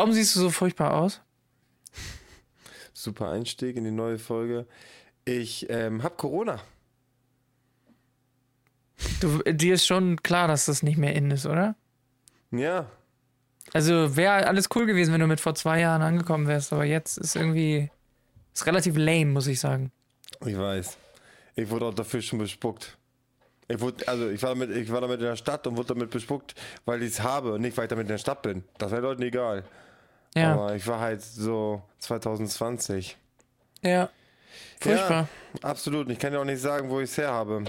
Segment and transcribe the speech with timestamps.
[0.00, 1.20] Warum siehst du so furchtbar aus?
[2.94, 4.66] Super Einstieg in die neue Folge.
[5.26, 6.58] Ich ähm, habe Corona.
[9.20, 11.74] Du, dir ist schon klar, dass das nicht mehr in ist, oder?
[12.50, 12.86] Ja.
[13.74, 17.18] Also wäre alles cool gewesen, wenn du mit vor zwei Jahren angekommen wärst, aber jetzt
[17.18, 17.90] ist irgendwie
[18.54, 19.92] ist relativ lame, muss ich sagen.
[20.46, 20.96] Ich weiß.
[21.56, 22.96] Ich wurde auch dafür schon bespuckt.
[23.68, 26.08] Ich, wurde, also ich, war damit, ich war damit in der Stadt und wurde damit
[26.08, 26.54] bespuckt,
[26.86, 28.64] weil ich es habe und nicht, weil ich damit in der Stadt bin.
[28.78, 29.62] Das wäre Leuten egal.
[30.34, 30.52] Ja.
[30.54, 33.16] Aber ich war halt so 2020.
[33.82, 34.08] Ja.
[34.80, 35.28] Furchtbar.
[35.62, 36.08] Ja, absolut.
[36.10, 37.64] Ich kann ja auch nicht sagen, wo ich es her habe.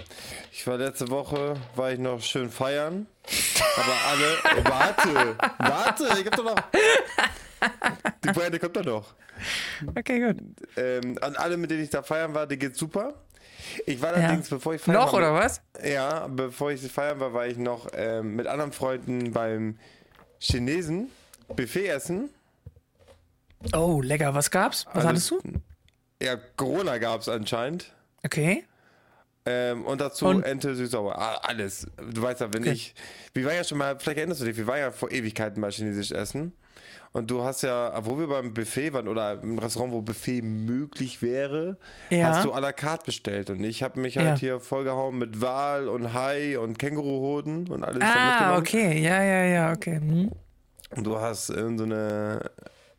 [0.51, 3.07] Ich war letzte Woche, war ich noch schön feiern.
[3.77, 4.63] Aber alle.
[4.69, 5.35] warte!
[5.57, 6.19] Warte!
[6.19, 6.55] Ich hab doch noch.
[8.23, 9.13] Die Pointe kommt doch noch.
[9.97, 10.37] Okay, gut.
[10.77, 13.13] Ähm, an alle, mit denen ich da feiern war, die geht's super.
[13.85, 14.55] Ich war allerdings, Ja.
[14.57, 15.61] bevor ich feiern Noch war, oder was?
[15.83, 19.77] Ja, bevor ich feiern war, war ich noch ähm, mit anderen Freunden beim
[20.39, 21.09] Chinesen
[21.55, 22.29] Buffet essen.
[23.73, 24.33] Oh, lecker.
[24.33, 24.85] Was gab's?
[24.93, 25.61] Was Alles- hattest du?
[26.21, 27.91] Ja, Corona gab's anscheinend.
[28.23, 28.63] Okay.
[29.45, 31.17] Ähm, und dazu Und- Ente süß-sauer.
[31.17, 31.87] Ah, Alles.
[32.13, 32.73] Du weißt ja, wenn Okay.
[32.73, 32.93] ich.
[33.33, 35.71] Wir waren ja schon mal, vielleicht erinnerst du dich, wir waren ja vor Ewigkeiten mal
[35.71, 36.53] chinesisch essen.
[37.13, 41.21] Und du hast ja, wo wir beim Buffet waren oder im Restaurant, wo Buffet möglich
[41.21, 41.77] wäre,
[42.09, 42.27] Ja.
[42.27, 43.49] hast du à la carte bestellt.
[43.49, 44.35] Und ich habe mich halt Ja.
[44.37, 48.01] hier vollgehauen mit Wal und Hai und Känguruhoden und alles.
[48.03, 49.01] Ah, okay.
[49.01, 49.97] Ja, ja, ja, okay.
[49.97, 50.31] Hm.
[50.95, 52.49] Und du hast so eine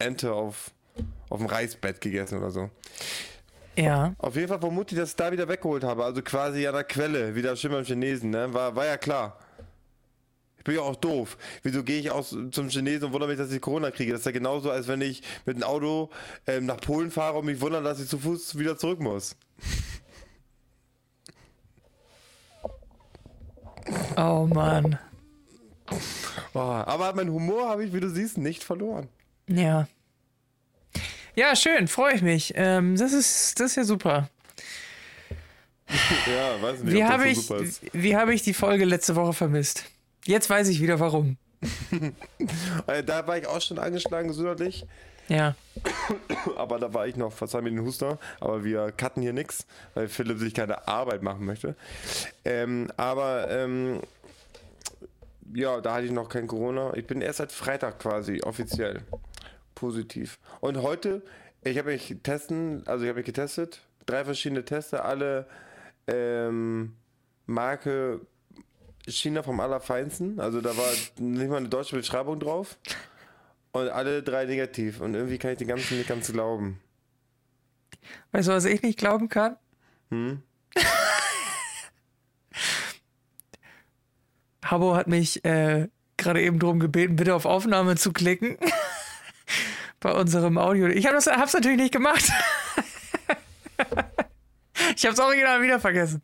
[0.02, 0.70] Ente auf,
[1.28, 2.70] auf dem Reisbett gegessen oder so.
[3.76, 4.14] Ja.
[4.18, 6.04] Auf jeden Fall vermute ich, dass ich da wieder weggeholt habe.
[6.04, 8.52] Also quasi an der Quelle, wieder schön beim Chinesen, ne?
[8.52, 9.38] War, war ja klar.
[10.58, 11.36] Ich bin ja auch doof.
[11.62, 14.12] Wieso gehe ich aus, zum Chinesen und wundere mich, dass ich Corona kriege?
[14.12, 16.10] Das ist ja genauso, als wenn ich mit dem Auto
[16.46, 19.34] ähm, nach Polen fahre und mich wundere, dass ich zu Fuß wieder zurück muss.
[24.16, 24.98] Oh Mann.
[26.54, 29.08] Oh, aber mein Humor habe ich, wie du siehst, nicht verloren.
[29.48, 29.88] Ja.
[31.34, 32.52] Ja, schön, freue ich mich.
[32.56, 34.28] Ähm, das, ist, das ist ja super.
[36.26, 37.80] Ja, weiß nicht, Wie ob das habe so ich, super ist.
[37.92, 39.84] wie habe ich die Folge letzte Woche vermisst?
[40.24, 41.36] Jetzt weiß ich wieder warum.
[42.86, 44.86] Äh, da war ich auch schon angeschlagen gesundheitlich.
[45.28, 45.54] Ja.
[46.56, 50.08] Aber da war ich noch, verzeih mir den Huster, aber wir cutten hier nichts, weil
[50.08, 51.76] Philipp sich keine Arbeit machen möchte.
[52.44, 54.00] Ähm, aber ähm,
[55.54, 56.92] ja, da hatte ich noch kein Corona.
[56.94, 59.02] Ich bin erst seit Freitag quasi offiziell
[59.74, 60.38] positiv.
[60.60, 61.22] Und heute,
[61.62, 65.46] ich habe mich testen, also ich habe mich getestet, drei verschiedene Teste, alle
[66.06, 66.96] ähm,
[67.46, 68.20] Marke
[69.08, 70.40] China vom Allerfeinsten.
[70.40, 72.78] Also da war nicht mal eine deutsche Beschreibung drauf.
[73.72, 75.00] Und alle drei negativ.
[75.00, 76.78] Und irgendwie kann ich den ganzen nicht ganz glauben.
[78.32, 79.56] Weißt du, was ich nicht glauben kann?
[80.10, 80.42] Hm?
[84.64, 88.58] Habo hat mich äh, gerade eben darum gebeten, bitte auf Aufnahme zu klicken.
[90.02, 90.88] Bei unserem Audio.
[90.88, 92.24] Ich habe das hab's natürlich nicht gemacht.
[94.96, 96.20] ich habe es original wieder vergessen.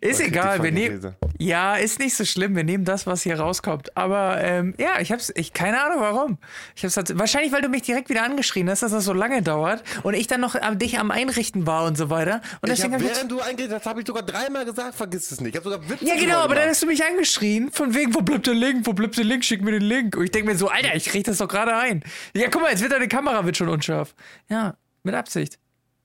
[0.00, 1.14] Ist Okay, egal, wir nehmen.
[1.42, 2.54] Ja, ist nicht so schlimm.
[2.54, 3.96] Wir nehmen das, was hier rauskommt.
[3.96, 6.38] Aber ähm, ja, ich hab's, ich keine Ahnung warum.
[6.76, 9.40] Ich hab's tats- wahrscheinlich, weil du mich direkt wieder angeschrien hast, dass das so lange
[9.40, 12.42] dauert und ich dann noch am, dich am Einrichten war und so weiter.
[12.60, 14.94] Und Ich deswegen hab, hab ich während du eingeredet hast, habe ich sogar dreimal gesagt,
[14.94, 15.54] vergiss es nicht.
[15.54, 18.20] Ich habe sogar Witze ja, genau, aber dann hast du mich angeschrien, von wegen, wo
[18.20, 20.16] bleibt der Link, wo bleibt der Link, schick mir den Link.
[20.16, 22.04] Und ich denke mir so, Alter, ich krieg das doch gerade ein.
[22.34, 24.14] Ja, guck mal, jetzt wird deine Kamera wird schon unscharf.
[24.50, 24.74] Ja,
[25.04, 25.58] mit Absicht.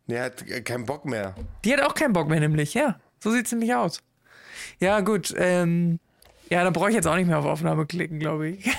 [0.08, 1.36] Der hat keinen Bock mehr.
[1.66, 3.00] Die hat auch keinen Bock mehr, nämlich, ja.
[3.22, 4.02] So sieht's nämlich aus.
[4.80, 6.00] Ja, gut, ähm,
[6.50, 8.66] ja, dann brauche ich jetzt auch nicht mehr auf Aufnahme klicken, glaube ich.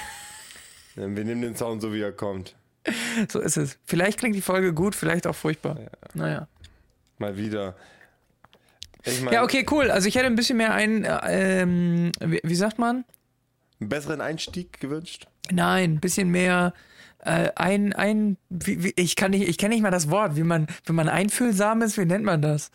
[0.94, 2.56] Wir nehmen den Sound so, wie er kommt.
[3.28, 3.78] so ist es.
[3.84, 5.78] Vielleicht klingt die Folge gut, vielleicht auch furchtbar.
[6.14, 6.48] Naja.
[7.18, 7.76] Mal wieder.
[9.04, 9.90] Ich meine, Ja, okay, cool.
[9.90, 13.04] Also ich hätte ein bisschen mehr ein, äh, ähm, wie, wie sagt man?
[13.80, 15.26] einen besseren Einstieg gewünscht.
[15.50, 16.72] Nein, ein bisschen mehr
[17.20, 20.42] äh, ein, ein, wie, wie, ich kann nicht, ich kenne nicht mal das Wort, wie
[20.42, 22.70] man, wenn man einfühlsam ist, wie nennt man das?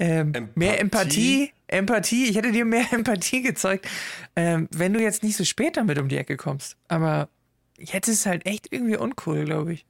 [0.00, 3.86] Ähm, mehr Empathie, Empathie, ich hätte dir mehr Empathie gezeigt,
[4.34, 6.76] ähm, wenn du jetzt nicht so spät damit um die Ecke kommst.
[6.88, 7.28] Aber
[7.78, 9.86] jetzt ist es halt echt irgendwie uncool, glaube ich.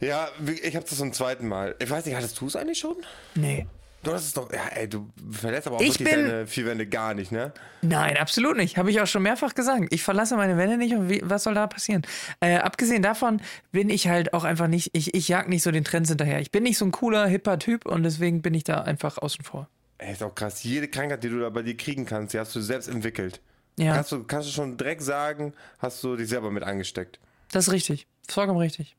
[0.00, 0.28] Ja,
[0.62, 1.74] ich habe das zum zweiten Mal.
[1.78, 2.96] Ich weiß nicht, hattest du es eigentlich schon?
[3.34, 3.66] Nee.
[4.02, 4.52] Du hast es doch.
[4.52, 7.52] Ja, ey, du verlässt aber auch Ich wirklich bin- deine vier Wände gar nicht, ne?
[7.82, 8.76] Nein, absolut nicht.
[8.76, 9.84] Habe ich auch schon mehrfach gesagt.
[9.90, 12.02] Ich verlasse meine Wände nicht und wie, was soll da passieren?
[12.40, 13.40] Äh, abgesehen davon
[13.70, 16.40] bin ich halt auch einfach nicht, ich, ich jag nicht so den Trends hinterher.
[16.40, 19.44] Ich bin nicht so ein cooler, hipper Typ und deswegen bin ich da einfach außen
[19.44, 19.68] vor.
[19.98, 20.64] Ey, ist auch krass.
[20.64, 23.40] Jede Krankheit, die du da bei dir kriegen kannst, die hast du selbst entwickelt.
[23.78, 27.18] Ja, Kannst, du, kannst du schon direkt sagen, hast du dich selber mit angesteckt.
[27.52, 28.06] das ist richtig.
[28.28, 28.96] Vollkommen richtig.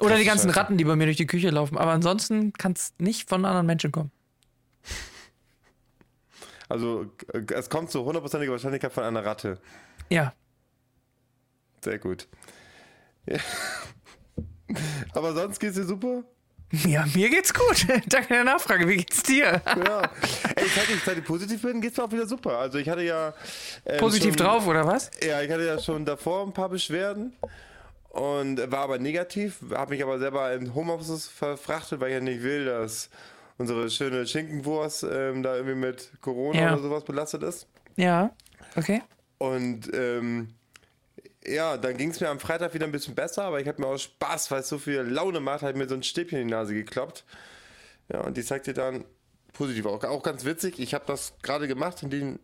[0.00, 0.50] Oder die ganzen.
[0.50, 1.78] Ratten, die bei mir durch die Küche laufen.
[1.78, 4.10] Aber ansonsten kann es nicht von anderen Menschen kommen.
[6.66, 7.04] Also,
[7.52, 9.58] es kommt zu hundertprozentiger Wahrscheinlichkeit von einer Ratte.
[10.08, 10.32] Ja.
[11.82, 12.26] Sehr gut.
[13.26, 13.38] Ja.
[15.12, 16.24] Aber sonst geht's dir super?
[16.72, 17.86] Ja, mir geht's gut.
[18.08, 18.88] Danke der Nachfrage.
[18.88, 19.62] Wie geht's dir?
[19.64, 20.10] Ja.
[20.56, 22.58] Ey, seit ich, seit ich positiv bin, geht's mir auch wieder super.
[22.58, 23.34] Also ich hatte ja.
[23.84, 25.10] Ähm, positiv schon, drauf, oder was?
[25.22, 27.34] Ja, ich hatte ja schon davor ein paar Beschwerden
[28.14, 32.42] und war aber negativ, habe mich aber selber in Homeoffice verfrachtet, weil ich ja nicht
[32.44, 33.10] will, dass
[33.58, 36.72] unsere schöne Schinkenwurst ähm, da irgendwie mit Corona ja.
[36.74, 37.66] oder sowas belastet ist.
[37.96, 38.30] Ja,
[38.76, 39.02] okay.
[39.38, 40.54] Und ähm,
[41.44, 43.88] ja, dann ging es mir am Freitag wieder ein bisschen besser, aber ich habe mir
[43.88, 46.54] auch Spaß, weil es so viel Laune macht, halt mir so ein Stäbchen in die
[46.54, 47.24] Nase gekloppt.
[48.12, 49.04] Ja, und die zeigte dann
[49.52, 50.02] positiv auch.
[50.04, 52.38] Auch ganz witzig, ich habe das gerade gemacht, in den,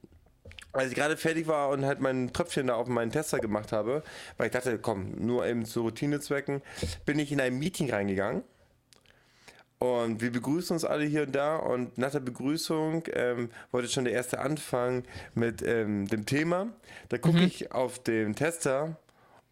[0.72, 4.02] als ich gerade fertig war und halt mein Tröpfchen da auf meinen Tester gemacht habe,
[4.36, 6.62] weil ich dachte, komm, nur eben zu Routinezwecken,
[7.04, 8.44] bin ich in ein Meeting reingegangen
[9.82, 11.56] und wir begrüßen uns alle hier und da.
[11.56, 16.68] Und nach der Begrüßung ähm, wollte schon der erste Anfang mit ähm, dem Thema.
[17.08, 17.44] Da gucke mhm.
[17.44, 18.98] ich auf den Tester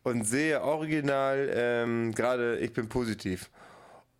[0.03, 3.49] und sehe original ähm, gerade, ich bin positiv.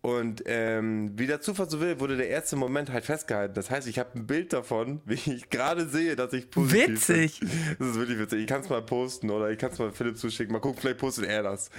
[0.01, 3.53] Und ähm, wie der Zufall so will, wurde der erste Moment halt festgehalten.
[3.53, 7.39] Das heißt, ich habe ein Bild davon, wie ich gerade sehe, dass ich positiv witzig.
[7.39, 7.49] bin.
[7.49, 7.75] Witzig!
[7.79, 8.41] Das ist wirklich witzig.
[8.41, 10.53] Ich kann es mal posten oder ich kann es mal Philipp zuschicken.
[10.53, 11.69] Mal gucken, vielleicht postet er das.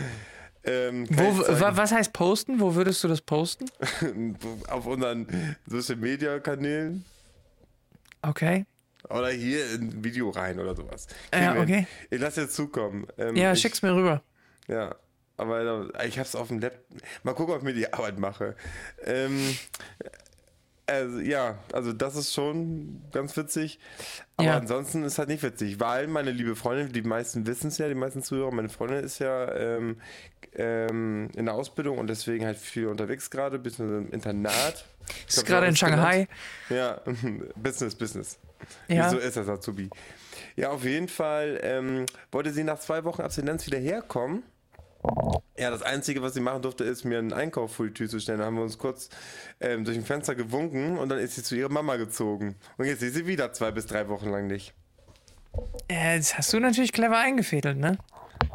[0.62, 2.60] Ähm, Wo, was heißt posten?
[2.60, 3.64] Wo würdest du das posten?
[4.68, 7.04] Auf unseren Social Media Kanälen.
[8.20, 8.66] Okay.
[9.08, 11.06] Oder hier in Video rein oder sowas.
[11.32, 11.86] Ja, okay.
[12.10, 13.06] Ich lasse jetzt zukommen.
[13.16, 14.22] Ähm, ja, ich, schick's mir rüber.
[14.68, 14.94] Ja,
[15.40, 16.84] aber ich hab's auf dem Laptop.
[17.22, 18.54] Mal gucken, ob ich mir die Arbeit mache.
[19.04, 19.56] Ähm,
[20.90, 23.78] also, ja, also das ist schon ganz witzig.
[24.36, 24.56] Aber ja.
[24.56, 27.94] ansonsten ist halt nicht witzig, weil meine liebe Freundin, die meisten wissen es ja, die
[27.94, 30.00] meisten Zuhörer, meine Freundin ist ja ähm,
[30.56, 34.84] ähm, in der Ausbildung und deswegen halt viel unterwegs gerade, bisschen im Internat.
[35.28, 36.28] Ich ist gerade in Shanghai.
[36.68, 37.00] Ja,
[37.56, 38.38] Business, Business.
[38.88, 39.10] Ja.
[39.10, 39.90] So ist das Azubi.
[40.56, 44.42] Ja, auf jeden Fall ähm, wollte sie nach zwei Wochen Abstinenz wieder herkommen.
[45.58, 48.20] Ja, das Einzige, was sie machen durfte, ist mir einen Einkauf vor die Tür zu
[48.20, 48.38] stellen.
[48.38, 49.08] Da haben wir uns kurz
[49.60, 52.56] ähm, durch ein Fenster gewunken und dann ist sie zu ihrer Mama gezogen.
[52.76, 54.74] Und jetzt ist sie wieder zwei bis drei Wochen lang nicht.
[55.88, 57.98] Äh, das hast du natürlich clever eingefädelt, ne?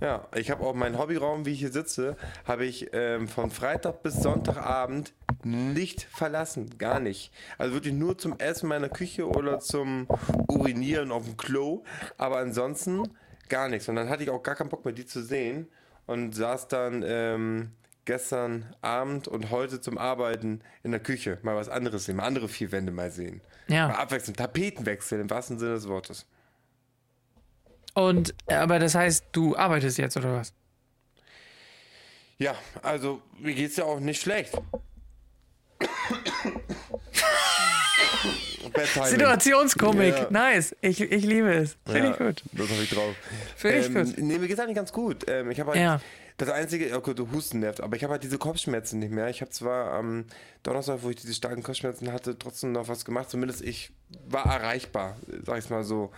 [0.02, 4.04] Ja, ich habe auch meinen Hobbyraum, wie ich hier sitze, habe ich ähm, von Freitag
[4.04, 5.14] bis Sonntagabend
[5.44, 7.32] nicht verlassen, gar nicht.
[7.58, 10.08] Also wirklich nur zum Essen meiner Küche oder zum
[10.50, 11.84] Urinieren auf dem Klo,
[12.18, 13.10] aber ansonsten
[13.48, 13.88] gar nichts.
[13.88, 15.68] Und dann hatte ich auch gar keinen Bock mehr, die zu sehen
[16.06, 17.72] und saß dann ähm,
[18.06, 21.40] gestern Abend und heute zum Arbeiten in der Küche.
[21.42, 23.42] Mal was anderes sehen, mal andere vier Wände mal sehen.
[23.68, 23.88] Ja.
[23.88, 26.28] Mal abwechseln, Tapetenwechsel im wahrsten Sinne des Wortes.
[27.94, 30.54] Und, aber das heißt, du arbeitest jetzt oder was?
[32.38, 34.54] Ja, also mir geht's ja auch nicht schlecht.
[39.06, 40.28] Situationskomik, ja.
[40.30, 40.76] nice.
[40.82, 41.78] Ich, ich liebe es.
[41.86, 42.44] Finde ich gut.
[42.52, 43.16] Das habe ich drauf.
[43.56, 44.18] Finde ich ähm, gut.
[44.18, 45.26] Nee, mir geht's eigentlich ganz gut.
[45.28, 46.02] Ähm, ich habe halt ja.
[46.38, 49.30] das einzige, okay, du Husten nervt, aber ich habe halt diese Kopfschmerzen nicht mehr.
[49.30, 50.26] Ich habe zwar am
[50.64, 53.30] Donnerstag, wo ich diese starken Kopfschmerzen hatte, trotzdem noch was gemacht.
[53.30, 53.92] Zumindest ich
[54.28, 56.12] war erreichbar, sag ich mal so.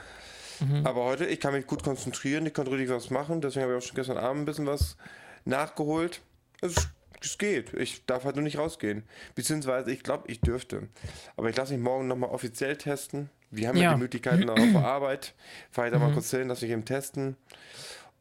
[0.60, 0.86] Mhm.
[0.86, 3.42] Aber heute, ich kann mich gut konzentrieren, ich kann richtig was machen.
[3.42, 4.98] Deswegen habe ich auch schon gestern Abend ein bisschen was
[5.46, 6.22] nachgeholt.
[6.62, 6.90] Es,
[7.22, 7.74] es geht.
[7.74, 9.04] Ich darf halt nur nicht rausgehen.
[9.36, 10.88] Beziehungsweise, ich glaube, ich dürfte.
[11.36, 13.30] Aber ich lasse mich morgen nochmal offiziell testen.
[13.50, 15.34] Wir haben ja, ja die Möglichkeiten auf der Arbeit.
[15.72, 16.06] Fahre ich da mhm.
[16.06, 17.38] mal kurz hin, lasse mich eben testen.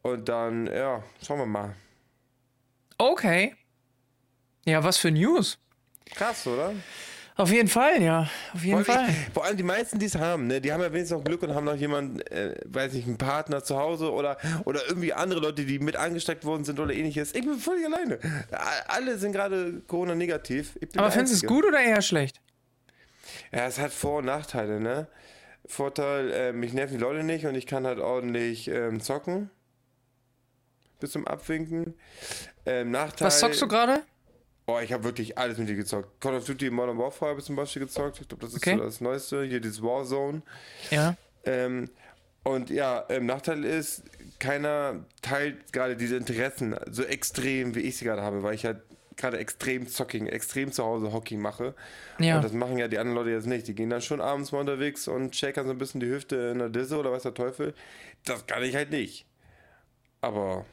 [0.01, 1.75] Und dann, ja, schauen wir mal.
[2.97, 3.55] Okay.
[4.65, 5.59] Ja, was für News.
[6.15, 6.73] Krass, oder?
[7.37, 8.27] Auf jeden Fall, ja.
[8.53, 9.09] Auf jeden vor Fall.
[9.09, 11.43] Ich, vor allem die meisten, die es haben, ne, die haben ja wenigstens noch Glück
[11.43, 15.39] und haben noch jemanden, äh, weiß ich, einen Partner zu Hause oder, oder irgendwie andere
[15.39, 17.35] Leute, die mit angesteckt worden sind oder ähnliches.
[17.35, 18.19] Ich bin völlig alleine.
[18.87, 20.79] Alle sind gerade Corona-negativ.
[20.97, 22.41] Aber findest du es gut oder eher schlecht?
[23.51, 25.07] Ja, es hat Vor- und Nachteile, ne?
[25.67, 29.49] Vorteil, äh, mich nerven die Leute nicht und ich kann halt ordentlich ähm, zocken.
[30.99, 31.93] Bis zum Abwinken.
[32.65, 33.27] Ähm, Nachteil.
[33.27, 34.01] Was zockst du gerade?
[34.67, 36.19] Boah, ich habe wirklich alles mit dir gezockt.
[36.19, 38.19] Call of Duty Modern Warfare habe ich zum Beispiel gezockt.
[38.19, 38.75] Ich glaube, das ist okay.
[38.75, 39.43] so das Neueste.
[39.45, 40.41] Hier dieses Warzone.
[40.91, 41.15] Ja.
[41.45, 41.89] Ähm,
[42.43, 44.03] und ja, ähm, Nachteil ist,
[44.39, 48.81] keiner teilt gerade diese Interessen so extrem, wie ich sie gerade habe, weil ich halt
[49.15, 51.73] gerade extrem Zocking, extrem zu Hause Hockey mache.
[52.19, 52.35] Ja.
[52.35, 53.69] Und das machen ja die anderen Leute jetzt nicht.
[53.69, 56.59] Die gehen dann schon abends mal unterwegs und checkern so ein bisschen die Hüfte in
[56.59, 57.73] der Disse oder was der Teufel.
[58.25, 59.25] Das kann ich halt nicht.
[60.19, 60.65] Aber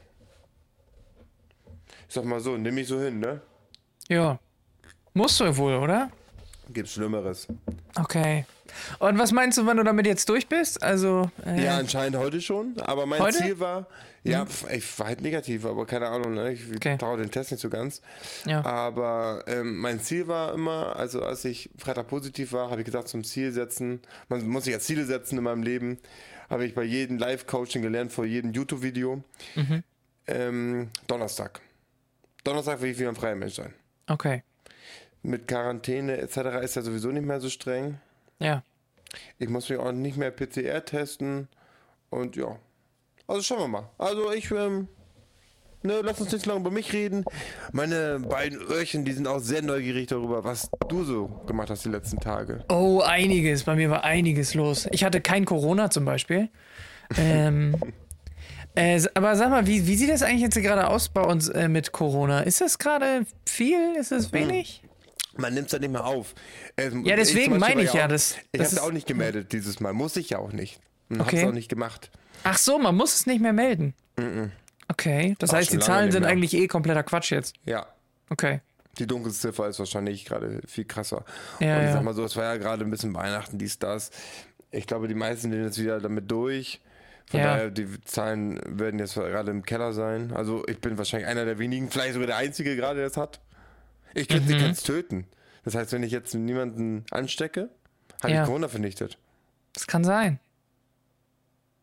[2.09, 3.39] ich sag mal so, nimm mich so hin, ne?
[4.09, 4.39] Ja.
[5.13, 6.11] Musst du wohl, oder?
[6.69, 7.47] Gibt's Schlimmeres.
[7.95, 8.45] Okay.
[8.99, 10.83] Und was meinst du, wann du damit jetzt durch bist?
[10.83, 11.29] Also.
[11.45, 12.75] Äh ja, anscheinend heute schon.
[12.81, 13.37] Aber mein heute?
[13.37, 13.87] Ziel war,
[14.23, 14.49] ja, mhm.
[14.71, 16.53] ich war halt negativ, aber keine Ahnung, ne?
[16.53, 16.97] ich okay.
[16.97, 18.01] traue den Test nicht so ganz.
[18.45, 18.65] Ja.
[18.65, 23.07] Aber ähm, mein Ziel war immer, also als ich Freitag positiv war, habe ich gesagt,
[23.07, 25.99] zum Ziel setzen, man muss sich ja Ziele setzen in meinem Leben,
[26.49, 29.23] habe ich bei jedem Live-Coaching gelernt, vor jedem YouTube-Video.
[29.55, 29.83] Mhm
[30.27, 31.61] Ähm, Donnerstag.
[32.43, 33.73] Donnerstag will ich wieder ein freier Mensch sein.
[34.07, 34.43] Okay.
[35.23, 36.37] Mit Quarantäne etc.
[36.63, 37.99] ist ja sowieso nicht mehr so streng.
[38.39, 38.63] Ja.
[39.39, 41.47] Ich muss mich auch nicht mehr PCR testen.
[42.09, 42.57] Und ja.
[43.27, 43.89] Also schauen wir mal.
[43.97, 44.87] Also ich, ähm,
[45.81, 47.25] ne, lass uns nicht so lange über mich reden.
[47.71, 51.89] Meine beiden Öhrchen, die sind auch sehr neugierig darüber, was du so gemacht hast die
[51.89, 52.63] letzten Tage.
[52.69, 53.63] Oh, einiges.
[53.63, 54.87] Bei mir war einiges los.
[54.91, 56.49] Ich hatte kein Corona zum Beispiel.
[57.17, 57.75] ähm,
[58.75, 61.67] äh, aber sag mal, wie, wie sieht das eigentlich jetzt gerade aus bei uns äh,
[61.67, 62.41] mit Corona?
[62.41, 63.95] Ist das gerade viel?
[63.97, 64.81] Ist das wenig?
[65.37, 66.33] Man nimmt es ja nicht mehr auf.
[66.77, 68.35] Ähm, ja, deswegen meine ich ja, auch, das.
[68.51, 69.93] Ich habe es auch nicht gemeldet dieses Mal.
[69.93, 70.79] Muss ich ja auch nicht.
[71.09, 71.27] Und okay.
[71.27, 72.09] habe es auch nicht gemacht.
[72.43, 73.93] Ach so, man muss es nicht mehr melden.
[74.17, 74.49] Mm -mm.
[74.87, 77.55] Okay, das Ach, heißt, die Zahlen sind eigentlich eh kompletter Quatsch jetzt.
[77.65, 77.87] Ja.
[78.29, 78.61] Okay.
[78.99, 81.25] Die Dunkelziffer ist wahrscheinlich gerade viel krasser.
[81.59, 81.93] Ja, Und ich ja.
[81.93, 84.11] sag mal so, es war ja gerade ein bisschen Weihnachten, dies, das.
[84.71, 86.81] Ich glaube, die meisten sind jetzt wieder damit durch.
[87.29, 87.45] Von Ja.
[87.47, 90.31] daher, die Zahlen werden jetzt gerade im Keller sein.
[90.33, 93.39] Also ich bin wahrscheinlich einer der wenigen, vielleicht sogar der Einzige gerade, der es hat.
[94.13, 94.59] Ich könnte Mhm.
[94.59, 95.25] jetzt töten.
[95.63, 97.69] Das heißt, wenn ich jetzt niemanden anstecke,
[98.21, 98.41] habe Ja.
[98.43, 99.17] ich Corona vernichtet.
[99.73, 100.39] Das kann sein.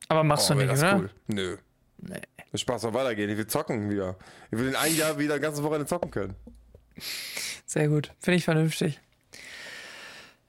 [0.08, 0.96] Aber machst Oh, du nicht, das oder?
[0.98, 1.10] cool.
[1.26, 1.56] Nö.
[1.98, 2.20] Nee.
[2.52, 3.30] Der Spaß soll weitergehen.
[3.30, 4.16] Ich will zocken wieder.
[4.50, 6.34] Ich will in einem Jahr wieder eine ganze Woche zocken können.
[7.66, 8.12] Sehr gut.
[8.20, 9.00] Finde ich vernünftig.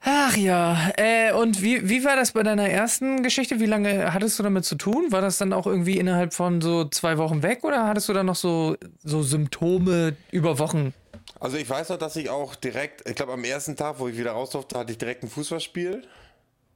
[0.06, 0.90] Ach ja.
[0.98, 3.58] Äh, und wie, wie war das bei deiner ersten Geschichte?
[3.58, 5.06] Wie lange hattest du damit zu tun?
[5.10, 8.26] War das dann auch irgendwie innerhalb von so zwei Wochen weg oder hattest du dann
[8.26, 10.92] noch so, so Symptome über Wochen?
[11.40, 14.18] Also ich weiß noch, dass ich auch direkt, ich glaube am ersten Tag, wo ich
[14.18, 16.02] wieder raus durfte, hatte ich direkt ein Fußballspiel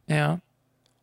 [0.06, 0.40] Ja.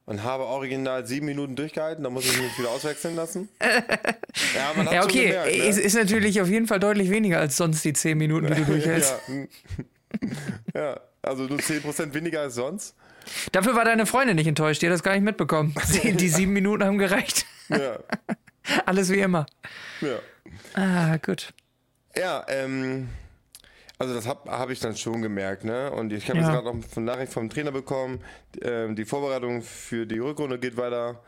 [0.06, 2.04] und habe original sieben Minuten durchgehalten.
[2.04, 3.50] Da muss ich mich wieder auswechseln lassen.
[3.62, 5.28] ja, man hat Ja, okay.
[5.28, 5.64] gemerkt, ne?
[5.66, 8.66] ist, ist natürlich auf jeden Fall deutlich weniger als sonst die zehn Minuten, die du
[8.72, 9.16] durchhältst.
[10.74, 10.82] ja.
[10.82, 12.96] ja, also nur 10% weniger als sonst.
[13.52, 15.74] Dafür war deine Freundin nicht enttäuscht, die hat das gar nicht mitbekommen.
[16.04, 17.46] Die sieben Minuten haben gereicht.
[17.70, 17.98] Ja,
[18.86, 19.46] Alles wie immer.
[20.02, 20.20] ja.
[20.74, 21.54] Ah, gut.
[22.16, 23.10] Ja, ähm,
[23.98, 25.92] also das habe hab ich dann schon gemerkt, ne?
[25.92, 26.46] Und ich habe Ja.
[26.46, 28.22] jetzt gerade noch eine Nachricht vom Trainer bekommen.
[28.62, 31.22] Ähm, die Vorbereitung für die Rückrunde geht weiter.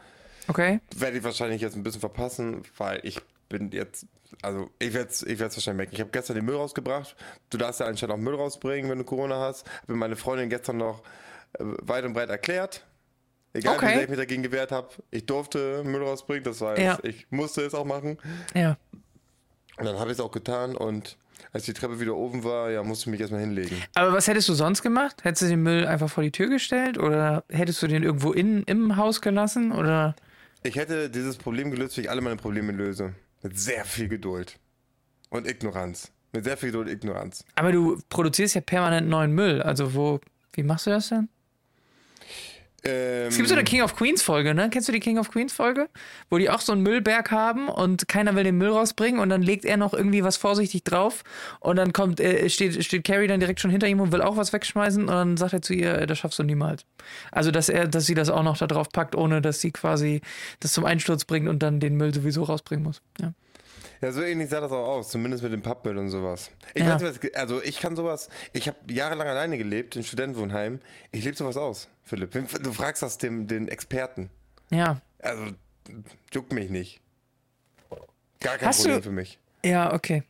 [0.47, 0.79] Okay.
[0.95, 4.05] Werde ich wahrscheinlich jetzt ein bisschen verpassen, weil ich bin jetzt,
[4.41, 5.95] also ich werde es ich werd's wahrscheinlich merken.
[5.95, 7.15] Ich habe gestern den Müll rausgebracht.
[7.49, 9.65] Du darfst ja anscheinend auch Müll rausbringen, wenn du Corona hast.
[9.83, 11.03] Habe mir meine Freundin gestern noch
[11.53, 12.85] äh, weit und breit erklärt.
[13.53, 13.87] Egal Okay.
[13.87, 16.43] wie sehr ich mich dagegen gewehrt habe, ich durfte Müll rausbringen.
[16.43, 16.99] Das heißt, Ja.
[17.03, 18.17] ich musste es auch machen.
[18.53, 18.77] Ja.
[19.77, 21.17] Und dann habe ich es auch getan und
[21.53, 23.75] als die Treppe wieder oben war, ja, musste ich mich erstmal hinlegen.
[23.93, 25.23] Aber was hättest du sonst gemacht?
[25.23, 28.63] Hättest du den Müll einfach vor die Tür gestellt oder hättest du den irgendwo in,
[28.63, 30.15] im Haus gelassen oder?
[30.63, 33.13] Ich hätte dieses Problem gelöst, wie ich alle meine Probleme löse.
[33.41, 34.59] Mit sehr viel Geduld.
[35.29, 36.11] Und Ignoranz.
[36.33, 37.45] Mit sehr viel Geduld und Ignoranz.
[37.55, 39.61] Aber du produzierst ja permanent neuen Müll.
[39.61, 40.19] Also wo,
[40.53, 41.29] wie machst du das denn?
[42.87, 44.69] Ähm, Es gibt so eine King of Queens Folge, ne?
[44.69, 45.89] Kennst du die King of Queens Folge?
[46.29, 49.41] Wo die auch so einen Müllberg haben und keiner will den Müll rausbringen und dann
[49.41, 51.23] legt er noch irgendwie was vorsichtig drauf
[51.59, 54.37] und dann kommt, äh, steht, steht Carrie dann direkt schon hinter ihm und will auch
[54.37, 56.85] was wegschmeißen und dann sagt er zu ihr, das schaffst du niemals.
[57.31, 60.21] Also, dass er, dass sie das auch noch da drauf packt, ohne dass sie quasi
[60.59, 63.01] das zum Einsturz bringt und dann den Müll sowieso rausbringen muss.
[63.19, 63.33] Ja.
[64.01, 66.51] Ja, so ähnlich sah das auch aus, zumindest mit dem Pappmüll und sowas.
[66.73, 66.99] Ich Ja.
[67.01, 70.79] weiß also ich kann sowas, ich habe jahrelang alleine gelebt, in Studentenwohnheim.
[71.11, 72.31] Ich lebe sowas aus, Philipp.
[72.63, 74.29] Du fragst das dem, den Experten.
[74.69, 75.01] Ja.
[75.19, 75.43] Also,
[76.33, 77.01] juckt mich nicht.
[78.39, 79.39] Gar kein Hast Problem du- für mich.
[79.65, 80.23] Ja, okay.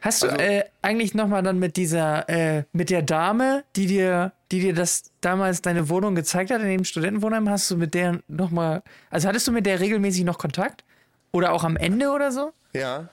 [0.00, 4.32] Hast du Also- äh, eigentlich nochmal dann mit dieser, äh, mit der Dame, die dir,
[4.50, 8.20] die dir das damals deine Wohnung gezeigt hat in dem Studentenwohnheim, hast du mit der
[8.26, 10.84] nochmal, also hattest du mit der regelmäßig noch Kontakt?
[11.32, 12.52] Oder auch am Ende oder so?
[12.72, 13.08] Ja,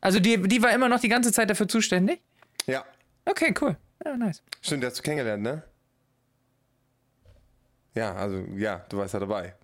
[0.00, 2.20] Also die, die war immer noch die ganze Zeit dafür zuständig?
[2.66, 2.84] ja.
[3.24, 3.76] Okay, cool.
[4.04, 4.42] Ja, nice.
[4.62, 5.62] Stimmt, die hast du kennengelernt, ne?
[7.94, 9.54] Ja, also, ja, du warst ja dabei.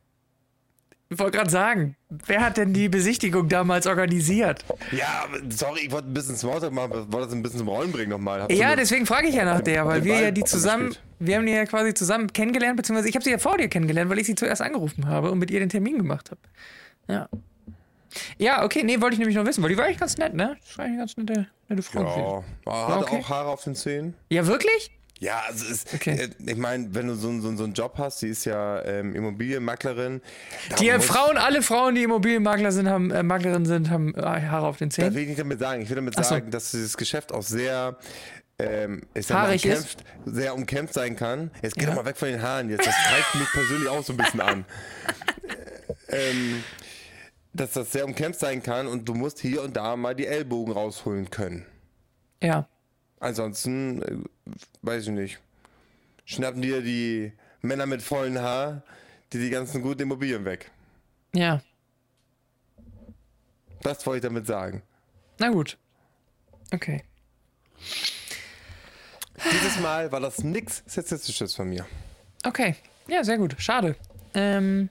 [1.08, 4.64] Ich wollte gerade sagen, wer hat denn die Besichtigung damals organisiert?
[4.90, 8.10] Ja, sorry, ich wollte ein bisschen Smalltalk machen, wollte das ein bisschen zum Rollen bringen
[8.10, 8.42] nochmal.
[8.42, 11.04] Hab Ja, deswegen frage ich ja nach der, weil wir Ball ja die zusammen, gespielt.
[11.20, 14.10] wir haben die ja quasi zusammen kennengelernt, beziehungsweise ich habe sie ja vor dir kennengelernt,
[14.10, 16.40] weil ich sie zuerst angerufen habe und mit ihr den Termin gemacht habe.
[17.08, 17.28] Ja.
[18.38, 20.56] Ja, okay, nee, wollte ich nämlich noch wissen, weil die war eigentlich ganz nett, ne?
[20.66, 22.44] Das war eigentlich eine ganz nette, nette Frau.
[22.66, 23.20] Ja, ah, hatte okay.
[23.20, 24.14] auch Haare auf den Zähnen.
[24.30, 24.90] Ja, wirklich?
[25.20, 26.10] Ja, also es ist, Okay.
[26.16, 29.14] äh, ich meine, wenn du so, so, so einen Job hast, die ist ja ähm,
[29.14, 30.20] Immobilienmaklerin.
[30.80, 34.76] Die Frauen, alle Frauen, die Immobilienmakler sind, haben, äh, Maklerin sind, haben äh, Haare auf
[34.78, 35.14] den Das Zähnen.
[35.14, 35.82] will ich nicht damit sagen.
[35.82, 36.22] Ich will damit so.
[36.22, 37.96] sagen, dass dieses Geschäft auch sehr,
[38.58, 39.72] ähm, mal, Haarig ist?
[39.78, 41.50] umkämpft, sehr umkämpft sein kann.
[41.62, 41.90] Jetzt geh Ja.
[41.90, 42.86] doch mal weg von den Haaren jetzt.
[42.86, 44.64] Das greift mich persönlich auch so ein bisschen an.
[46.08, 46.62] ähm,
[47.54, 50.74] dass das sehr umkämpft sein kann und du musst hier und da mal die Ellbogen
[50.74, 51.64] rausholen können.
[52.42, 52.68] Ja.
[53.20, 54.16] Ansonsten, äh,
[54.82, 55.40] weiß ich nicht,
[56.24, 57.32] schnappen dir die
[57.62, 58.82] Männer mit vollen Haar
[59.32, 60.70] die, die ganzen guten Immobilien weg.
[61.32, 61.62] Ja.
[63.82, 64.82] Das wollte ich damit sagen.
[65.38, 65.78] Na gut.
[66.72, 67.04] Okay.
[69.52, 71.86] Dieses Mal war das nix Sexistisches von mir.
[72.44, 72.76] Okay.
[73.08, 73.56] Ja, sehr gut.
[73.58, 73.96] Schade.
[74.34, 74.90] Ähm.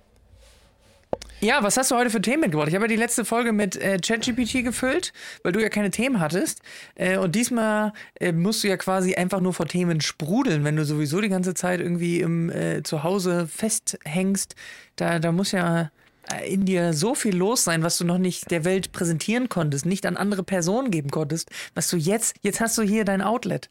[1.43, 2.69] Ja, was hast du heute für Themen mitgebracht?
[2.69, 5.12] Ich habe ja die letzte Folge mit äh, ChatGPT gefüllt,
[5.43, 6.62] weil du ja keine Themen hattest.
[6.95, 10.85] Äh, und diesmal äh, musst du ja quasi einfach nur vor Themen sprudeln, wenn du
[10.85, 14.55] sowieso die ganze Zeit irgendwie im äh, Zuhause festhängst.
[14.95, 15.91] Da, da muss ja
[16.31, 19.85] äh, in dir so viel los sein, was du noch nicht der Welt präsentieren konntest,
[19.85, 23.69] nicht an andere Personen geben konntest, was du jetzt, jetzt hast du hier dein Outlet.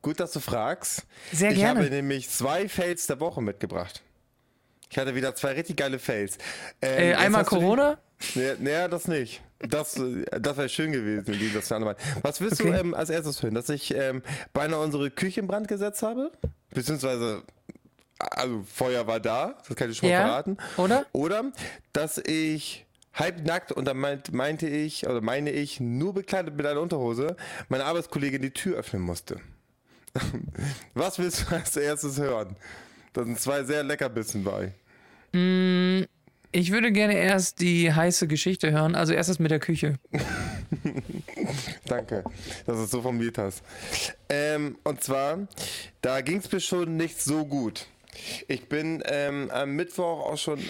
[0.00, 1.06] Gut, dass du fragst.
[1.32, 1.80] Sehr gerne.
[1.80, 4.04] Ich habe nämlich zwei Fails der Woche mitgebracht.
[4.90, 6.36] Ich hatte wieder zwei richtig geile Fails.
[6.82, 7.98] Ähm, äh, einmal Corona?
[8.34, 9.40] Naja, nee, das nicht.
[9.60, 12.72] Das, das wäre schön gewesen, wie das andere Was willst okay.
[12.72, 13.54] du ähm, als erstes hören?
[13.54, 16.32] Dass ich ähm, beinahe unsere Küche in Brand gesetzt habe?
[16.70, 17.42] Beziehungsweise,
[18.18, 20.56] also Feuer war da, das kann ich schon mal ja, verraten.
[20.76, 21.06] Oder?
[21.12, 21.52] Oder,
[21.92, 26.80] dass ich halbnackt und dann meint, meinte ich, oder meine ich, nur bekleidet mit einer
[26.80, 27.36] Unterhose,
[27.68, 29.40] meine Arbeitskollegin die Tür öffnen musste.
[30.94, 32.56] Was willst du als erstes hören?
[33.12, 34.72] Da sind zwei sehr Leckerbissen bei.
[35.32, 36.04] Mm,
[36.52, 39.98] ich würde gerne erst die heiße Geschichte hören, also erstes mit der Küche.
[41.86, 42.24] Danke,
[42.66, 43.62] dass du es so formuliert hast.
[44.28, 45.46] Ähm, und zwar,
[46.02, 47.86] da ging es mir schon nicht so gut.
[48.48, 50.64] Ich bin ähm, am Mittwoch auch schon äh,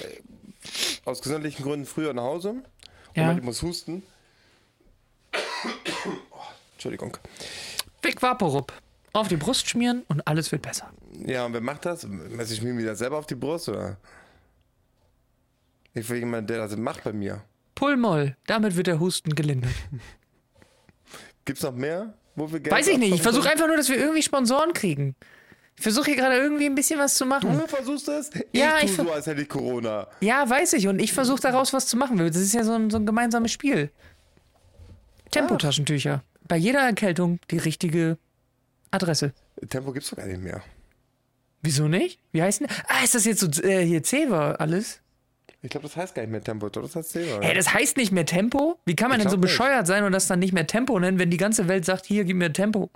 [1.04, 2.56] aus gesundheitlichen Gründen früher nach Hause.
[3.14, 3.23] Ja.
[3.23, 4.02] Moment, ich muss husten.
[5.32, 6.38] oh,
[6.75, 7.16] Entschuldigung.
[8.02, 8.73] Vic Vaporup.
[9.12, 10.93] Auf die Brust schmieren und alles wird besser.
[11.26, 12.07] Ja, und wer macht das?
[12.07, 13.97] Messe ich mir das selber auf die Brust oder?
[15.95, 17.43] Ich will jemanden, der das macht bei mir.
[17.75, 19.73] Pullmoll, damit wird der Husten gelindert.
[21.45, 22.14] Gibt's noch mehr?
[22.37, 23.14] Wo wir Geld Weiß ich nicht.
[23.14, 25.17] Ich versuche einfach nur, dass wir irgendwie Sponsoren kriegen.
[25.76, 27.59] Ich versuche hier gerade irgendwie ein bisschen was zu machen.
[27.59, 28.31] Du versuchst es?
[28.52, 30.07] Ja, ich, ich so, als hätte ich Corona.
[30.21, 30.87] Ja, weiß ich.
[30.87, 32.19] Und ich versuche daraus was zu machen.
[32.19, 33.90] Das ist ja so ein, so ein gemeinsames Spiel.
[35.31, 36.23] Tempotaschentücher.
[36.46, 38.18] Bei jeder Erkältung die richtige
[38.90, 39.33] Adresse.
[39.68, 40.62] Tempo gibt's doch gar nicht mehr.
[41.62, 42.18] Wieso nicht?
[42.33, 42.68] Wie heißt denn?
[42.88, 45.00] Ah, ist das jetzt so äh, hier Zewa alles?
[45.62, 47.40] Ich glaube, das heißt gar nicht mehr Tempo, das heißt Zewa.
[47.42, 48.79] Hey, das heißt nicht mehr Tempo?
[48.87, 49.88] Wie kann man ich denn so bescheuert nicht.
[49.88, 52.37] sein und das dann nicht mehr Tempo nennen, wenn die ganze Welt sagt, hier, gib
[52.37, 52.90] mir Tempo?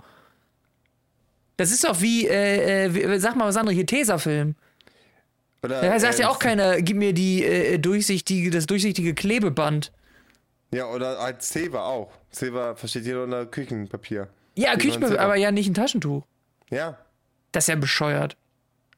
[1.57, 4.55] Das ist doch wie, äh, äh, sag mal was anderes, hier Tesafilm.
[5.63, 9.91] Oder, da sagt äh, ja auch keiner, gib mir die äh, durchsichtige, das durchsichtige Klebeband.
[10.71, 12.11] Ja, oder als Zewa auch.
[12.31, 14.27] Zewa versteht jeder unter Küchenpapier.
[14.55, 16.23] Ja, Küchenpapier, aber ja nicht ein Taschentuch.
[16.69, 16.97] Ja.
[17.51, 18.37] Das ist ja bescheuert.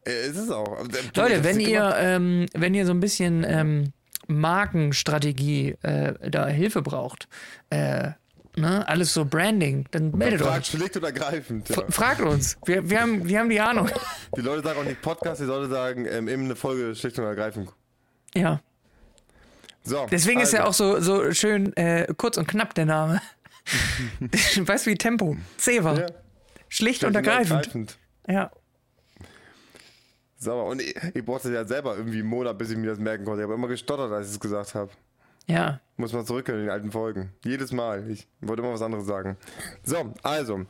[0.08, 0.78] Äh, ist es auch.
[1.16, 3.94] Leute, wenn ihr, ähm, wenn ihr so ein bisschen ähm,
[4.28, 7.28] Markenstrategie äh, da Hilfe braucht,
[7.70, 8.12] äh,
[8.56, 10.66] ne, alles so Branding, dann meldet fragt euch.
[10.68, 11.70] Schlicht und ergreifend.
[11.70, 11.84] Ja.
[11.90, 12.58] Fragt uns.
[12.66, 13.90] Wir, wir, haben, wir haben die Ahnung.
[14.36, 17.26] Die Leute sagen auch nicht Podcast, die Leute sagen ähm, eben eine Folge schlicht und
[17.26, 17.70] ergreifend.
[18.36, 18.62] Ja.
[19.84, 20.50] So, Deswegen also.
[20.50, 20.96] ist ja also.
[20.96, 23.22] auch so, so schön äh, kurz und knapp der Name.
[24.58, 25.38] Weißt du wie Tempo?
[25.58, 26.00] Zewa.
[26.00, 26.06] Ja.
[26.70, 27.98] Schlicht, und ergreifend.
[28.28, 28.52] Ja.
[30.38, 30.66] Sauber.
[30.66, 33.42] Und ich, ich brauchte ja selber irgendwie einen Monat, bis ich mir das merken konnte.
[33.42, 34.92] Ich habe immer gestottert, als ich es gesagt habe.
[35.48, 35.80] Ja.
[35.96, 37.34] Muss man zurück in den alten Folgen.
[37.44, 38.10] Jedes Mal.
[38.10, 39.38] Ich wollte immer was anderes sagen.
[39.84, 40.66] So, also.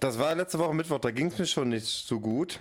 [0.00, 2.60] Das war letzte Woche Mittwoch, da ging es mir schon nicht so gut.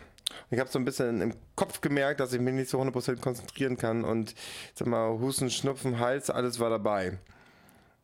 [0.49, 3.77] Ich habe so ein bisschen im Kopf gemerkt, dass ich mich nicht so 100% konzentrieren
[3.77, 4.33] kann und
[4.75, 7.17] sag mal, Husten, Schnupfen, Hals, alles war dabei.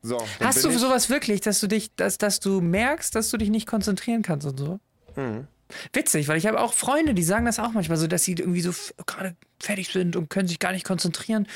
[0.01, 3.49] So, Hast du sowas wirklich, dass du dich, dass, dass du merkst, dass du dich
[3.49, 4.79] nicht konzentrieren kannst und so?
[5.15, 5.47] Mhm.
[5.91, 8.61] Witzig, weil ich habe auch Freunde, die sagen das auch manchmal so, dass sie irgendwie
[8.61, 8.71] so
[9.05, 11.47] gerade fertig sind und können sich gar nicht konzentrieren.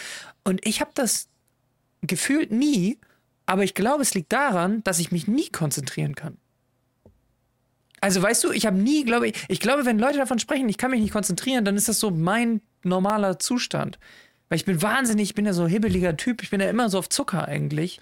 [0.43, 1.27] Und ich habe das
[2.01, 2.97] gefühlt nie,
[3.45, 6.37] aber ich glaube, es liegt daran, dass ich mich nie konzentrieren kann.
[8.01, 10.77] Also weißt du, ich habe nie, glaube ich, ich glaube, wenn Leute davon sprechen, ich
[10.77, 13.99] kann mich nicht konzentrieren, dann ist das so mein normaler Zustand.
[14.49, 16.89] Weil ich bin wahnsinnig, ich bin ja so ein hibbeliger Typ, ich bin ja immer
[16.89, 17.99] so auf Zucker eigentlich.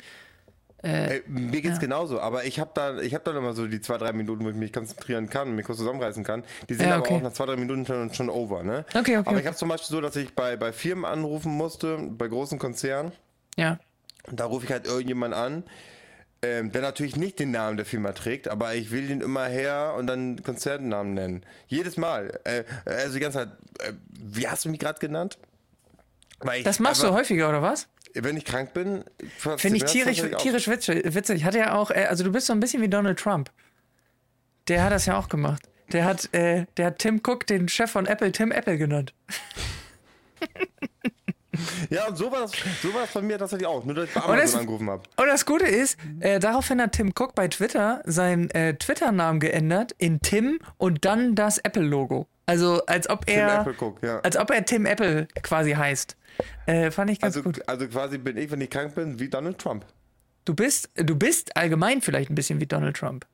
[0.82, 1.82] Äh, Ey, mir geht's ja.
[1.82, 4.50] genauso, aber ich habe da, ich habe dann immer so die zwei, drei Minuten, wo
[4.50, 6.44] ich mich konzentrieren kann, mich kurz zusammenreißen kann.
[6.70, 7.08] Die sind ja, okay.
[7.10, 8.86] aber auch nach zwei, drei Minuten schon, schon over, ne?
[8.94, 9.30] Okay, okay.
[9.30, 12.60] Aber ich habe zum Beispiel so, dass ich bei, bei Firmen anrufen musste, bei großen
[12.60, 13.12] Konzernen.
[13.58, 13.78] Ja.
[14.28, 15.63] Und da rufe ich halt irgendjemand an,
[16.42, 19.96] ähm, der natürlich nicht den Namen der Firma trägt, aber ich will ihn immer her
[19.98, 21.46] und dann Konzernnamen nennen.
[21.68, 22.39] Jedes Mal.
[22.46, 25.38] Äh, also die ganze Zeit, äh, wie hast du mich gerade genannt?
[26.63, 27.89] das machst du häufiger, oder was?
[28.13, 29.04] Wenn ich krank bin,
[29.38, 31.38] finde ich tierisch, tierisch witzig.
[31.38, 33.52] Ich hatte ja auch, äh, also du bist so ein bisschen wie Donald Trump.
[34.67, 35.63] Der hat das ja auch gemacht.
[35.91, 39.13] Der hat, äh, der hat Tim Cook, den Chef von Apple, Tim Apple genannt.
[41.89, 44.13] Ja, und so war das, so war das von mir tatsächlich auch, nur dass ich
[44.13, 45.04] bei Amazon das, angerufen habe.
[45.17, 49.93] Und das Gute ist, äh, daraufhin hat Tim Cook bei Twitter seinen äh, Twitter-Namen geändert
[49.98, 52.28] in Tim und dann das Apple-Logo.
[52.45, 54.19] Also als ob er, Cook, ja.
[54.22, 56.15] als ob er Tim Apple quasi heißt.
[56.65, 57.67] Äh, fand ich ganz also, gut.
[57.67, 59.86] Also quasi bin ich, wenn ich krank bin, wie Donald Trump.
[60.45, 63.25] Du bist, du bist allgemein vielleicht ein bisschen wie Donald Trump.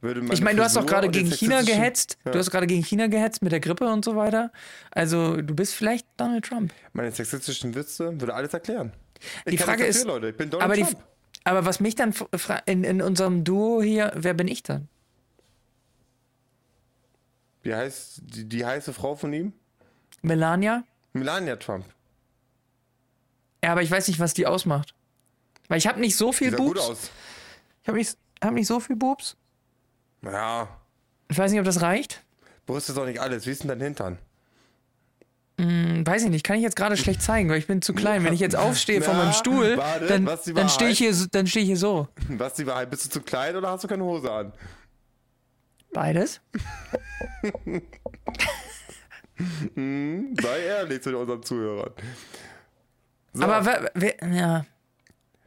[0.00, 2.18] Würde Ich meine du hast doch gerade gegen China gehetzt.
[2.24, 2.30] Ja.
[2.30, 4.52] Du hast gerade gegen China gehetzt mit der Grippe und so weiter.
[4.92, 6.72] Also, du bist vielleicht Donald Trump.
[6.92, 8.92] Meine sexistischen Witze würde alles erklären.
[9.44, 10.28] Ich Die Frage ist, Leute.
[10.28, 11.04] Ich bin Donald aber, die, Trump.
[11.42, 12.14] aber was mich dann
[12.66, 14.88] in, in unserem Duo hier, wer bin ich dann?
[17.62, 19.52] Wie heißt die, die heiße Frau von ihm?
[20.22, 20.84] Melania?
[21.12, 21.84] Melania Trump.
[23.64, 24.94] Ja, aber ich weiß nicht, was die ausmacht.
[25.68, 26.80] Weil ich habe nicht so Die viel gut Boobs.
[26.88, 27.10] aus.
[27.82, 29.36] Ich habe nicht, hab nicht so viel Boobs.
[30.22, 30.68] Ja,
[31.28, 32.22] Ich weiß nicht, ob das reicht.
[32.66, 33.46] Brust ist doch nicht alles.
[33.46, 34.18] Wie ist denn dein Hintern?
[35.60, 38.24] Hm, Weiß ich nicht, kann ich jetzt gerade schlecht zeigen, weil ich bin zu klein.
[38.24, 41.12] Wenn ich jetzt aufstehe von Na, meinem Stuhl, warte, dann, die dann stehe ich, hier
[41.12, 42.08] so- dann steh ich hier so.
[42.28, 42.90] Was die Wahrheit?
[42.90, 44.52] Bist du zu klein oder hast du keine Hose an?
[45.92, 46.40] Beides.
[50.40, 51.92] Sei ehrlich zu unseren Zuhörern.
[53.38, 53.90] So, Aber
[54.32, 54.64] ja.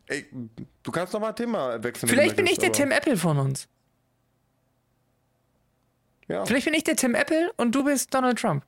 [0.08, 0.26] ey,
[0.84, 2.08] du kannst doch mal Thema wechseln.
[2.10, 3.68] vielleicht bin ich der Tim Apple von uns.
[6.28, 6.46] Ja.
[6.46, 8.64] Vielleicht bin ich der Tim Apple und du bist Donald Trump.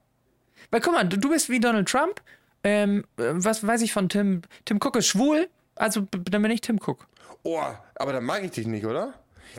[0.72, 2.22] Weil guck mal, du, bist wie Donald Trump.
[2.64, 4.42] Ähm, äh, was weiß ich von Tim?
[4.66, 7.08] Tim Cook ist schwul, also dann bin ich Tim Cook.
[7.44, 7.62] Oh,
[7.96, 9.14] aber dann mag ich dich nicht, oder?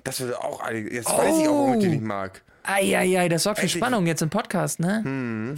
[0.04, 0.92] Das würde auch einige.
[0.94, 1.92] Jetzt weiß ich auch, warum ich dich Oh.
[1.92, 2.42] nicht mag.
[2.64, 3.68] Eieiei, das sorgt für.
[3.68, 5.02] Spannung jetzt im Podcast, ne?
[5.04, 5.56] Hm.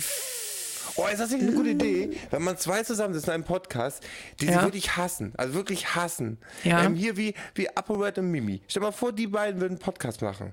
[0.96, 4.02] Oh, ist das nicht eine gute Idee, wenn man zwei zusammensitzen in einem Podcast,
[4.40, 4.54] die Ja.
[4.54, 6.38] sich wirklich hassen, also wirklich hassen.
[6.64, 6.82] Ja.
[6.84, 8.62] Ähm, hier wie, wie ApoRed und Mimi.
[8.68, 10.52] Stell mal vor, die beiden würden einen Podcast machen.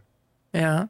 [0.54, 0.90] Ja.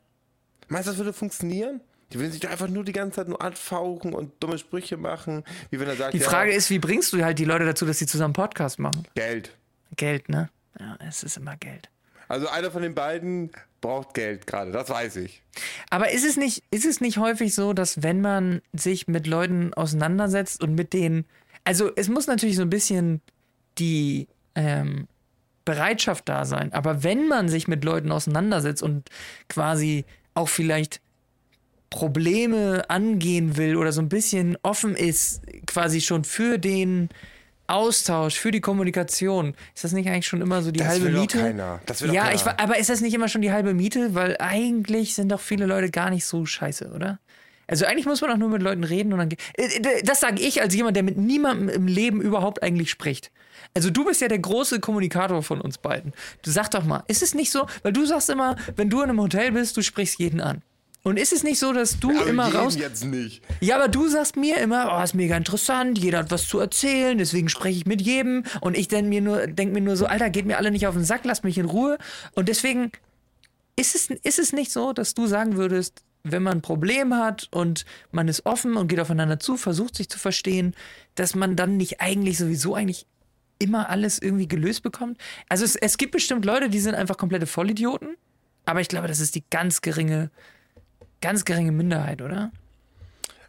[0.68, 1.82] Meinst du, das würde funktionieren?
[2.12, 5.44] Die würden sich doch einfach nur die ganze Zeit nur anfauchen und dumme Sprüche machen,
[5.72, 7.86] wie wenn er sagt, Die ja, Frage ist, wie bringst du halt die Leute dazu,
[7.86, 9.08] dass sie zusammen Podcast machen?
[9.16, 9.56] Geld.
[9.96, 10.50] Geld, ne?
[10.80, 11.89] Ja, es ist immer Geld.
[12.34, 15.43] Also einer von den beiden braucht Geld gerade, das weiß ich.
[15.91, 19.72] Aber ist es nicht, ist es nicht häufig so, dass wenn man sich mit Leuten
[19.76, 21.26] auseinandersetzt und mit denen,
[21.63, 23.22] also es muss natürlich so ein bisschen
[23.78, 25.08] die ähm,
[25.63, 29.10] Bereitschaft da sein, aber wenn man sich mit Leuten auseinandersetzt und
[29.48, 31.02] quasi auch vielleicht
[31.91, 37.10] Probleme angehen will oder so ein bisschen offen ist, quasi schon für den
[37.67, 41.13] Austausch, für die Kommunikation, ist das nicht eigentlich schon immer so die Das halbe will
[41.13, 41.39] doch Miete?
[41.39, 41.80] keiner.
[41.86, 42.36] Das will doch ja, keiner.
[42.36, 44.13] ich, aber ist das nicht immer schon die halbe Miete?
[44.15, 47.19] Weil eigentlich sind doch viele Leute gar nicht so scheiße, oder?
[47.65, 49.30] Also eigentlich muss man doch nur mit Leuten reden und dann.
[49.56, 53.32] äh, Das sage ich als jemand, der mit niemandem im Leben überhaupt eigentlich spricht.
[53.73, 56.12] Also du bist ja der große Kommunikator von uns beiden.
[56.41, 57.65] Du sag doch mal, ist es nicht so?
[57.82, 60.62] Weil du sagst immer, wenn du in einem Hotel bist, du sprichst jeden an.
[61.06, 62.78] Und ist es nicht so, dass du Aber immer raus.
[62.78, 63.44] jetzt nicht.
[63.60, 67.18] Ja, aber du sagst mir immer, oh, ist mega interessant, jeder hat was zu erzählen,
[67.18, 70.30] deswegen spreche ich mit jedem und ich denk mir nur, denk mir nur so, Alter,
[70.30, 71.98] geht mir alle nicht auf den Sack, lasst mich in Ruhe.
[72.36, 72.92] Und deswegen
[73.76, 77.50] ist es, ist es nicht so, dass du sagen würdest, wenn man ein Problem hat
[77.52, 80.74] und man ist offen und geht aufeinander zu, versucht sich zu verstehen,
[81.16, 83.06] dass man dann nicht eigentlich sowieso eigentlich
[83.60, 85.18] immer alles irgendwie gelöst bekommt.
[85.50, 88.16] Also es, es gibt bestimmt Leute, die sind einfach komplette Vollidioten,
[88.66, 90.32] aber ich glaube, das ist die ganz geringe,
[91.24, 92.52] ganz geringe Minderheit, oder?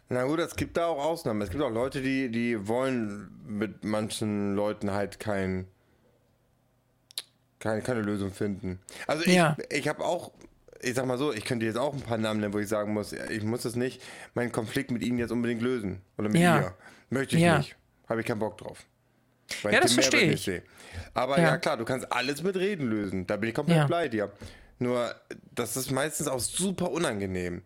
[0.09, 1.41] Na gut, es gibt da auch Ausnahmen.
[1.41, 5.67] Es gibt auch Leute, die, die wollen mit manchen Leuten halt kein,
[7.59, 8.79] kein, keine Lösung finden.
[9.07, 9.57] Also ich, Ja.
[9.69, 10.31] ich habe auch,
[10.81, 12.93] ich sag mal so, ich könnte jetzt auch ein paar Namen nennen, wo ich sagen
[12.93, 14.01] muss, ich muss es nicht,
[14.35, 16.01] meinen Konflikt mit ihnen jetzt unbedingt lösen.
[16.17, 16.59] Oder mit Ja.
[16.59, 16.73] ihr.
[17.09, 17.57] Möchte ich Ja.
[17.57, 17.75] nicht.
[18.07, 18.85] Habe ich keinen Bock drauf.
[19.63, 20.43] Weil Ja, ich das verstehe ich.
[20.43, 20.63] sehe.
[21.13, 21.43] Aber Ja.
[21.49, 21.57] ja.
[21.57, 23.25] klar, du kannst alles mit Reden lösen.
[23.27, 23.87] Da bin ich komplett Ja.
[23.87, 24.31] bei dir.
[24.79, 25.13] Nur,
[25.53, 27.61] das ist meistens auch super unangenehm.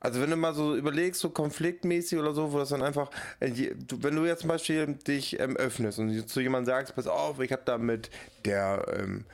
[0.00, 3.70] Also wenn du mal so überlegst, so konfliktmäßig oder so, wo das dann einfach, äh,
[3.98, 7.52] wenn du jetzt zum Beispiel dich ähm, öffnest und zu jemandem sagst, pass auf, ich
[7.52, 8.10] habe da mit
[8.44, 9.24] der ähm,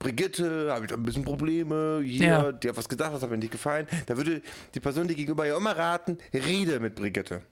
[0.00, 2.52] Brigitte, habe ich da ein bisschen Probleme, hier, Ja.
[2.52, 4.42] die hat was gesagt, das hat mir nicht gefallen, da würde
[4.74, 7.42] die Person dir gegenüber ja immer raten, rede mit Brigitte.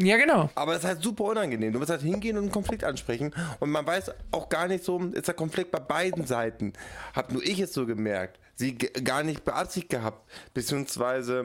[0.00, 0.48] Ja, genau.
[0.54, 1.72] Aber das ist halt super unangenehm.
[1.72, 3.34] Du musst halt hingehen und einen Konflikt ansprechen.
[3.58, 6.72] Und man weiß auch gar nicht so, ist der Konflikt bei beiden Seiten.
[7.14, 8.38] Hab nur ich es so gemerkt.
[8.54, 10.30] Sie gar nicht beabsichtigt gehabt.
[10.54, 11.44] Beziehungsweise,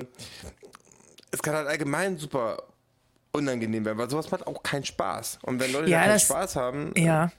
[1.32, 2.62] es kann halt allgemein super
[3.32, 5.40] unangenehm werden, weil sowas macht auch keinen Spaß.
[5.42, 7.32] Und wenn Leute Ja, da keinen das- Spaß haben, Ja.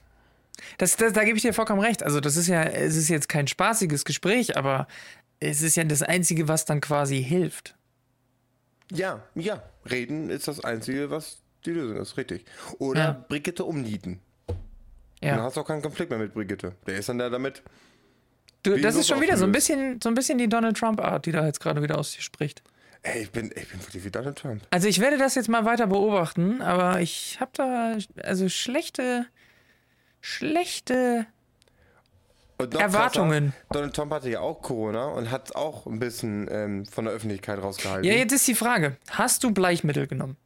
[0.77, 2.01] Das, das, da gebe ich dir vollkommen recht.
[2.03, 4.87] Also, das ist ja, es ist jetzt kein spaßiges Gespräch, aber
[5.41, 7.75] es ist ja das Einzige, was dann quasi hilft.
[8.91, 12.45] ja, ja, reden ist das Einzige, was die Lösung ist, richtig.
[12.79, 13.25] Oder Ja.
[13.27, 14.19] Brigitte umnieten.
[14.47, 14.57] Dann
[15.21, 15.43] Ja.
[15.43, 16.73] hast du auch keinen Konflikt mehr mit Brigitte.
[16.85, 17.63] Der ist dann da damit.
[18.63, 21.31] Du, das ist schon wieder so ein bisschen, so ein bisschen die Donald Trump-Art, die
[21.31, 22.63] da jetzt gerade wieder aus dir spricht.
[23.03, 24.63] Ey, ich bin, ich bin wirklich wie Donald Trump.
[24.71, 29.27] Also, ich werde das jetzt mal weiter beobachten, aber ich habe da also schlechte,
[30.21, 31.27] schlechte.
[32.57, 33.49] Erwartungen.
[33.51, 37.13] Krasser, Donald Trump hatte ja auch Corona und hat auch ein bisschen ähm, von der
[37.13, 38.05] Öffentlichkeit rausgehalten.
[38.05, 40.37] Ja, jetzt ist die Frage: Hast du Bleichmittel genommen?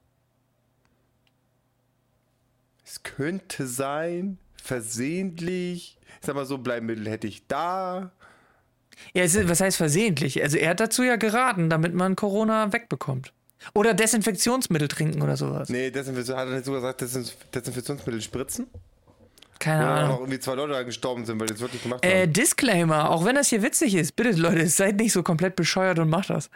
[2.84, 8.12] Es könnte sein, versehentlich, ich sag mal so, Bleimittel hätte ich da.
[9.14, 10.42] Ja, was heißt versehentlich?
[10.42, 13.32] Also er hat dazu ja geraten, damit man Corona wegbekommt.
[13.74, 15.70] Oder Desinfektionsmittel trinken oder sowas.
[15.70, 17.02] Nee, Desinfektion, hat er nicht sogar gesagt,
[17.54, 18.68] Desinfektionsmittel spritzen?
[19.60, 20.10] Keine Oder Ahnung.
[20.10, 22.34] noch irgendwie zwei Leute da gestorben sind, weil die es wirklich gemacht Äh, haben.
[22.34, 26.10] Disclaimer, auch wenn das hier witzig ist, bitte Leute, seid nicht so komplett bescheuert und
[26.10, 26.50] macht das.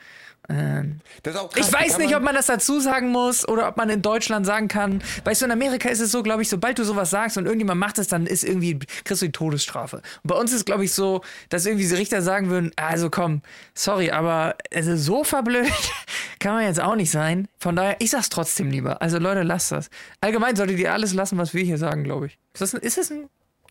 [0.49, 3.89] Ähm, Das krass, ich weiß nicht, ob man das dazu sagen muss oder ob man
[3.89, 5.01] in Deutschland sagen kann.
[5.23, 7.79] Weißt du, in Amerika ist es so, glaube ich, sobald du sowas sagst und irgendjemand
[7.79, 9.97] macht es, dann ist irgendwie, kriegst du die Todesstrafe.
[9.97, 13.41] Und bei uns ist, glaube ich, so, dass irgendwie die Richter sagen würden, also komm,
[13.73, 15.71] sorry, aber also so verblöd
[16.39, 17.47] kann man jetzt auch nicht sein.
[17.57, 19.01] Von daher, ich sag's trotzdem lieber.
[19.01, 19.89] Also Leute, lasst das.
[20.19, 22.37] Allgemein solltet ihr alles lassen, was wir hier sagen, glaube ich.
[22.53, 23.29] Ist das ein, ist es ein,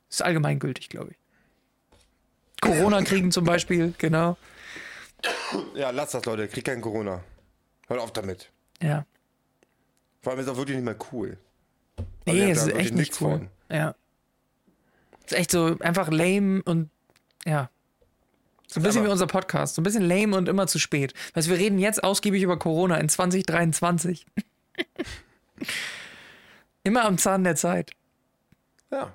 [0.08, 1.16] ist allgemeingültig, glaube ich.
[2.62, 4.38] Corona kriegen zum Beispiel, genau.
[5.74, 6.48] Ja, lass das, Leute.
[6.48, 7.22] Krieg kein Corona.
[7.88, 8.50] Hört auf damit.
[8.80, 9.04] Ja.
[10.20, 11.36] Vor allem ist es auch wirklich nicht mehr cool.
[12.24, 13.38] Weil Nee, es ist echt nicht cool.
[13.38, 13.48] von.
[13.76, 13.94] Ja.
[15.24, 16.90] Ist echt so einfach lame und
[17.44, 17.70] ja.
[18.66, 19.74] So ein bisschen Aber- wie unser Podcast.
[19.74, 21.12] So ein bisschen lame und immer zu spät.
[21.34, 24.24] Weißt wir reden jetzt ausgiebig über Corona in 2023.
[26.82, 27.92] immer am Zahn der Zeit.
[28.90, 29.14] Ja.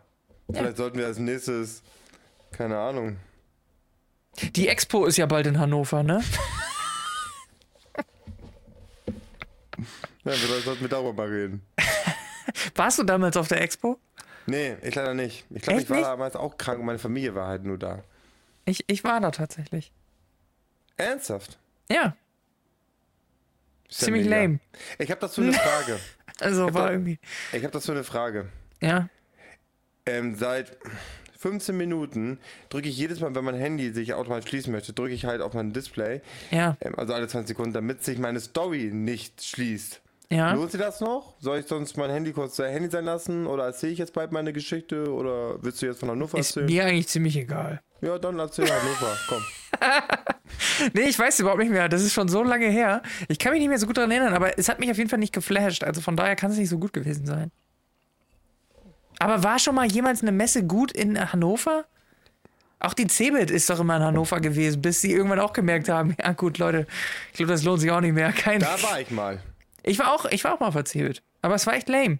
[0.51, 1.81] Vielleicht sollten wir als nächstes,
[2.51, 3.17] keine Ahnung.
[4.55, 6.23] Die Expo ist ja bald in Hannover, ne?
[10.25, 11.61] Ja, vielleicht sollten wir darüber mal reden.
[12.75, 13.99] Warst du damals auf der Expo?
[14.45, 15.45] Nee, ich leider nicht.
[15.49, 16.07] Ich glaube, ich war nicht?
[16.07, 18.03] damals auch krank und meine Familie war halt nur da.
[18.65, 19.91] Ich, ich war da tatsächlich.
[20.97, 21.57] Ernsthaft?
[21.89, 22.15] Ja,
[23.89, 24.59] Ist ziemlich lame.
[24.99, 25.99] Ich habe dazu eine Frage.
[26.39, 27.19] Also war da- irgendwie.
[27.51, 28.47] Ich habe dazu eine Frage.
[28.81, 29.09] Ja.
[30.05, 30.77] Ähm, seit
[31.37, 35.25] 15 Minuten drücke ich jedes Mal, wenn mein Handy sich automatisch schließen möchte, drücke ich
[35.25, 36.21] halt auf mein Display,
[36.51, 36.77] Ja.
[36.81, 40.01] ähm, also alle 20 Sekunden, damit sich meine Story nicht schließt.
[40.29, 40.51] Ja.
[40.53, 41.35] Lohnt sich das noch?
[41.39, 43.47] Soll ich sonst mein Handy kurz sein Handy sein lassen?
[43.47, 45.09] Oder erzähle ich jetzt bald meine Geschichte?
[45.13, 46.65] Oder willst du jetzt von Hannover Ist erzählen?
[46.65, 47.79] mir eigentlich ziemlich egal.
[48.01, 49.41] Ja, dann erzähl Hannover, komm.
[50.93, 51.87] Nee, ich weiß überhaupt nicht mehr.
[51.89, 53.01] Das ist schon so lange her.
[53.29, 55.09] Ich kann mich nicht mehr so gut daran erinnern, aber es hat mich auf jeden
[55.09, 55.83] Fall nicht geflasht.
[55.83, 57.51] Also von daher kann es nicht so gut gewesen sein.
[59.19, 61.85] Aber war schon mal jemals eine Messe gut in Hannover?
[62.79, 66.15] Auch die Cebit ist doch immer in Hannover gewesen, bis sie irgendwann auch gemerkt haben,
[66.19, 66.85] ja gut, Leute,
[67.31, 68.31] ich glaube, das lohnt sich auch nicht mehr.
[68.31, 69.39] Kein Da war ich mal.
[69.83, 71.23] ich war auch, ich war auch mal verzählt.
[71.41, 72.19] Aber es war echt lame.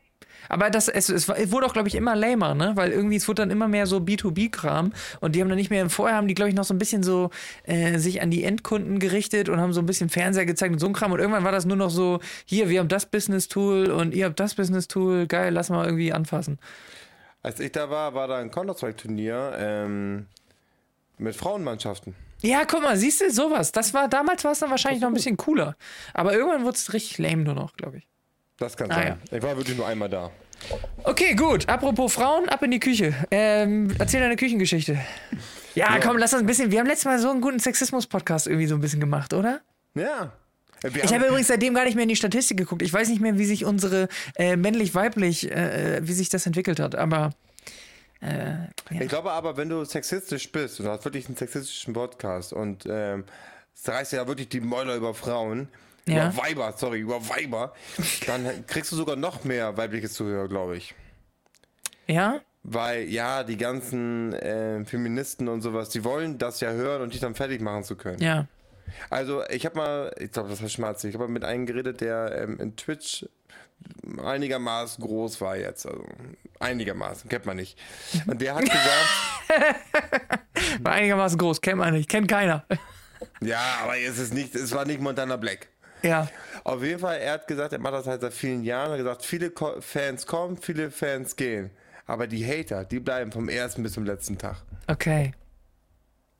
[0.49, 2.71] Aber das, es, es, wurde auch, glaube ich, immer lamer, ne?
[2.75, 5.89] Weil irgendwie, es wurde dann immer mehr so B2B-Kram und die haben dann nicht mehr,
[5.89, 7.29] vorher haben die, glaube ich, noch so ein bisschen so
[7.63, 10.87] äh, sich an die Endkunden gerichtet und haben so ein bisschen Fernseher gezeigt und so
[10.87, 14.13] ein Kram und irgendwann war das nur noch so, hier, wir haben das Business-Tool und
[14.13, 16.59] ihr habt das Business-Tool, geil, lass mal irgendwie anfassen.
[17.43, 20.25] Als ich da war, war da ein Counter-Strike-Turnier ähm,
[21.17, 22.15] mit Frauenmannschaften.
[22.41, 23.71] Ja, guck mal, siehst du, sowas.
[23.71, 25.75] Das war, damals war es dann wahrscheinlich noch ein bisschen cooler.
[26.13, 28.07] Aber irgendwann wurde es richtig lame nur noch, glaube ich.
[28.57, 29.21] Das kann Ah, sein.
[29.31, 30.31] Ich war wirklich nur einmal da.
[31.03, 31.69] Okay, gut.
[31.69, 33.13] Apropos Frauen, ab in die Küche.
[33.29, 34.97] Ähm, erzähl deine Küchengeschichte.
[35.75, 36.71] Ja, komm, lass uns ein bisschen.
[36.71, 39.61] Wir haben letztes Mal so einen guten Sexismus-Podcast irgendwie so ein bisschen gemacht, oder?
[39.93, 40.31] Ja.
[40.81, 42.81] Äh, Wir Ich habe übrigens seitdem gar nicht mehr in die Statistik geguckt.
[42.81, 46.95] Ich weiß nicht mehr, wie sich unsere äh, männlich-weiblich, äh, wie sich das entwickelt hat,
[46.95, 47.31] aber.
[48.21, 48.27] Äh,
[48.89, 49.01] ja.
[49.01, 52.85] Ich glaube aber, wenn du sexistisch bist, und du hast wirklich einen sexistischen Podcast und
[52.89, 53.25] ähm,
[53.75, 55.67] es reißt ja wirklich die Mäuler über Frauen,
[56.07, 56.29] Ja.
[56.29, 57.73] über Weiber, sorry, über Weiber,
[58.25, 60.95] dann kriegst du sogar noch mehr weibliches Zuhörer, glaube ich.
[62.07, 62.39] ja?
[62.69, 67.21] Weil ja, die ganzen äh, Feministen und sowas, die wollen das ja hören und dich
[67.21, 68.21] dann fertig machen zu können.
[68.21, 68.47] Ja.
[69.09, 72.01] Also ich habe mal, ich glaube, das war Schmerz, ich habe mal mit einem geredet,
[72.01, 73.25] der ähm, in Twitch
[74.21, 75.85] einigermaßen groß war jetzt.
[75.85, 76.03] Also
[76.59, 77.77] einigermaßen, kennt man nicht.
[78.25, 79.79] Und der hat gesagt,
[80.81, 82.65] War einigermaßen groß, kennt man nicht, kennt keiner.
[83.41, 85.67] ja, aber es ist nicht, es war nicht Montana Black.
[86.03, 86.27] Ja.
[86.63, 88.87] Auf jeden Fall, er hat gesagt, er macht das halt seit vielen Jahren.
[88.87, 91.69] Er hat gesagt, viele Ko Fans kommen, viele Fans gehen.
[92.05, 94.57] Aber die Hater, die bleiben vom ersten bis zum letzten Tag.
[94.87, 95.33] Okay.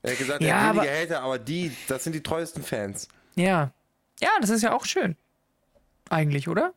[0.03, 2.63] Er hat gesagt, Ja, er hat weniger aber- Hater, aber die, das sind die treuesten
[2.63, 3.07] Fans.
[3.35, 3.71] Ja.
[4.21, 5.15] Ja, das ist ja auch schön.
[6.09, 6.73] Eigentlich, oder?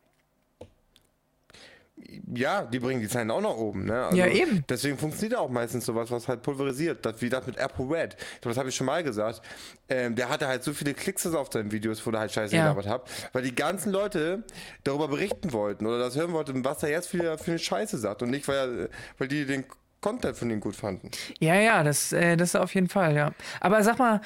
[2.33, 3.85] Ja, die bringen die Zahlen auch nach oben.
[3.85, 4.05] Ne?
[4.05, 4.63] Also Ja, eben.
[4.67, 7.05] Deswegen funktioniert auch meistens sowas, was halt pulverisiert.
[7.05, 8.17] Das, wie das mit Apple Red.
[8.41, 9.41] Das habe ich schon mal gesagt.
[9.89, 12.63] Ähm, der hatte halt so viele Klicks auf seinen Videos, wo er halt Scheiße Ja.
[12.63, 14.43] gelabert hat, weil die ganzen Leute
[14.83, 18.21] darüber berichten wollten oder das hören wollten, was er jetzt wieder für eine Scheiße sagt
[18.23, 19.65] und nicht, weil, er, weil die den
[20.01, 21.11] Content von ihm gut fanden.
[21.39, 23.33] Ja, ja, das, äh, das auf jeden Fall, ja.
[23.59, 24.21] Aber sag mal,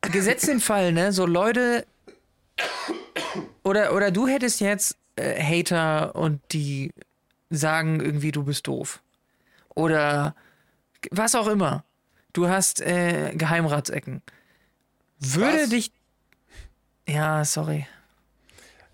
[0.00, 1.84] gesetzt den Fall, ne, so Leute
[3.64, 6.92] oder, oder du hättest jetzt äh, Hater und die
[7.50, 9.02] sagen irgendwie, du bist doof.
[9.74, 10.34] Oder
[11.10, 11.84] was auch immer.
[12.32, 14.22] Du hast äh, Geheimratsecken.
[15.18, 15.68] Würde Was?
[15.70, 15.92] dich.
[17.08, 17.86] Ja, sorry.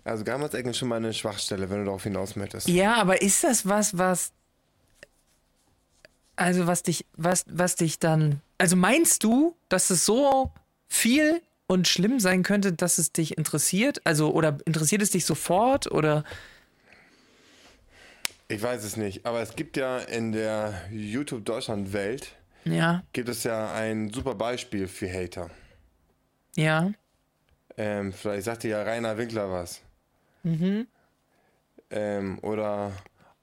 [0.05, 2.67] Also Geheimratsecken ist schon mal eine Schwachstelle, wenn du darauf hinaus möchtest.
[2.67, 4.31] Ja, aber ist das was, was
[6.35, 8.41] Also was dich, was, was dich dann.
[8.57, 10.51] Also meinst du, dass es so
[10.87, 11.41] viel
[11.73, 14.01] und schlimm sein könnte, dass es dich interessiert?
[14.05, 15.91] Also, oder interessiert es dich sofort?
[15.91, 16.23] Oder.
[18.47, 23.03] Ich weiß es nicht, aber es gibt ja in der YouTube-Deutschland-Welt ja.
[23.11, 25.49] gibt es ja ein super Beispiel für Hater.
[26.55, 26.91] Ja.
[27.77, 29.81] Ähm, vielleicht sagt dir ja Rainer Winkler was.
[30.43, 30.87] Mhm.
[31.89, 32.91] Ähm, oder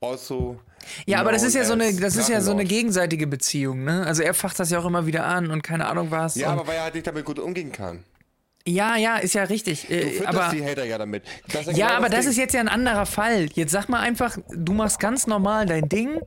[0.00, 0.60] also.
[1.06, 4.06] Ja, aber das ist ja so eine, das ist ja so eine gegenseitige Beziehung, ne?
[4.06, 6.36] Also er facht das ja auch immer wieder an und keine Ahnung was.
[6.36, 8.04] Ja, aber weil er halt nicht damit gut umgehen kann.
[8.66, 9.86] Ja, ja, ist ja richtig.
[9.86, 11.24] Du äh, aber die Hater ja damit.
[11.48, 13.48] ja, genau aber das, das ist jetzt ja ein anderer Fall.
[13.54, 16.20] Jetzt sag mal einfach, du machst ganz normal dein Ding.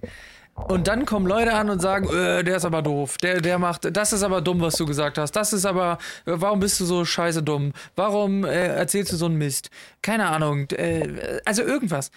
[0.55, 3.95] Und dann kommen Leute an und sagen, äh, der ist aber doof, der, der macht,
[3.95, 5.31] das ist aber dumm, was du gesagt hast.
[5.31, 7.73] Das ist aber, warum bist du so scheiße dumm?
[7.95, 9.71] Warum äh, erzählst du so einen Mist?
[10.03, 10.69] Keine Ahnung.
[10.71, 12.11] Äh, also irgendwas.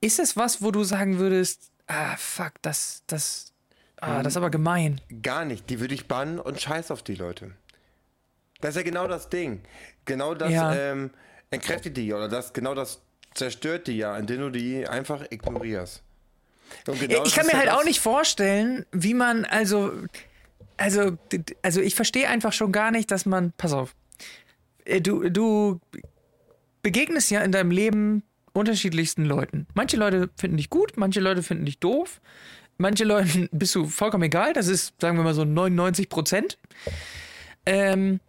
[0.00, 3.52] Ist es was, wo du sagen würdest, ah, fuck, das, das,
[4.00, 5.00] ah, das ist aber gemein.
[5.22, 5.68] Gar nicht.
[5.68, 7.52] Die würde ich bannen und scheiß auf die Leute.
[8.64, 9.60] Das ist ja genau das Ding.
[10.06, 10.74] Genau das ja.
[10.74, 11.10] ähm,
[11.50, 13.02] entkräftet die oder das, genau das
[13.34, 16.02] zerstört die ja, indem du die einfach ignorierst.
[16.86, 19.92] Genau ich kann mir halt auch nicht vorstellen, wie man, also,
[20.78, 21.18] also,
[21.60, 23.94] also ich verstehe einfach schon gar nicht, dass man, pass auf,
[24.86, 25.78] äh, du, du
[26.80, 28.22] begegnest ja in deinem Leben
[28.54, 29.66] unterschiedlichsten Leuten.
[29.74, 32.22] Manche Leute finden dich gut, manche Leute finden dich doof.
[32.78, 36.58] Manche Leuten bist du vollkommen egal, das ist, sagen wir mal so 99 Prozent.
[37.66, 38.20] Ähm,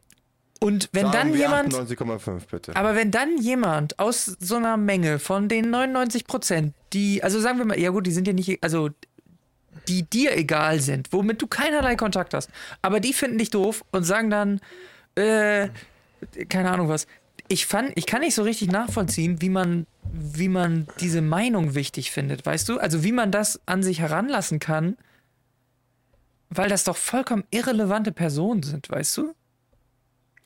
[0.66, 1.74] und wenn Sagen dann jemand.
[1.76, 2.76] 98,5 bitte.
[2.76, 7.60] Aber wenn dann jemand aus so einer Menge von den 99 Prozent, die, also sagen
[7.60, 8.90] wir mal, ja gut, die sind ja nicht, also
[9.88, 12.50] die dir egal sind, womit du keinerlei Kontakt hast,
[12.82, 14.60] aber die finden dich doof und sagen dann,
[15.14, 15.70] äh,
[16.50, 17.06] keine Ahnung was.
[17.48, 22.10] Ich fand, ich kann nicht so richtig nachvollziehen, wie man, wie man diese Meinung wichtig
[22.10, 22.80] findet, weißt du?
[22.80, 24.98] Also wie man das an sich heranlassen kann,
[26.50, 29.36] weil das doch vollkommen irrelevante Personen sind, weißt du?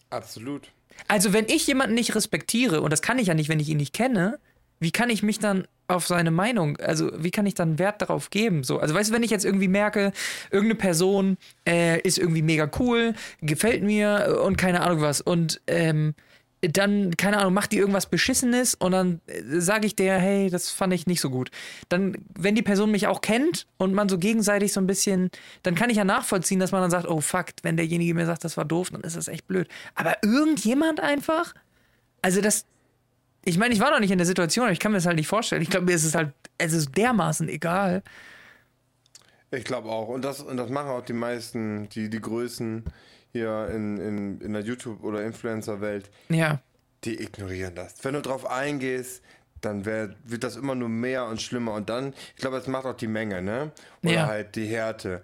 [0.09, 0.69] Absolut.
[1.07, 3.77] Also, wenn ich jemanden nicht respektiere, und das kann ich ja nicht, wenn ich ihn
[3.77, 4.39] nicht kenne,
[4.79, 8.29] wie kann ich mich dann auf seine Meinung, also wie kann ich dann Wert darauf
[8.29, 8.63] geben?
[8.63, 10.13] So, also weißt du, wenn ich jetzt irgendwie merke,
[10.51, 16.13] irgendeine Person äh, ist irgendwie mega cool, gefällt mir und keine Ahnung was und ähm,
[16.61, 20.69] dann, keine Ahnung, macht die irgendwas Beschissenes und dann äh, sage ich der, hey, das
[20.69, 21.51] fand ich nicht so gut.
[21.87, 25.29] Dann, wenn die Person mich auch kennt und man so gegenseitig so ein bisschen,
[25.63, 28.43] dann kann ich ja nachvollziehen, dass man dann sagt, oh fuck, wenn derjenige mir sagt,
[28.43, 29.69] das war doof, dann ist das echt blöd.
[29.95, 31.53] Aber irgendjemand einfach,
[32.21, 32.65] also das,
[33.45, 35.15] ich meine, ich war noch nicht in der Situation, aber ich kann mir das halt
[35.15, 35.61] nicht vorstellen.
[35.61, 38.03] Ich glaube, mir ist es halt, es ist dermaßen egal.
[39.51, 40.09] Ich glaube auch.
[40.09, 42.83] Und das, und das machen auch die meisten, die, die Größen
[43.31, 46.59] hier in, in, in der YouTube- oder Influencer-Welt, ja.
[47.03, 47.95] die ignorieren das.
[48.03, 49.21] Wenn du drauf eingehst,
[49.61, 51.73] dann wär, wird das immer nur mehr und schlimmer.
[51.73, 53.71] Und dann, ich glaube, es macht auch die Menge, ne?
[54.03, 54.27] Oder ja.
[54.27, 55.21] halt die Härte.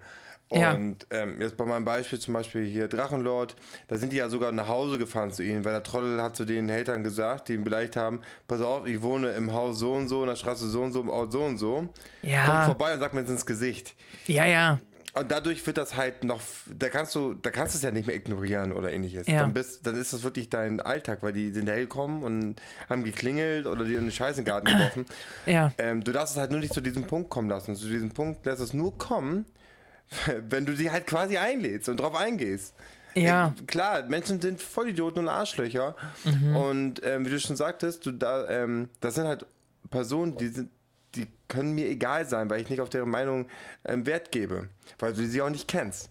[0.48, 1.22] Und ja.
[1.22, 3.56] ähm, jetzt bei meinem Beispiel zum Beispiel hier Drachenlord,
[3.88, 6.44] da sind die ja sogar nach Hause gefahren zu ihnen, weil der Trottel hat zu
[6.44, 10.06] den Hatern gesagt, die ihn beleidigt haben, pass auf, ich wohne im Haus so und
[10.06, 11.88] so, in der Straße so und so, im Ort so und so.
[12.22, 12.46] Ja.
[12.46, 13.96] Kommt vorbei und sagt mir jetzt ins Gesicht.
[14.28, 14.78] Ja, ja.
[15.18, 18.06] Und dadurch wird das halt noch, da kannst du, da kannst du es ja nicht
[18.06, 19.26] mehr ignorieren oder ähnliches.
[19.26, 19.40] Ja.
[19.40, 22.56] Dann, bist, dann ist das wirklich dein Alltag, weil die sind hergekommen und
[22.90, 25.06] haben geklingelt oder dir einen Scheiß in den Garten geworfen.
[25.46, 25.72] Ja.
[25.78, 27.76] Ähm, du darfst es halt nur nicht zu diesem Punkt kommen lassen.
[27.76, 29.46] Zu diesem Punkt lässt es nur kommen,
[30.48, 32.74] wenn du sie halt quasi einlädst und drauf eingehst.
[33.14, 33.54] Ja.
[33.58, 35.94] Äh, klar, Menschen sind Vollidioten und Arschlöcher.
[36.24, 36.56] Mhm.
[36.56, 39.46] Und ähm, wie du schon sagtest, du da, ähm, das sind halt
[39.88, 40.70] Personen, die sind
[41.16, 43.46] die können mir egal sein, weil ich nicht auf deren Meinung
[43.84, 46.10] ähm, Wert gebe, weil du sie auch nicht kennst.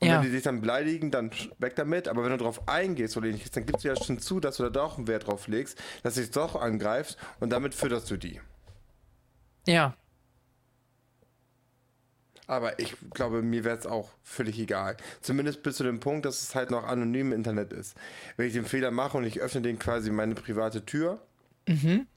[0.00, 0.14] Und ja.
[0.14, 2.08] wenn die dich dann beleidigen, dann weg damit.
[2.08, 4.64] Aber wenn du darauf eingehst oder ähnliches, dann gibst du ja schon zu, dass du
[4.64, 8.16] da doch einen Wert drauf legst, dass du dich doch angreifst und damit fütterst du
[8.16, 8.40] die.
[9.66, 9.94] Ja.
[12.48, 14.96] Aber ich glaube, mir wäre es auch völlig egal.
[15.20, 17.96] Zumindest bis zu dem Punkt, dass es halt noch anonym im Internet ist.
[18.36, 21.22] Wenn ich den Fehler mache und ich öffne den quasi meine private Tür,
[21.68, 22.08] mhm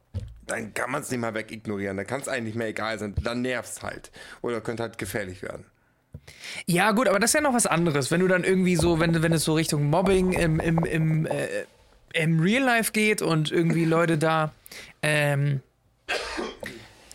[0.48, 1.98] dann kann man es nicht mal wegignorieren.
[1.98, 3.16] Dann kann es eigentlich mehr egal sein.
[3.24, 4.12] Dann nervt es halt.
[4.42, 5.66] Oder könnte halt gefährlich werden.
[6.66, 8.12] Ja, gut, aber das ist ja noch was anderes.
[8.12, 11.48] Wenn du dann irgendwie so, wenn, wenn es so Richtung Mobbing im, im, im, äh,
[12.14, 14.54] im Real Life geht und irgendwie Leute da
[15.02, 15.62] ähm,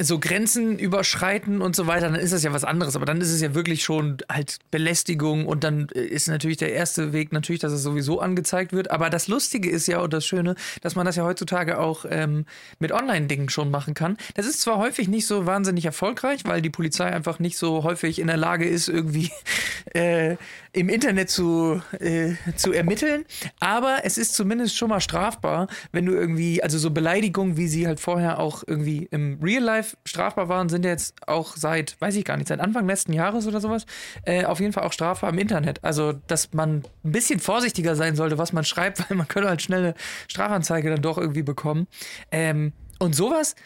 [0.01, 2.97] so Grenzen überschreiten und so weiter, dann ist das ja was anderes.
[2.97, 6.73] Aber dann ist es ja wirklich schon halt Belästigung und dann äh, ist natürlich der
[6.73, 8.91] erste Weg natürlich, dass es sowieso angezeigt wird.
[8.91, 12.47] Aber das Lustige ist ja und das Schöne, dass man das ja heutzutage auch ähm,
[12.79, 14.17] mit Online-Dingen schon machen kann.
[14.35, 18.19] Das ist zwar häufig nicht so wahnsinnig erfolgreich, weil die Polizei einfach nicht so häufig
[18.19, 19.31] in der Lage ist, irgendwie
[19.95, 20.37] äh,
[20.73, 23.25] im Internet zu, äh, zu ermitteln.
[23.59, 27.87] Aber es ist zumindest schon mal strafbar, wenn du irgendwie, also so Beleidigungen, wie sie
[27.87, 32.25] halt vorher auch irgendwie im Real Life strafbar waren, sind jetzt auch seit, weiß ich
[32.25, 33.87] gar nicht, seit Anfang letzten Jahres oder sowas,
[34.25, 35.83] äh, auf jeden Fall auch strafbar im Internet.
[35.83, 39.63] Also, dass man ein bisschen vorsichtiger sein sollte, was man schreibt, weil man könnte halt
[39.63, 39.95] schnell eine
[40.29, 41.87] Strafanzeige dann doch irgendwie bekommen.
[42.31, 43.57] Ähm, und sowas,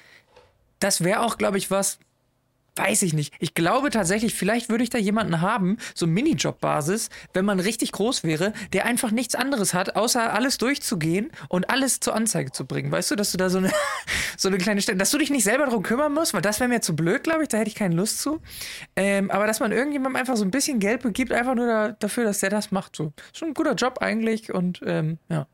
[0.78, 1.98] das wäre auch, glaube ich, was,
[2.76, 3.32] Weiß ich nicht.
[3.38, 8.24] Ich glaube tatsächlich, vielleicht würde ich da jemanden haben, so Minijob-Basis, wenn man richtig groß
[8.24, 12.90] wäre, der einfach nichts anderes hat, außer alles durchzugehen und alles zur Anzeige zu bringen.
[12.90, 13.70] Weißt du, dass du da so eine,
[14.36, 16.68] so eine kleine Stelle, dass du dich nicht selber darum kümmern musst, weil das wäre
[16.68, 18.40] mir zu blöd, glaube ich, da hätte ich keine Lust zu.
[18.96, 22.24] Ähm, aber dass man irgendjemandem einfach so ein bisschen Geld begibt, einfach nur da, dafür,
[22.24, 22.96] dass der das macht.
[22.96, 23.12] So.
[23.32, 25.46] Schon ein guter Job eigentlich und ähm, ja.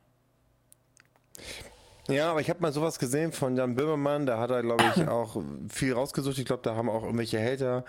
[2.10, 5.08] Ja, aber ich habe mal sowas gesehen von Jan Böhmermann, da hat er, glaube ich,
[5.08, 6.38] auch viel rausgesucht.
[6.38, 7.84] Ich glaube, da haben auch irgendwelche Hater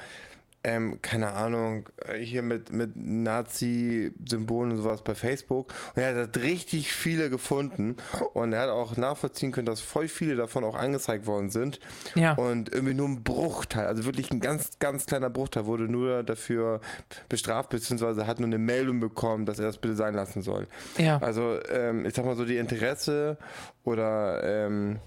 [0.64, 5.74] ähm, keine Ahnung, äh, hier mit, mit Nazi-Symbolen und sowas bei Facebook.
[5.96, 7.98] Und er hat richtig viele gefunden.
[8.34, 11.80] Und er hat auch nachvollziehen können, dass voll viele davon auch angezeigt worden sind.
[12.14, 12.34] Ja.
[12.34, 16.82] Und irgendwie nur ein Bruchteil, also wirklich ein ganz, ganz kleiner Bruchteil wurde nur dafür
[17.28, 20.68] bestraft, beziehungsweise hat nur eine Meldung bekommen, dass er das bitte sein lassen soll.
[20.98, 21.18] Ja.
[21.20, 23.38] Also, ähm, ich sag mal so, die Interesse
[23.84, 25.00] oder, ähm,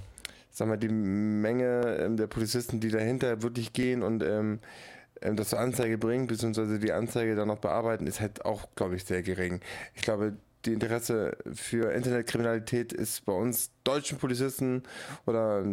[0.51, 4.59] sag mal, die Menge ähm, der Polizisten, die dahinter wirklich gehen und ähm,
[5.25, 8.97] ähm, das zur Anzeige bringen, beziehungsweise die Anzeige dann noch bearbeiten, ist halt auch, glaube
[8.97, 9.61] ich, sehr gering.
[9.95, 14.83] Ich glaube, die Interesse für Internetkriminalität ist bei uns deutschen Polizisten
[15.27, 15.65] oder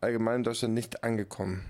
[0.00, 1.62] allgemein in Deutschland nicht angekommen.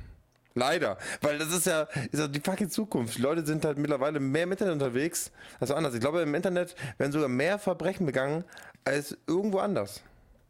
[0.54, 3.18] Leider, weil das ist ja, ist ja die fucking Zukunft.
[3.18, 5.92] Die Leute sind halt mittlerweile mehr im Internet unterwegs als anders.
[5.92, 8.42] Ich glaube, im Internet werden sogar mehr Verbrechen begangen
[8.84, 10.02] als irgendwo anders.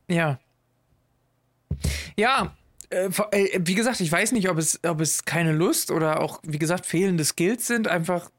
[0.09, 0.39] Ja.
[2.16, 2.55] Ja,
[2.91, 6.87] wie gesagt, ich weiß nicht, ob es, ob es keine Lust oder auch, wie gesagt,
[6.87, 8.30] fehlende Skills sind, einfach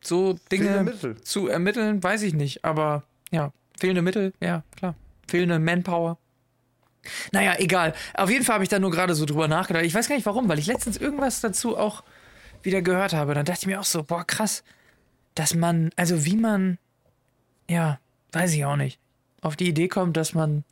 [0.00, 2.64] so Dinge zu ermitteln, weiß ich nicht.
[2.64, 4.94] Aber ja, fehlende Mittel, ja, klar.
[5.28, 6.18] Fehlende Manpower.
[7.32, 7.94] Naja, egal.
[8.14, 9.84] Auf jeden Fall habe ich da nur gerade so drüber nachgedacht.
[9.84, 12.02] Ich weiß gar nicht warum, weil ich letztens irgendwas dazu auch
[12.62, 13.34] wieder gehört habe.
[13.34, 14.62] Dann dachte ich mir auch so, boah, krass,
[15.34, 16.78] dass man, also wie man,
[17.68, 17.98] ja,
[18.32, 18.98] weiß ich auch nicht,
[19.40, 20.64] auf die Idee kommt, dass man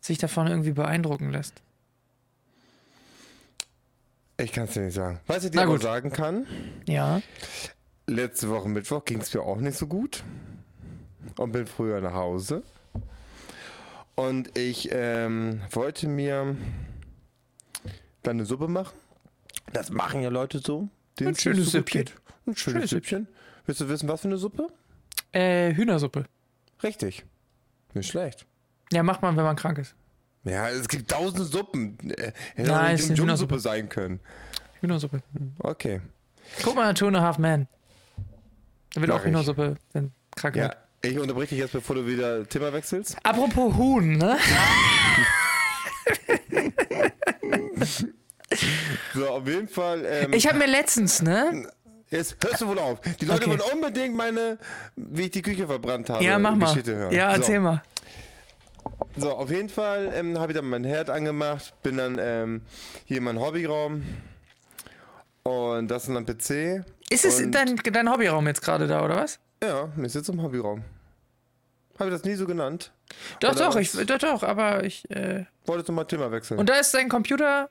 [0.00, 1.62] sich davon irgendwie beeindrucken lässt.
[4.38, 5.20] Ich kann es dir nicht sagen.
[5.26, 6.46] Was ich dir aber sagen kann.
[6.86, 7.22] Ja.
[8.06, 10.22] Letzte Woche Mittwoch ging es mir auch nicht so gut.
[11.38, 12.62] Und bin früher nach Hause.
[14.14, 16.56] Und ich ähm, wollte mir
[18.22, 18.96] dann eine Suppe machen.
[19.72, 20.88] Das machen ja Leute so.
[21.20, 22.06] Ein schönes Süppchen.
[22.46, 23.28] Ein schönes, schönes Süppchen.
[23.64, 24.68] Willst du wissen, was für eine Suppe?
[25.32, 26.26] Äh, Hühnersuppe.
[26.82, 27.24] Richtig.
[27.94, 28.46] Nicht schlecht.
[28.92, 29.94] Ja, macht man, wenn man krank ist.
[30.46, 31.98] Ja, es gibt tausende Suppen.
[32.54, 34.20] Hätte Nein, es eine Hühnersuppe sein können.
[34.80, 35.22] Hühnersuppe.
[35.58, 36.00] Okay.
[36.62, 37.66] Guck mal, Two and a Half Man.
[38.94, 40.62] Da wird Mach auch Hühnersuppe, wenn krank ja.
[40.64, 40.76] wird.
[41.02, 43.16] Ich unterbreche dich jetzt, bevor du wieder Thema wechselst.
[43.24, 44.38] Apropos Huhn, ne?
[49.14, 50.04] so, auf jeden Fall.
[50.06, 51.68] Ähm, ich habe mir letztens, ne?
[52.10, 53.00] Jetzt hörst du wohl auf.
[53.00, 53.50] Die Leute okay.
[53.50, 54.58] wollen unbedingt meine,
[54.94, 56.72] wie ich die Küche verbrannt habe, ja, mach mal.
[56.74, 57.12] hören.
[57.12, 57.62] Ja, erzähl so.
[57.62, 57.82] mal.
[59.16, 62.62] So, auf jeden Fall ähm, habe ich dann mein Herd angemacht, bin dann ähm,
[63.04, 64.02] hier in meinem Hobbyraum
[65.42, 66.84] und das ist dann PC.
[67.08, 69.38] Ist es dein, dein Hobbyraum jetzt gerade da, oder was?
[69.62, 70.82] Ja, ich sitze im Hobbyraum.
[71.98, 72.92] Habe ich das nie so genannt?
[73.40, 75.08] Doch, oder doch, ich, doch, doch, aber ich.
[75.10, 76.58] Äh Wolltest du mal Thema wechseln?
[76.58, 77.70] Und da ist dein Computer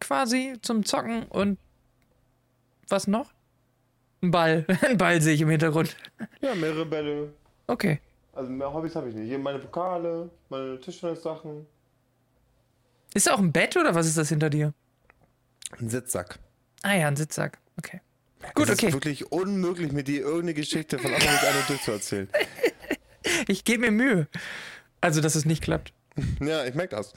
[0.00, 1.58] quasi zum Zocken und
[2.88, 3.32] was noch?
[4.22, 4.64] Ein Ball.
[4.82, 5.96] Ein Ball sehe ich im Hintergrund.
[6.40, 7.32] Ja, mehrere Bälle.
[7.66, 8.00] Okay.
[8.38, 9.26] Also mehr Hobbys habe ich nicht.
[9.26, 11.66] Hier meine Pokale, meine Tischtennis-Sachen.
[13.12, 14.72] Ist da auch ein Bett oder was ist das hinter dir?
[15.80, 16.38] Ein Sitzsack.
[16.82, 17.58] Ah ja, ein Sitzsack.
[17.76, 18.00] Okay.
[18.54, 18.86] Gut, es okay.
[18.86, 22.28] ist wirklich unmöglich, mit dir irgendeine Geschichte von Anfang bis Ende durchzuerzählen.
[23.48, 24.28] ich gebe mir Mühe.
[25.00, 25.92] Also, dass es nicht klappt.
[26.40, 27.14] Ja, ich merke das.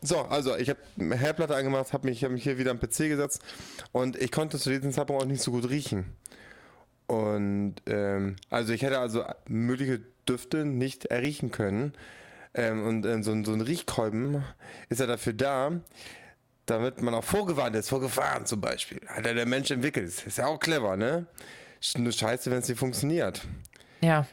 [0.00, 0.80] So, also ich habe
[1.16, 3.42] Herdplatte angemacht, habe mich, hab mich hier wieder am PC gesetzt
[3.92, 6.16] und ich konnte zu diesem Zeitpunkt auch nicht so gut riechen.
[7.06, 11.92] Und ähm, also ich hätte also mögliche Düfte nicht erriechen können.
[12.54, 14.42] Ähm, und ähm, so, so ein Riechkolben
[14.88, 15.72] ist ja dafür da,
[16.64, 19.00] damit man auch vorgewarnt ist, vor Gefahren zum Beispiel.
[19.06, 20.26] Hat ja der Mensch entwickelt.
[20.26, 21.26] Ist ja auch clever, ne?
[21.96, 23.46] Nur scheiße, wenn es nicht funktioniert.
[24.00, 24.26] Ja.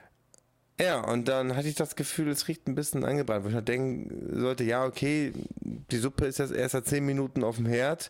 [0.80, 4.40] Ja, und dann hatte ich das Gefühl, es riecht ein bisschen angebrannt, wo ich denken
[4.40, 8.10] sollte, ja, okay, die Suppe ist jetzt erst seit 10 Minuten auf dem Herd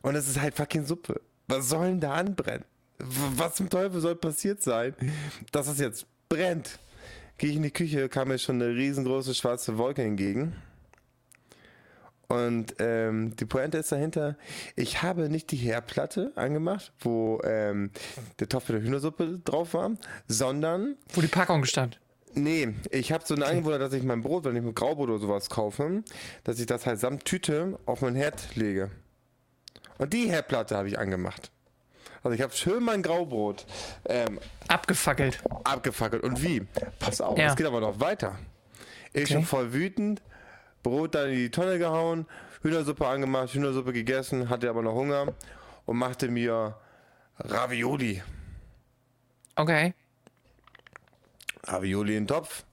[0.00, 1.20] und es ist halt fucking Suppe.
[1.48, 2.64] Was soll denn da anbrennen?
[2.98, 4.94] Was zum Teufel soll passiert sein,
[5.52, 6.78] dass es jetzt brennt?
[7.38, 10.56] Gehe ich in die Küche, kam mir schon eine riesengroße schwarze Wolke entgegen.
[12.26, 14.36] Und ähm, die Pointe ist dahinter,
[14.76, 17.90] ich habe nicht die Herdplatte angemacht, wo ähm,
[18.38, 19.92] der Topf mit der Hühnersuppe drauf war,
[20.26, 20.96] sondern...
[21.14, 21.98] Wo die Packung stand.
[22.34, 25.18] Nee, ich habe so eine Angewohnheit, dass ich mein Brot, wenn ich mit Graubrot oder
[25.18, 26.02] sowas kaufe,
[26.44, 28.90] dass ich das halt samt Tüte auf mein Herd lege.
[29.96, 31.50] Und die Herdplatte habe ich angemacht.
[32.22, 33.66] Also ich habe schön mein Graubrot
[34.06, 35.42] ähm, abgefackelt.
[35.64, 36.22] Abgefackelt.
[36.22, 36.66] Und wie?
[36.98, 37.46] Pass auf, ja.
[37.46, 38.38] es geht aber noch weiter.
[39.12, 39.34] Ich okay.
[39.34, 40.22] schon voll wütend,
[40.82, 42.26] Brot dann in die Tonne gehauen,
[42.62, 45.34] Hühnersuppe angemacht, Hühnersuppe gegessen, hatte aber noch Hunger
[45.86, 46.76] und machte mir
[47.38, 48.22] Ravioli.
[49.56, 49.94] Okay.
[51.64, 52.64] Ravioli in den Topf,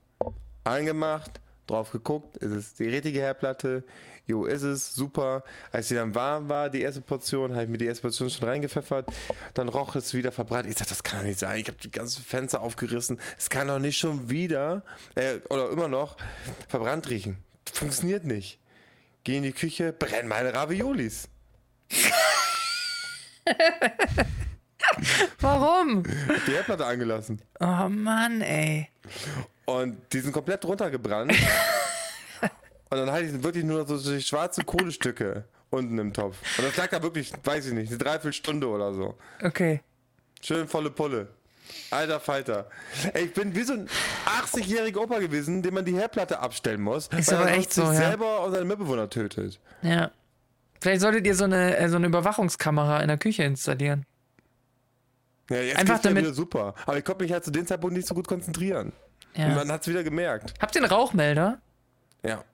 [0.64, 3.84] angemacht, drauf geguckt, ist es die richtige Herdplatte?
[4.26, 5.44] Jo, ist es, super.
[5.70, 8.48] Als sie dann warm war, die erste Portion, habe ich mir die erste Portion schon
[8.48, 9.08] reingepfeffert.
[9.54, 10.68] Dann roch es wieder verbrannt.
[10.68, 11.60] Ich dachte, das kann doch nicht sein.
[11.60, 13.20] Ich habe die ganzen Fenster aufgerissen.
[13.38, 14.82] Es kann doch nicht schon wieder,
[15.14, 16.16] äh, oder immer noch,
[16.68, 17.36] verbrannt riechen.
[17.72, 18.58] Funktioniert nicht.
[19.22, 21.28] Geh in die Küche, brenn meine Raviolis.
[25.40, 26.02] Warum?
[26.46, 27.42] Die Herdplatte angelassen.
[27.60, 28.88] Oh Mann, ey.
[29.66, 31.32] Und die sind komplett runtergebrannt.
[32.90, 36.36] und dann hatte ich wirklich nur so, schwarze Kohlestücke unten im Topf.
[36.58, 39.14] Und das lag da wirklich, weiß ich nicht, eine Dreiviertelstunde oder so.
[39.42, 39.80] Okay.
[40.40, 41.28] Schön volle Pulle.
[41.90, 42.68] Alter Falter.
[43.12, 43.88] Ey, ich bin wie so ein
[44.26, 47.08] 80-jähriger Opa gewesen, dem man die Herdplatte abstellen muss.
[47.08, 48.08] Ist aber echt so, sich ja.
[48.08, 49.58] selber und seine Mitbewohner tötet.
[49.82, 50.10] Ja.
[50.80, 54.04] Vielleicht solltet ihr so eine, äh, so eine Überwachungskamera in der Küche installieren.
[55.50, 56.24] Ja, jetzt Einfach damit.
[56.24, 56.74] wieder super.
[56.86, 58.92] Aber ich konnte mich halt zu dem Zeitpunkt nicht so gut konzentrieren.
[59.34, 59.46] Ja.
[59.46, 60.54] Und man hat es wieder gemerkt.
[60.60, 61.60] Habt ihr einen Rauchmelder?
[62.24, 62.44] Ja.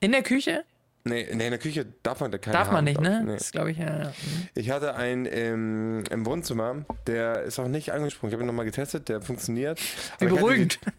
[0.00, 0.64] In der Küche?
[1.04, 3.22] Nee, nee, in der Küche darf man da keinen Darf man nicht, ne?
[3.24, 3.34] Nee.
[3.34, 4.12] Das glaube ich, ja, ja.
[4.54, 8.30] Ich hatte einen im, im, Wohnzimmer, der ist auch nicht angesprungen.
[8.30, 9.80] Ich habe ihn nochmal getestet, der funktioniert.
[10.18, 10.80] Wie beruhigend.
[10.80, 10.92] Ich hatte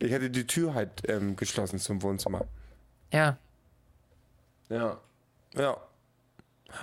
[0.00, 2.44] die, ich hatte die Tür halt ähm, geschlossen zum Wohnzimmer.
[3.12, 3.38] Ja.
[4.68, 4.98] Ja.
[5.54, 5.76] Ja.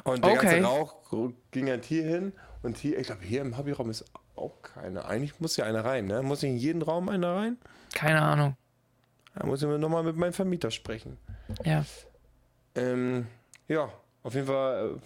[0.05, 0.45] Und der okay.
[0.45, 0.95] ganze Rauch
[1.51, 4.05] ging halt hier hin und hier, ich glaube, hier im Hobbyraum ist
[4.37, 5.05] auch keine.
[5.05, 6.21] Eigentlich muss ja einer rein, ne?
[6.21, 7.57] Muss ich in jeden Raum einer rein?
[7.93, 8.55] Keine Ahnung.
[9.35, 11.17] Da muss ich nochmal mit meinem Vermieter sprechen.
[11.63, 11.85] Ja.
[12.75, 13.27] Ähm,
[13.67, 13.91] ja,
[14.23, 14.99] auf jeden Fall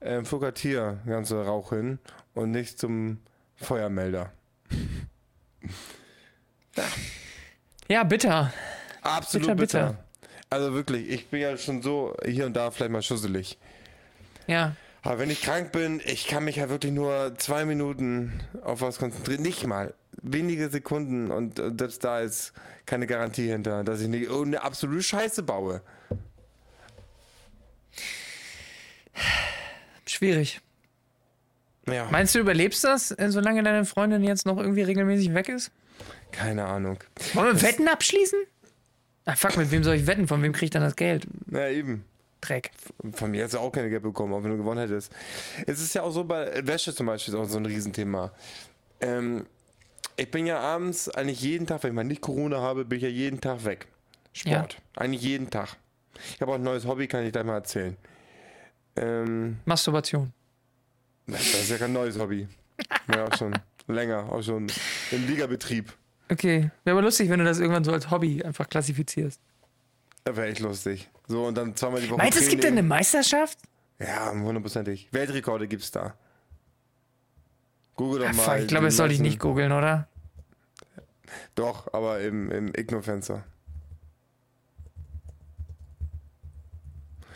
[0.00, 1.98] äh, äh, fluckert hier ganze Rauch hin
[2.34, 3.20] und nicht zum
[3.56, 4.32] Feuermelder.
[6.76, 6.84] ja.
[7.88, 8.52] ja, bitter.
[9.02, 10.04] Absolut bitter, bitter.
[10.50, 13.58] Also wirklich, ich bin ja schon so hier und da vielleicht mal schusselig.
[14.46, 14.74] Ja.
[15.02, 18.98] Aber wenn ich krank bin, ich kann mich ja wirklich nur zwei Minuten auf was
[18.98, 19.42] konzentrieren.
[19.42, 19.94] Nicht mal.
[20.22, 22.52] Wenige Sekunden und, und selbst da ist
[22.86, 25.82] keine Garantie hinter, dass ich nicht eine absolute Scheiße baue.
[30.06, 30.60] Schwierig.
[31.86, 32.08] Ja.
[32.10, 35.70] Meinst du, überlebst das, äh, solange deine Freundin jetzt noch irgendwie regelmäßig weg ist?
[36.32, 36.98] Keine Ahnung.
[37.34, 38.38] Wollen wir das Wetten abschließen?
[39.24, 40.26] Ach fuck, mit wem soll ich wetten?
[40.26, 41.26] Von wem kriege ich dann das Geld?
[41.50, 42.04] Ja, eben.
[42.40, 42.70] Dreck.
[43.12, 45.12] Von mir hättest du auch keine Geld bekommen, auch wenn du gewonnen hättest.
[45.66, 48.32] Es ist ja auch so bei Wäsche zum Beispiel ist auch so ein Riesenthema.
[49.00, 49.46] Ähm,
[50.18, 53.04] ich bin ja abends eigentlich jeden Tag, wenn ich mal nicht Corona habe, bin ich
[53.04, 53.86] ja jeden Tag weg.
[54.32, 54.74] Sport.
[54.74, 55.02] Ja.
[55.02, 55.76] Eigentlich jeden Tag.
[56.34, 57.96] Ich habe auch ein neues Hobby, kann ich gleich mal erzählen.
[58.96, 60.32] Ähm, Masturbation.
[61.26, 62.48] Das ist ja kein neues Hobby.
[63.14, 63.54] Ja, auch schon
[63.86, 64.66] länger, auch schon
[65.12, 65.92] im Ligabetrieb.
[66.30, 69.40] Okay, wäre aber lustig, wenn du das irgendwann so als Hobby einfach klassifizierst.
[70.24, 71.08] Das wäre echt lustig.
[71.28, 72.18] So, und dann zweimal die Woche.
[72.18, 73.58] Meinst du, es gibt denn eine Meisterschaft?
[73.98, 75.08] Ja, hundertprozentig.
[75.12, 76.14] Weltrekorde gibt's da.
[77.96, 78.60] Google doch Ach, mal.
[78.62, 80.07] Ich glaube, das soll ich nicht googeln, oder?
[81.54, 83.44] Doch, aber im, im Igno-Fenster.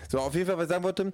[0.08, 1.12] So, auf jeden Fall, was ich sagen wollte,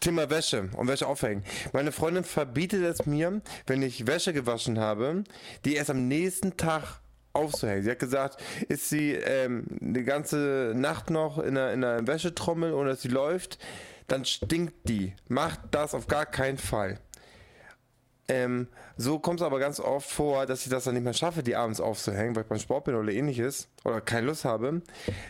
[0.00, 1.44] Thema Wäsche und Wäsche aufhängen.
[1.72, 5.24] Meine Freundin verbietet es mir, wenn ich Wäsche gewaschen habe,
[5.64, 7.00] die erst am nächsten Tag
[7.32, 7.82] aufzuhängen.
[7.82, 12.72] Sie hat gesagt, ist sie ähm, die ganze Nacht noch in einer, in einer Wäschetrommel
[12.84, 13.58] dass sie läuft,
[14.08, 15.14] dann stinkt die.
[15.28, 16.98] Macht das auf gar keinen Fall.
[18.30, 21.42] Ähm, so kommt es aber ganz oft vor, dass ich das dann nicht mehr schaffe,
[21.42, 24.82] die abends aufzuhängen, weil ich beim Sport bin oder ähnliches oder keine Lust habe,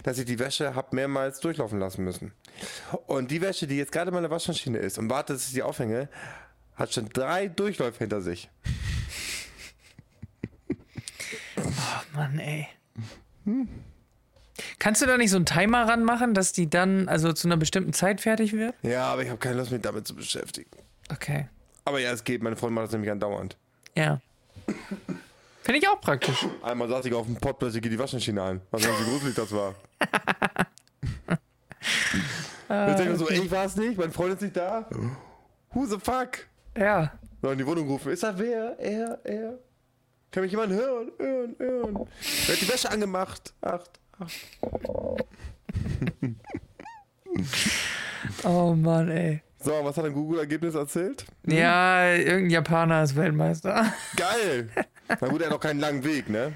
[0.02, 2.32] dass ich die Wäsche habe mehrmals durchlaufen lassen müssen.
[3.06, 5.62] Und die Wäsche, die jetzt gerade in meiner Waschmaschine ist und wartet, dass ich die
[5.62, 6.10] aufhänge,
[6.74, 8.50] hat schon drei Durchläufe hinter sich.
[11.56, 12.68] Oh Mann, ey.
[13.44, 13.68] Hm.
[14.78, 17.94] Kannst du da nicht so einen Timer ranmachen, dass die dann also zu einer bestimmten
[17.94, 18.74] Zeit fertig wird?
[18.82, 20.70] Ja, aber ich habe keine Lust, mich damit zu beschäftigen.
[21.10, 21.48] Okay.
[21.84, 22.42] Aber ja, es geht.
[22.42, 23.56] Meine Freundin macht das nämlich andauernd.
[23.96, 24.20] Ja.
[25.62, 26.46] Finde ich auch praktisch.
[26.62, 28.60] Einmal saß ich auf dem Pott, plötzlich geht die Waschmaschine ein.
[28.70, 29.74] Was wie gruselig das war.
[32.88, 34.86] ich denke so, ey, ich war es nicht, mein Freund ist nicht da.
[35.72, 36.46] Who the fuck?
[36.76, 37.12] Ja.
[37.42, 38.12] Noch in die Wohnung rufen.
[38.12, 38.78] Ist das wer?
[38.78, 39.58] Er, er.
[40.30, 41.10] Kann mich jemand hören?
[41.18, 42.08] Hören, hören.
[42.46, 43.52] Wer hat die Wäsche angemacht?
[43.60, 44.40] Acht, acht.
[48.44, 49.42] Oh Mann, ey.
[49.62, 51.26] So, was hat ein Google-Ergebnis erzählt?
[51.44, 51.54] Hm?
[51.54, 53.92] Ja, irgendein Japaner ist Weltmeister.
[54.16, 54.70] Geil!
[55.08, 56.54] Na gut, er hat auch keinen langen Weg, ne?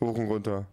[0.00, 0.66] Hoch und runter.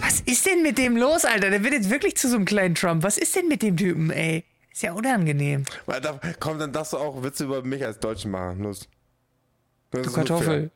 [0.00, 1.50] Was ist denn mit dem los, Alter?
[1.50, 3.02] Der wird jetzt wirklich zu so einem kleinen Trump.
[3.02, 4.44] Was ist denn mit dem Typen, ey?
[4.70, 5.64] Ist ja unangenehm.
[5.86, 8.62] Da, komm, dann darfst du auch Witze über mich als Deutschen machen.
[8.62, 8.88] Los.
[9.90, 10.70] Du Kartoffel.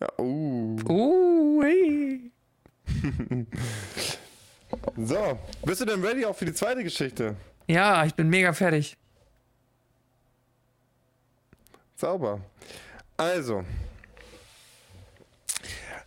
[0.00, 0.76] Ja, uh.
[0.88, 2.32] Uh, hey.
[4.96, 7.36] so, bist du denn ready auch für die zweite Geschichte?
[7.66, 8.96] Ja, ich bin mega fertig.
[11.96, 12.40] Sauber.
[13.16, 13.64] Also,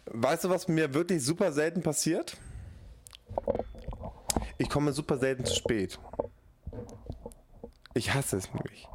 [0.06, 2.38] weißt du, was mir wirklich super selten passiert?
[4.58, 6.00] Ich komme super selten zu spät.
[7.94, 8.88] Ich hasse es nämlich.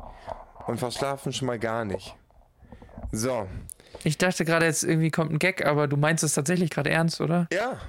[0.66, 2.14] Und verschlafen schon mal gar nicht.
[3.10, 3.46] So.
[4.04, 7.20] Ich dachte gerade jetzt irgendwie kommt ein Gag, aber du meinst es tatsächlich gerade ernst,
[7.20, 7.48] oder?
[7.52, 7.80] Ja.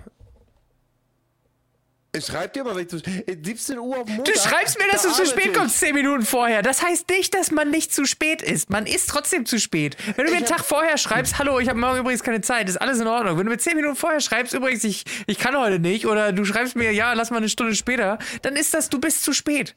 [2.15, 4.25] Ich schreib dir aber, wenn ich zu, 17 Uhr auf Montag.
[4.25, 6.61] Du schreibst mir, dass da du zu spät kommst, 10 Minuten vorher.
[6.61, 8.69] Das heißt nicht, dass man nicht zu spät ist.
[8.69, 9.97] Man ist trotzdem zu spät.
[10.15, 12.79] Wenn du mir einen Tag vorher schreibst, hallo, ich habe morgen übrigens keine Zeit, ist
[12.79, 13.39] alles in Ordnung.
[13.39, 16.45] Wenn du mir 10 Minuten vorher schreibst, übrigens, ich, ich kann heute nicht, oder du
[16.45, 19.73] schreibst mir, ja, lass mal eine Stunde später, dann ist das, du bist zu spät.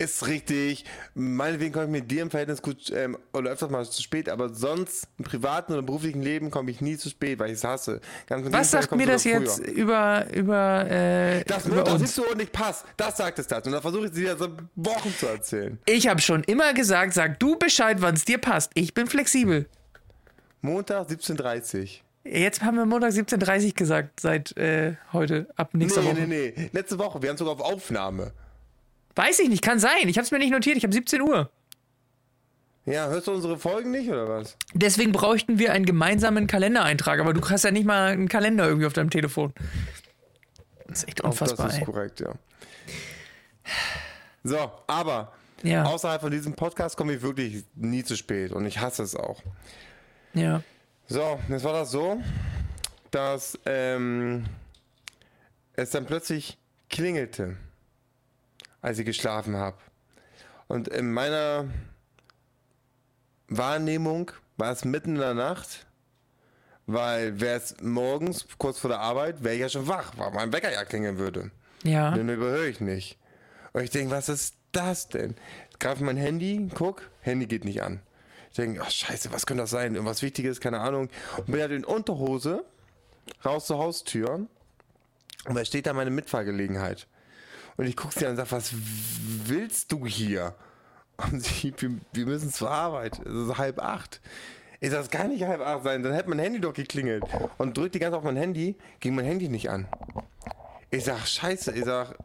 [0.00, 0.84] Ist richtig.
[1.14, 4.48] Meinetwegen komme ich mit dir im Verhältnis gut ähm, oder öfters mal zu spät, aber
[4.48, 8.00] sonst im privaten oder beruflichen Leben komme ich nie zu spät, weil ich es hasse.
[8.28, 12.14] Was sagt mir das jetzt über über äh, Das über das uns.
[12.14, 12.84] so nicht passt.
[12.96, 15.78] Das sagt es das und da versuche ich es dir seit Wochen zu erzählen.
[15.84, 18.70] Ich habe schon immer gesagt, sag du Bescheid, wann es dir passt.
[18.74, 19.66] Ich bin flexibel.
[20.60, 26.20] Montag 17:30 Jetzt haben wir Montag 17.30 gesagt, seit äh, heute, ab nächster nee, Woche.
[26.20, 28.32] Nee, nee, Letzte Woche, wir haben sogar auf Aufnahme.
[29.18, 30.08] Weiß ich nicht, kann sein.
[30.08, 31.50] Ich habe es mir nicht notiert, ich habe 17 Uhr.
[32.86, 34.56] Ja, hörst du unsere Folgen nicht oder was?
[34.74, 38.86] Deswegen bräuchten wir einen gemeinsamen Kalendereintrag, aber du hast ja nicht mal einen Kalender irgendwie
[38.86, 39.52] auf deinem Telefon.
[40.86, 41.58] Das ist echt unfassbar.
[41.58, 41.84] Auch das ist ey.
[41.84, 42.32] korrekt, ja.
[44.44, 45.32] So, aber
[45.64, 45.82] ja.
[45.82, 49.42] außerhalb von diesem Podcast komme ich wirklich nie zu spät und ich hasse es auch.
[50.34, 50.62] Ja.
[51.08, 52.22] So, jetzt war das so,
[53.10, 54.44] dass ähm,
[55.74, 56.56] es dann plötzlich
[56.88, 57.56] klingelte
[58.80, 59.76] als ich geschlafen habe.
[60.66, 61.66] Und in meiner
[63.48, 65.86] Wahrnehmung war es mitten in der Nacht,
[66.86, 70.52] weil wäre es morgens kurz vor der Arbeit, wäre ich ja schon wach, weil mein
[70.52, 71.50] Wecker ja klingeln würde.
[71.82, 72.10] Ja.
[72.12, 73.18] Den überhöre ich nicht.
[73.72, 75.36] Und ich denke, was ist das denn?
[75.78, 78.00] Greife mein Handy, guck, Handy geht nicht an.
[78.50, 79.94] Ich denke, ach scheiße, was könnte das sein?
[79.94, 81.08] Irgendwas Wichtiges, keine Ahnung.
[81.36, 82.64] Und bin halt in Unterhose
[83.44, 84.46] raus zur Haustür.
[85.44, 87.06] Und da steht da meine Mitfahrgelegenheit.
[87.78, 90.54] Und ich gucke sie an und sage, was willst du hier?
[91.16, 93.20] Und sie, wir, wir müssen zur Arbeit.
[93.24, 94.20] Es ist halb acht.
[94.80, 97.22] Ich sage, es kann nicht halb acht sein, dann hätte mein Handy doch geklingelt.
[97.56, 99.86] Und drückt die ganze Zeit auf mein Handy, ging mein Handy nicht an.
[100.90, 102.16] Ich sag, scheiße, ich sag,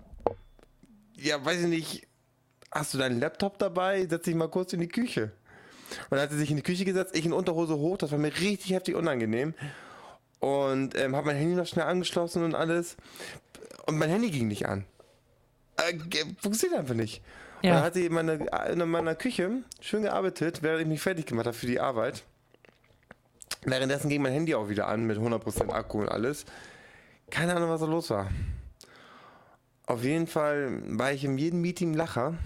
[1.16, 2.08] ja, weiß ich nicht,
[2.72, 4.08] hast du deinen Laptop dabei?
[4.08, 5.34] Setz dich mal kurz in die Küche.
[6.10, 8.18] Und dann hat sie sich in die Küche gesetzt, ich in Unterhose hoch, das war
[8.18, 9.54] mir richtig heftig unangenehm.
[10.39, 12.97] Und ähm, habe mein Handy noch schnell angeschlossen und alles.
[13.86, 14.86] Und mein Handy ging nicht an
[15.78, 15.97] äh,
[16.39, 17.21] funktioniert einfach nicht.
[17.61, 17.71] Ja.
[17.71, 21.26] Und dann hat sie in meiner, in meiner Küche schön gearbeitet, während ich mich fertig
[21.26, 22.24] gemacht habe für die Arbeit.
[23.65, 26.45] Währenddessen ging mein Handy auch wieder an mit 100% Akku und alles.
[27.30, 28.30] Keine Ahnung, was da los war.
[29.86, 32.38] Auf jeden Fall war ich in jedem Meeting Lacher.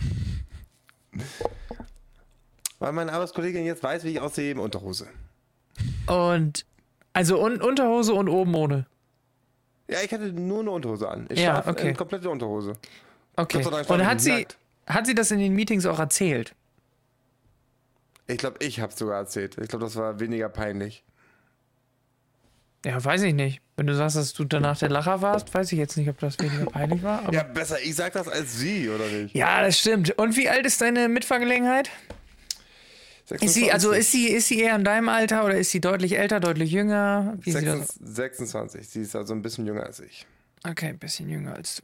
[2.80, 5.08] Weil meine Arbeitskollegin jetzt weiß, wie ich aussehe in Unterhose.
[6.06, 6.66] Und
[7.14, 8.86] also un Unterhose und oben ohne.
[9.90, 11.26] Ja, ich hatte nur eine Unterhose an.
[11.30, 11.90] Ich ja, okay.
[11.90, 12.74] in komplette Unterhose.
[13.38, 13.64] Okay.
[13.66, 14.48] Und hat sie,
[14.88, 16.54] hat sie das in den Meetings auch erzählt?
[18.26, 19.58] Ich glaube, ich habe es sogar erzählt.
[19.62, 21.04] Ich glaube, das war weniger peinlich.
[22.84, 23.62] Ja, weiß ich nicht.
[23.76, 26.38] Wenn du sagst, dass du danach der Lacher warst, weiß ich jetzt nicht, ob das
[26.40, 27.32] weniger peinlich war.
[27.34, 29.36] ja, besser ich sag das als sie, oder nicht?
[29.36, 30.18] Ja, das stimmt.
[30.18, 31.90] Und wie alt ist deine Mitfahrgelegenheit?
[33.26, 33.46] 26.
[33.46, 36.18] Ist sie, also ist sie, ist sie eher in deinem Alter oder ist sie deutlich
[36.18, 37.38] älter, deutlich jünger?
[37.42, 38.90] Wie 26, 26.
[38.90, 40.26] Sie ist also ein bisschen jünger als ich.
[40.66, 41.84] Okay, ein bisschen jünger als du.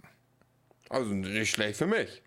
[0.94, 2.22] Also nicht schlecht für mich.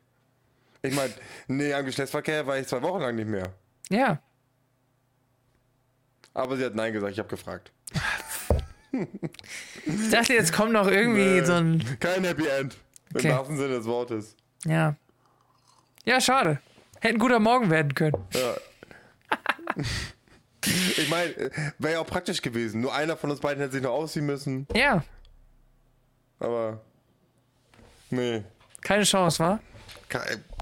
[0.83, 1.13] Ich meine,
[1.47, 3.55] nee, am Geschlechtsverkehr war ich zwei Wochen lang nicht mehr.
[3.89, 4.21] Ja.
[6.35, 7.71] Aber sie hat Nein gesagt, ich habe gefragt.
[8.93, 11.97] ich dachte, jetzt kommt noch irgendwie nee, so ein.
[12.01, 12.77] Kein Happy End.
[13.15, 13.29] Okay.
[13.29, 14.35] Im wahrsten Sinne des Wortes.
[14.65, 14.97] Ja.
[16.05, 16.61] Ja, schade.
[17.01, 18.17] Hätte ein guter Morgen werden können.
[18.35, 18.55] Ja.
[20.65, 22.81] ich meine, wäre ja auch praktisch gewesen.
[22.81, 24.67] Nur einer von uns beiden hätte sich noch ausziehen müssen.
[24.75, 25.05] Ja.
[26.41, 26.81] Aber.
[28.11, 28.43] Nee.
[28.87, 29.59] Keine Chance, wa?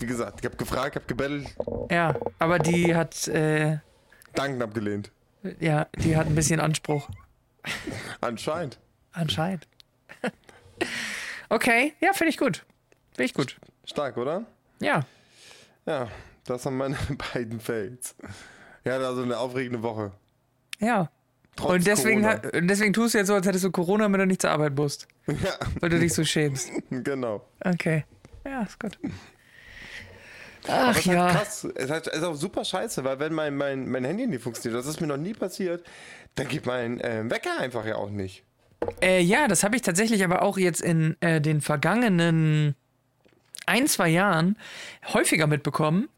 [0.01, 1.47] Wie gesagt, ich habe gefragt, habe gebettelt.
[1.91, 3.29] Ja, aber die hat.
[3.29, 3.79] Äh,
[4.35, 5.11] Danken abgelehnt.
[5.61, 7.11] Ja, die hat ein bisschen Anspruch.
[8.23, 8.79] Anscheinend.
[9.13, 9.69] Anscheinend.
[11.51, 12.65] Okay, ja, finde ich gut.
[13.13, 13.57] Finde ich gut.
[13.85, 14.45] Stark, oder?
[14.81, 15.03] Ja.
[15.87, 16.09] Ja,
[16.47, 16.97] das sind meine
[17.35, 18.17] beiden Fails.
[18.83, 20.13] Ja, also eine aufregende Woche.
[20.81, 21.11] Ja.
[21.55, 22.43] Trotz und deswegen, Corona.
[22.43, 24.51] ha- und deswegen tust du jetzt so, als hättest du Corona, wenn du nicht zur
[24.51, 25.07] Arbeit musst.
[25.27, 26.71] Ja, Weil du dich so schämst.
[26.91, 27.47] genau.
[27.61, 28.05] Okay.
[28.45, 28.99] Ja, ist gut.
[30.67, 31.31] Aber Ach es ist halt ja.
[31.31, 31.65] krass.
[31.75, 34.79] Es ist halt- ist auch super scheiße, weil wenn mein, mein, mein Handy nicht funktioniert,
[34.81, 35.85] das ist mir noch nie passiert,
[36.37, 38.45] dann geht mein ähm, Wecker einfach ja auch nicht.
[39.03, 42.75] Äh, ja, das habe ich tatsächlich aber auch jetzt in äh, den vergangenen
[43.67, 44.59] ein, zwei Jahren
[45.13, 46.09] häufiger mitbekommen.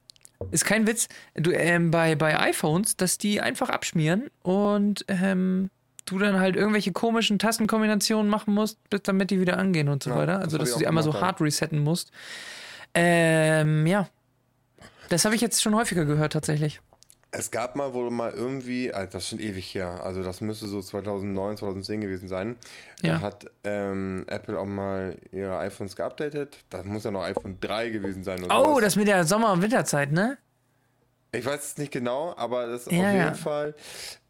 [0.50, 1.08] Ist kein Witz.
[1.34, 5.70] Du, ähm, bei, bei iPhones, dass die einfach abschmieren und ähm,
[6.06, 10.10] du dann halt irgendwelche komischen Tastenkombinationen machen musst, bis- damit die wieder angehen und so
[10.10, 10.34] Ja, weiter.
[10.34, 12.10] das Also, hab dass du sie einmal so hart resetten musst.
[12.94, 14.08] Ähm, ja.
[15.08, 16.80] Das habe ich jetzt schon häufiger gehört, tatsächlich.
[17.32, 20.66] Es gab mal wohl mal irgendwie, also das ist schon ewig her, also das müsste
[20.68, 22.56] so 2009, 2010 gewesen sein.
[23.02, 23.14] Ja.
[23.14, 26.56] Da hat ähm, Apple auch mal ihre iPhones geupdatet.
[26.70, 28.42] Das muss ja noch iPhone 3 gewesen sein.
[28.48, 28.84] Oh, sowas.
[28.84, 30.38] das mit der Sommer- und Winterzeit, ne?
[31.32, 33.34] Ich weiß es nicht genau, aber das Ja, auf jeden ja.
[33.34, 33.74] Fall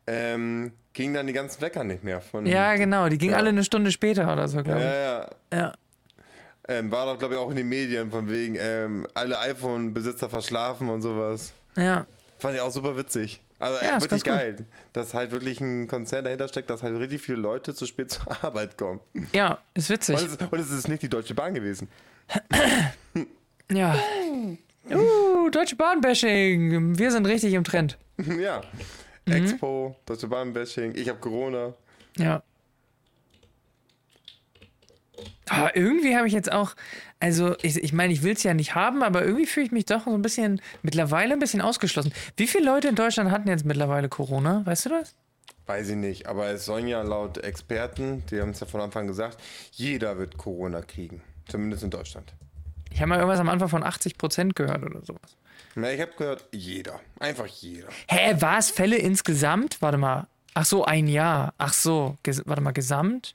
[0.06, 2.20] ähm, ging dann die ganzen Wecker nicht mehr.
[2.20, 3.08] Von, Ja, genau.
[3.08, 3.36] Die ging Ja.
[3.36, 5.56] alle eine Stunde später oder so, glaube Ja, ich.
[5.58, 5.58] ja.
[5.58, 5.72] Ja.
[6.68, 10.88] Ähm, war doch, glaube ich, auch in den Medien von wegen ähm, alle iPhone-Besitzer verschlafen
[10.88, 11.52] und sowas.
[11.76, 12.06] Ja.
[12.38, 13.40] Fand ich auch super witzig.
[13.58, 14.56] Also Ja, äh, wirklich geil,
[14.92, 18.44] dass halt wirklich ein Konzern dahinter steckt, dass halt richtig viele Leute zu spät zur
[18.44, 19.00] Arbeit kommen.
[19.32, 20.16] Ja, ist witzig.
[20.20, 21.88] Und es, und es ist nicht die Deutsche Bahn gewesen.
[23.70, 23.96] Ja.
[24.88, 26.96] Uh, Deutsche Bahn-Bashing.
[26.96, 27.98] Wir sind richtig im Trend.
[28.38, 28.60] ja.
[29.26, 29.32] Mhm.
[29.34, 31.74] Expo, Deutsche Bahn-Bashing, ich habe Corona.
[32.16, 32.42] Ja.
[35.48, 36.74] Aber irgendwie habe ich jetzt auch,
[37.20, 39.84] also ich, ich meine, ich will es ja nicht haben, aber irgendwie fühle ich mich
[39.84, 42.12] doch so ein bisschen, mittlerweile ein bisschen ausgeschlossen.
[42.36, 44.62] Wie viele Leute in Deutschland hatten jetzt mittlerweile Corona?
[44.64, 45.14] Weißt du das?
[45.66, 49.06] Weiß ich nicht, aber es sollen ja laut Experten, die haben es ja von Anfang
[49.06, 49.38] gesagt,
[49.72, 51.22] jeder wird Corona kriegen.
[51.48, 52.32] Zumindest in Deutschland.
[52.90, 55.36] Ich habe mal irgendwas am Anfang von 80 Prozent gehört oder sowas.
[55.74, 57.00] Na, ich habe gehört, jeder.
[57.18, 57.88] Einfach jeder.
[58.08, 59.82] Hä, war es Fälle insgesamt?
[59.82, 60.26] Warte mal.
[60.54, 61.52] Ach so, ein Jahr.
[61.58, 63.34] Ach so, ges warte mal, gesamt?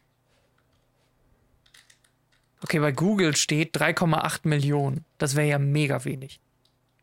[2.64, 5.06] Okay, bei Google steht 3,8 Millionen.
[5.18, 6.40] Das wäre ja mega wenig.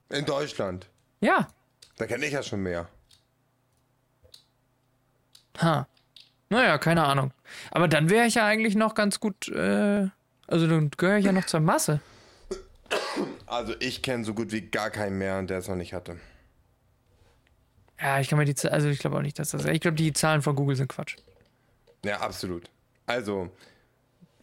[0.08, 0.88] In Deutschland.
[1.20, 1.48] Ja.
[1.96, 2.88] Da kenne ich ja schon mehr.
[5.60, 5.86] Ha.
[6.50, 7.32] Naja, keine Ahnung.
[7.70, 10.08] Aber dann wäre ich ja eigentlich noch ganz gut, äh,
[10.46, 12.00] also dann gehöre ich ja noch zur Masse.
[13.48, 16.16] Also ich kenne so gut wie gar keinen mehr, der es noch nicht hatte.
[18.00, 19.96] Ja, ich kann mir die, Z- also ich glaube auch nicht, dass das, ich glaube,
[19.96, 21.16] die Zahlen von Google sind Quatsch.
[22.04, 22.70] Ja, absolut.
[23.06, 23.50] Also,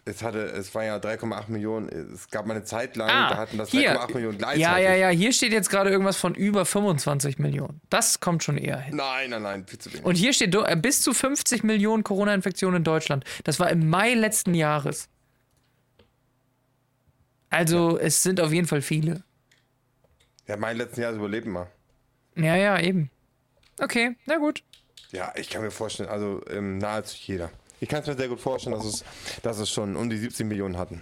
[0.03, 1.88] es hatte, es war ja 3,8 Millionen.
[2.14, 4.68] Es gab mal eine Zeit lang, da hatten das 3,8 Millionen gleichzeitig.
[4.68, 7.80] Ah, Ja, ja, ja, hier steht jetzt gerade irgendwas von über 25 Millionen.
[7.89, 8.97] Das kommt schon eher hin.
[8.97, 10.06] Nein, nein, nein, viel zu wenig.
[10.06, 13.24] Und hier steht äh, bis zu 50 Millionen Corona-Infektionen in Deutschland.
[13.45, 15.08] Das war im Mai letzten Jahres.
[17.56, 19.24] Also, es sind auf jeden Fall viele.
[20.47, 21.68] ja, mein letzten Jahr überlebt mal.
[22.36, 23.10] Ja, ja, eben.
[23.82, 24.64] Okay, na gut.
[25.12, 27.49] Ja, ich kann mir vorstellen, also ähm, nahezu jeder.
[27.80, 29.03] Ich kann es mir sehr gut vorstellen, dass es,
[29.43, 31.01] dass es schon um die 17 Millionen hatten.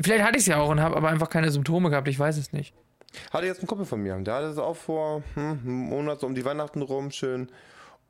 [0.00, 2.06] Vielleicht hatte ich es ja auch und habe aber einfach keine Symptome gehabt.
[2.06, 2.74] Ich weiß es nicht.
[3.32, 6.26] Hatte jetzt ein Kumpel von mir, der hatte es auch vor hm, einem Monat so
[6.26, 7.48] um die Weihnachten rum schön.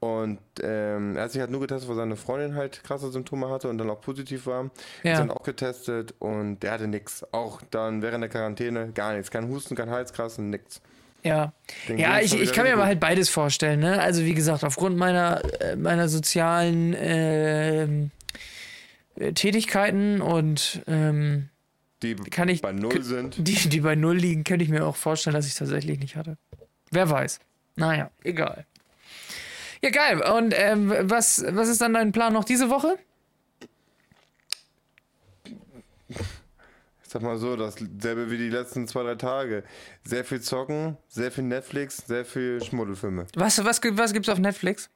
[0.02, 3.68] Und ähm, er hat sich halt nur getestet, weil seine Freundin halt krasse Symptome hatte
[3.68, 4.68] und dann auch positiv war.
[5.04, 5.12] Ja.
[5.12, 7.24] Ist dann auch getestet und der hatte nichts.
[7.32, 9.30] Auch dann während der Quarantäne gar nichts.
[9.30, 10.80] Kein Husten, kein Halskratzen, nichts.
[11.22, 11.52] Ja,
[11.88, 13.78] Den ja ich, ich kann mir aber halt beides vorstellen.
[13.78, 14.00] Ne?
[14.00, 18.10] Also wie gesagt, aufgrund meiner, äh, meiner sozialen ähm,
[19.14, 21.48] äh, Tätigkeiten und ähm,
[22.02, 23.36] Die Kann ich- bei Null sind.
[23.38, 26.16] die, die bei Null liegen, könnte ich mir auch vorstellen, dass ich es tatsächlich nicht
[26.16, 26.38] hatte.
[26.90, 27.38] Wer weiß.
[27.76, 28.66] Naja, egal.
[29.82, 30.22] Ja, geil.
[30.22, 32.98] Und ähm, was, was ist dann dein Plan noch diese Woche?
[36.08, 39.64] Ich sag mal so, dasselbe wie die letzten zwei, drei Tage.
[40.04, 43.26] Sehr viel zocken, sehr viel Netflix, sehr viel Schmuddelfilme.
[43.34, 44.88] Was, was, was gibt's auf Netflix?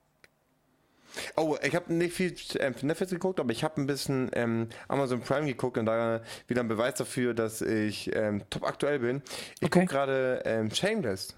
[1.35, 5.21] Oh, ich habe nicht viel ähm, Netflix geguckt, aber ich habe ein bisschen ähm, Amazon
[5.21, 9.23] Prime geguckt und da wieder ein Beweis dafür, dass ich ähm, top aktuell bin.
[9.61, 9.81] Ich Okay.
[9.81, 11.35] gucke gerade ähm, Shameless.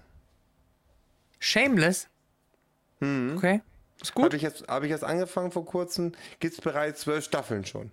[3.01, 3.37] Shameless?
[3.37, 3.61] Okay.
[4.01, 4.33] Ist Habe gut.
[4.33, 7.91] ich, jetzt- hab ich jetzt angefangen vor kurzem, gibt es bereits zwölf Staffeln schon.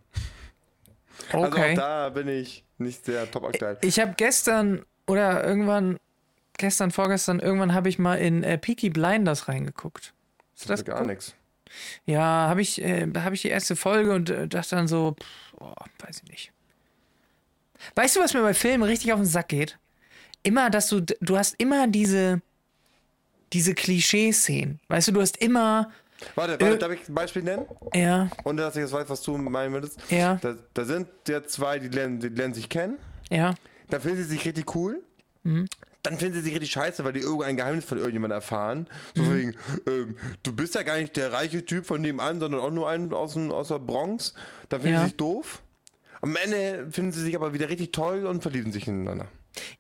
[1.33, 1.75] Also auch Okay.
[1.75, 3.79] da bin ich nicht sehr top aktuell.
[3.81, 5.99] Ich habe gestern oder irgendwann,
[6.59, 10.13] gestern, vorgestern, irgendwann habe ich mal in äh, Peaky Blinders reingeguckt.
[10.57, 11.09] Ist das gar gut?
[11.09, 11.35] nichts.
[12.05, 15.55] Ja, habe ich, äh, hab ich die erste Folge und äh, dachte dann so, pff,
[15.61, 16.53] oh, weiß ich nicht.
[17.95, 19.79] Weißt du, was mir bei Filmen richtig auf den Sack geht?
[20.43, 22.41] Immer, dass du, du hast immer diese,
[23.53, 24.81] diese Klischee-Szenen.
[24.89, 25.91] Weißt du, du hast immer
[26.35, 27.67] Warte, warte, äh, darf ich ein Beispiel nennen?
[27.95, 28.31] Ja.
[28.45, 29.99] Und dass ich jetzt weiß, was du meinen würdest.
[30.11, 30.37] Ja.
[30.41, 32.99] Da, da sind ja zwei, die lernen, die lernen sich kennen.
[33.31, 33.55] Ja.
[33.91, 35.03] Dann finden sie sich richtig cool.
[35.43, 35.67] Mhm.
[36.03, 38.87] Dann finden sie sich richtig scheiße, weil die irgendein Geheimnis von irgendjemandem erfahren.
[39.15, 39.35] So mhm.
[39.35, 39.55] wegen,
[39.87, 43.13] ähm, du bist ja gar nicht der reiche Typ von nebenan, sondern auch nur einen
[43.13, 44.35] aus, aus der Bronx.
[44.69, 45.01] Dann finden ja.
[45.01, 45.63] sie sich doof.
[46.23, 49.29] Am Ende finden sie sich aber wieder richtig toll und verlieben sich ineinander.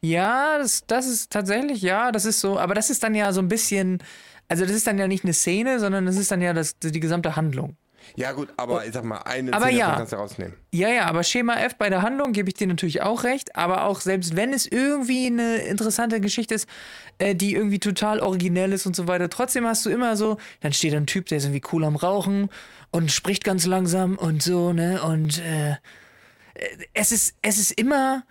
[0.00, 3.40] Ja, das, das ist tatsächlich, ja, das ist so, aber das ist dann ja so
[3.40, 4.02] ein bisschen,
[4.48, 7.00] also das ist dann ja nicht eine Szene, sondern das ist dann ja das, die
[7.00, 7.76] gesamte Handlung.
[8.14, 9.96] Ja, gut, aber ich sag mal, eine aber Szene ja.
[9.96, 10.54] kannst du rausnehmen.
[10.72, 13.84] Ja, ja, aber Schema F bei der Handlung gebe ich dir natürlich auch recht, aber
[13.84, 16.68] auch selbst wenn es irgendwie eine interessante Geschichte ist,
[17.18, 20.72] äh, die irgendwie total originell ist und so weiter, trotzdem hast du immer so, dann
[20.72, 22.48] steht ein Typ, der ist irgendwie cool am Rauchen
[22.90, 25.76] und spricht ganz langsam und so, ne, und äh,
[26.94, 28.24] es ist, es ist immer,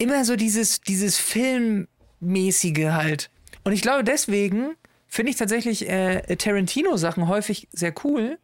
[0.00, 3.30] immer so dieses, dieses Filmmäßige halt.
[3.64, 4.74] Und ich glaube, deswegen
[5.06, 8.38] finde ich tatsächlich äh, Tarantino-Sachen häufig sehr cool,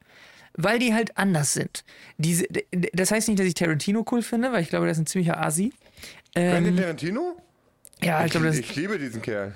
[0.54, 1.84] weil die halt anders sind.
[2.18, 2.46] Diese,
[2.92, 5.40] das heißt nicht, dass ich Tarantino cool finde, weil ich glaube, der ist ein ziemlicher
[5.42, 5.72] Asi.
[6.34, 7.40] Ähm, Tarantino?
[8.02, 8.58] Ja, ich, ich glaube, das.
[8.58, 9.54] Ich liebe diesen Kerl.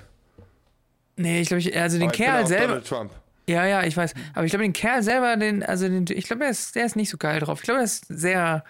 [1.17, 2.67] Nee, ich glaube, also den Aber Kerl selber.
[2.67, 3.11] Donald Trump.
[3.47, 4.13] Ja, ja, ich weiß.
[4.33, 6.95] Aber ich glaube, den Kerl selber, den, also den, ich glaube, der ist, der ist
[6.95, 7.59] nicht so geil drauf.
[7.59, 8.63] Ich glaube, der ist sehr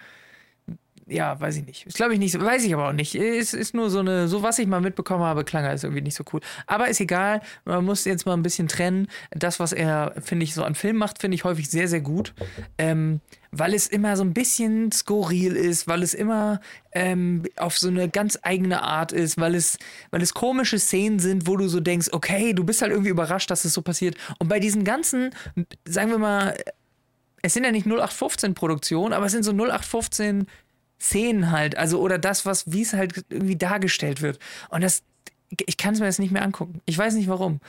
[1.12, 1.86] ja, weiß ich nicht.
[1.86, 3.14] Ist glaube ich nicht so, weiß ich aber auch nicht.
[3.14, 6.02] Es ist nur so eine, so was ich mal mitbekommen habe, klang er ist irgendwie
[6.02, 6.40] nicht so cool.
[6.66, 9.08] Aber ist egal, man muss jetzt mal ein bisschen trennen.
[9.30, 12.34] Das, was er, finde ich, so an Film macht, finde ich häufig sehr, sehr gut.
[12.78, 13.20] Ähm,
[13.54, 16.60] weil es immer so ein bisschen skurril ist, weil es immer
[16.92, 19.76] ähm, auf so eine ganz eigene Art ist, weil es,
[20.10, 23.50] weil es komische Szenen sind, wo du so denkst, okay, du bist halt irgendwie überrascht,
[23.50, 24.16] dass es so passiert.
[24.38, 25.34] Und bei diesen ganzen,
[25.84, 26.56] sagen wir mal,
[27.42, 30.46] es sind ja nicht 0815 Produktionen, aber es sind so 0815
[31.02, 34.38] Szenen halt, also oder das, was, wie es halt irgendwie dargestellt wird.
[34.70, 35.02] Und das,
[35.66, 36.80] ich kann es mir jetzt nicht mehr angucken.
[36.86, 37.60] Ich weiß nicht warum.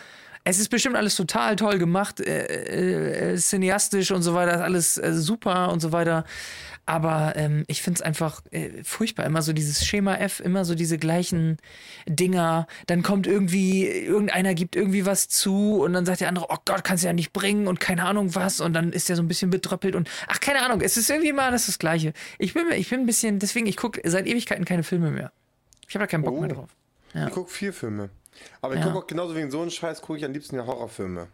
[0.45, 5.13] Es ist bestimmt alles total toll gemacht, äh, äh, cineastisch und so weiter, alles äh,
[5.13, 6.25] super und so weiter.
[6.85, 9.25] Aber ähm, ich finde es einfach äh, furchtbar.
[9.25, 11.57] Immer so dieses Schema F, immer so diese gleichen
[12.05, 12.67] Dinger.
[12.87, 16.83] Dann kommt irgendwie, irgendeiner gibt irgendwie was zu und dann sagt der andere, oh Gott,
[16.83, 18.59] kannst du ja nicht bringen und keine Ahnung was.
[18.59, 21.29] Und dann ist der so ein bisschen betröppelt und ach, keine Ahnung, es ist irgendwie
[21.29, 22.11] immer alles das Gleiche.
[22.37, 25.31] Ich bin, ich bin ein bisschen, deswegen, ich gucke seit Ewigkeiten keine Filme mehr.
[25.87, 26.69] Ich habe da keinen Bock oh, mehr drauf.
[27.13, 27.27] Ja.
[27.27, 28.09] Ich gucke vier Filme.
[28.61, 28.87] Aber ich ja.
[28.87, 31.27] gucke auch genauso wegen so einem Scheiß, gucke ich am liebsten ja Horrorfilme.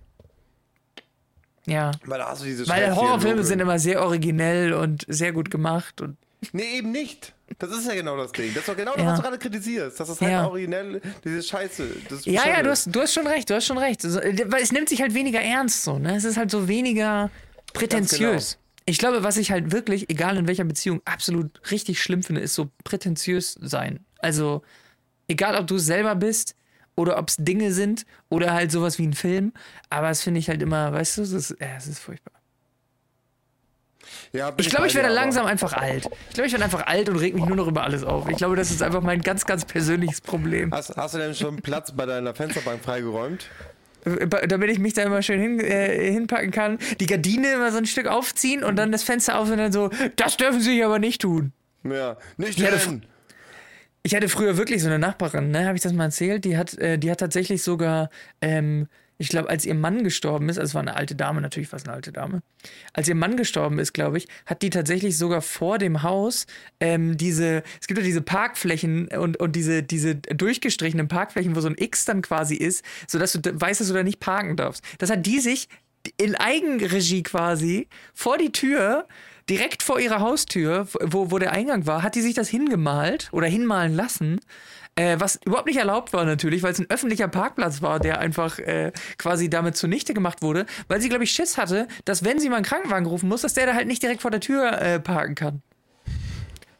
[1.65, 1.91] Ja.
[2.05, 6.01] Weil da hast du diese Weil Horrorfilme sind immer sehr originell und sehr gut gemacht.
[6.01, 6.17] Und
[6.51, 7.33] nee, eben nicht.
[7.57, 8.49] Das ist ja genau das Ding.
[8.53, 9.99] Das ist doch genau das, was du gerade kritisierst.
[9.99, 10.47] Das ist halt ja.
[10.47, 11.87] originell, diese Scheiße.
[12.25, 14.03] ja, ja, du hast, du hast schon recht, du hast schon recht.
[14.03, 16.15] Weil es nimmt sich halt weniger ernst so, ne?
[16.15, 17.31] Es ist halt so weniger
[17.73, 18.51] prätentiös.
[18.53, 18.63] Genau.
[18.85, 22.55] Ich glaube, was ich halt wirklich, egal in welcher Beziehung, absolut richtig schlimm finde, ist
[22.55, 24.05] so prätentiös sein.
[24.19, 24.63] Also,
[25.27, 26.55] egal ob du es selber bist,
[26.99, 29.53] oder ob es Dinge sind oder halt sowas wie ein Film.
[29.89, 32.33] Aber das finde ich halt immer, weißt du, es ist, ja, es ist furchtbar.
[34.33, 36.07] Ja, ich glaube, ich werde langsam einfach alt.
[36.27, 38.29] Ich glaube, ich werde einfach alt und reg mich nur noch über alles auf.
[38.29, 40.71] Ich glaube, das ist einfach mein ganz, ganz persönliches Problem.
[40.71, 43.49] Hast, hast du denn schon Platz bei deiner Fensterbank freigeräumt?
[44.47, 46.79] Damit ich mich da immer schön hin, äh, hinpacken kann.
[46.99, 49.89] Die Gardine immer so ein Stück aufziehen und dann das Fenster auf und dann so,
[50.15, 51.53] das dürfen sie aber nicht tun.
[51.83, 52.71] Ja, nicht ja,
[54.03, 56.45] ich hatte früher wirklich so eine Nachbarin, ne, habe ich das mal erzählt?
[56.45, 58.09] Die hat, äh, die hat tatsächlich sogar,
[58.41, 58.87] ähm,
[59.17, 61.83] ich glaube, als ihr Mann gestorben ist, also es war eine alte Dame, natürlich es
[61.83, 62.41] eine alte Dame,
[62.93, 66.47] als ihr Mann gestorben ist, glaube ich, hat die tatsächlich sogar vor dem Haus
[66.79, 71.67] ähm, diese, es gibt ja diese Parkflächen und, und diese, diese durchgestrichenen Parkflächen, wo so
[71.67, 74.85] ein X dann quasi ist, sodass du weißt, dass du da nicht parken darfst.
[74.99, 75.67] Das hat die sich
[76.15, 79.05] in Eigenregie quasi vor die Tür
[79.49, 83.47] direkt vor ihrer Haustür, wo, wo der Eingang war, hat die sich das hingemalt oder
[83.47, 84.39] hinmalen lassen.
[84.95, 88.59] Äh, was überhaupt nicht erlaubt war natürlich, weil es ein öffentlicher Parkplatz war, der einfach
[88.59, 92.49] äh, quasi damit zunichte gemacht wurde, weil sie, glaube ich, Schiss hatte, dass wenn sie
[92.49, 94.99] mal einen Krankenwagen rufen muss, dass der da halt nicht direkt vor der Tür äh,
[94.99, 95.61] parken kann.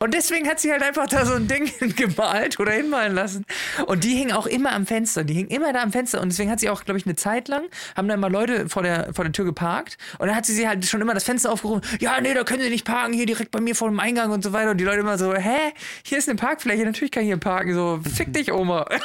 [0.02, 3.46] Und deswegen hat sie halt einfach da so ein Ding gemalt oder hinmalen lassen.
[3.86, 5.26] Und die hing auch immer am Fenster.
[5.26, 6.22] Die hing immer da am Fenster.
[6.22, 7.66] Und deswegen hat sie auch, glaube ich, eine Zeit lang,
[7.98, 9.98] haben da immer Leute vor der, vor der Tür geparkt.
[10.18, 11.82] Und dann hat sie sie halt schon immer das Fenster aufgerufen.
[12.00, 14.42] Ja, nee, da können sie nicht parken, hier direkt bei mir vor dem Eingang und
[14.42, 14.72] so weiter.
[14.72, 15.74] Und die Leute immer so, hä?
[16.04, 17.74] Hier ist eine Parkfläche, natürlich kann ich hier parken.
[17.74, 18.88] So, fick dich, Oma.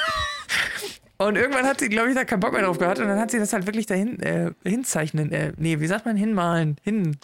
[1.16, 2.99] Und irgendwann hat sie, glaube ich, da keinen Bock mehr drauf gehabt.
[2.99, 5.30] Und dann hat sie das halt wirklich dahin äh, hinzeichnen.
[5.32, 6.76] Äh, nee, wie sagt man hinmalen?
[6.82, 7.16] Hin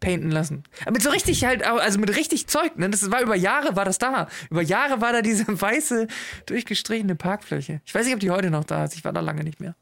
[0.00, 0.64] painten lassen.
[0.90, 2.88] Mit so richtig halt, also mit richtig Zeug, ne?
[2.88, 4.28] Das war über Jahre war das da.
[4.50, 6.06] Über Jahre war da diese weiße,
[6.46, 7.80] durchgestrichene Parkfläche.
[7.84, 8.94] Ich weiß nicht, ob die heute noch da ist.
[8.94, 9.74] Ich war da lange nicht mehr.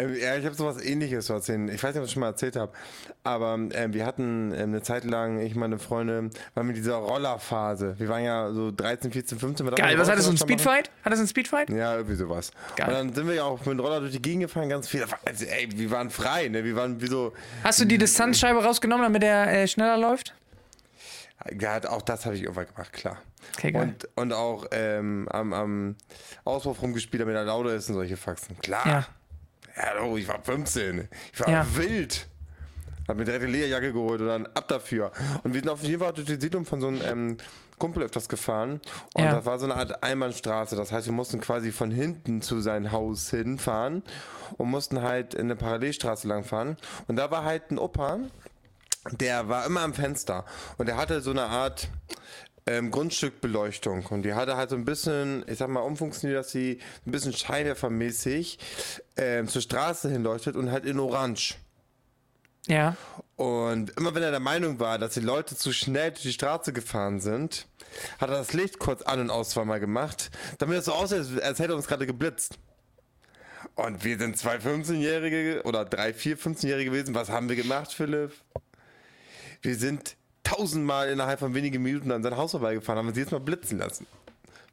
[0.00, 1.68] Ähm, ja, ich habe sowas ähnliches zu erzählen.
[1.68, 2.72] Ich weiß nicht, ob ich schon mal erzählt habe.
[3.22, 7.94] Aber ähm, wir hatten ähm, eine Zeit lang, ich meine Freunde, waren mit dieser Rollerphase.
[7.98, 9.66] Wir waren ja so 13, 14, 15.
[9.70, 10.90] Geil, was hat das, ein Speedfight?
[11.04, 11.70] Hat das ein Speedfight?
[11.70, 12.50] Ja, irgendwie sowas.
[12.76, 12.88] Geil.
[12.88, 15.04] Und dann sind wir ja auch mit dem Roller durch die Gegend gefahren, ganz viel.
[15.24, 16.64] Also, ey, wir waren frei, ne?
[16.64, 17.32] Wir waren wie so.
[17.62, 20.34] Hast du die Distanzscheibe rausgenommen, damit der äh, schneller läuft?
[21.58, 23.18] Ja, auch das habe ich irgendwann gemacht, klar.
[23.56, 23.82] Okay, geil.
[23.82, 25.96] Und, und auch ähm, am, am
[26.44, 28.58] Auspuff rumgespielt, damit er lauter ist und solche Faxen.
[28.58, 28.86] Klar.
[28.86, 29.06] Ja.
[30.02, 31.08] Oh, ich war 15.
[31.32, 31.66] Ich war ja.
[31.76, 32.26] wild.
[33.08, 35.10] Hab mir direkt eine Lederjacke geholt und dann ab dafür.
[35.42, 37.36] Und wir sind auf jeden Fall durch die Siedlung von so einem ähm,
[37.78, 38.80] Kumpel öfters gefahren.
[39.14, 39.32] Und ja.
[39.32, 40.76] das war so eine Art Einbahnstraße.
[40.76, 44.04] Das heißt, wir mussten quasi von hinten zu sein Haus hinfahren
[44.58, 46.76] und mussten halt in eine Parallelstraße langfahren.
[47.08, 48.20] Und da war halt ein Opa,
[49.10, 50.44] der war immer am Fenster
[50.76, 51.88] und der hatte so eine Art
[52.70, 56.78] ähm, Grundstückbeleuchtung und die hatte halt so ein bisschen, ich sag mal, umfunktioniert, dass sie
[57.04, 58.58] ein bisschen scheinwerfermäßig
[59.16, 61.56] ähm, zur Straße hinleuchtet und halt in Orange.
[62.68, 62.96] Ja.
[63.34, 66.72] Und immer wenn er der Meinung war, dass die Leute zu schnell durch die Straße
[66.72, 67.66] gefahren sind,
[68.20, 71.58] hat er das Licht kurz an und aus zweimal gemacht, damit es so aussieht, als
[71.58, 72.58] hätte er uns gerade geblitzt.
[73.74, 77.14] Und wir sind zwei 15-Jährige oder drei, vier 15-Jährige gewesen.
[77.14, 78.32] Was haben wir gemacht, Philipp?
[79.62, 83.40] Wir sind tausendmal innerhalb von wenigen Minuten an sein Haus vorbeigefahren, haben uns jedes Mal
[83.40, 84.06] blitzen lassen.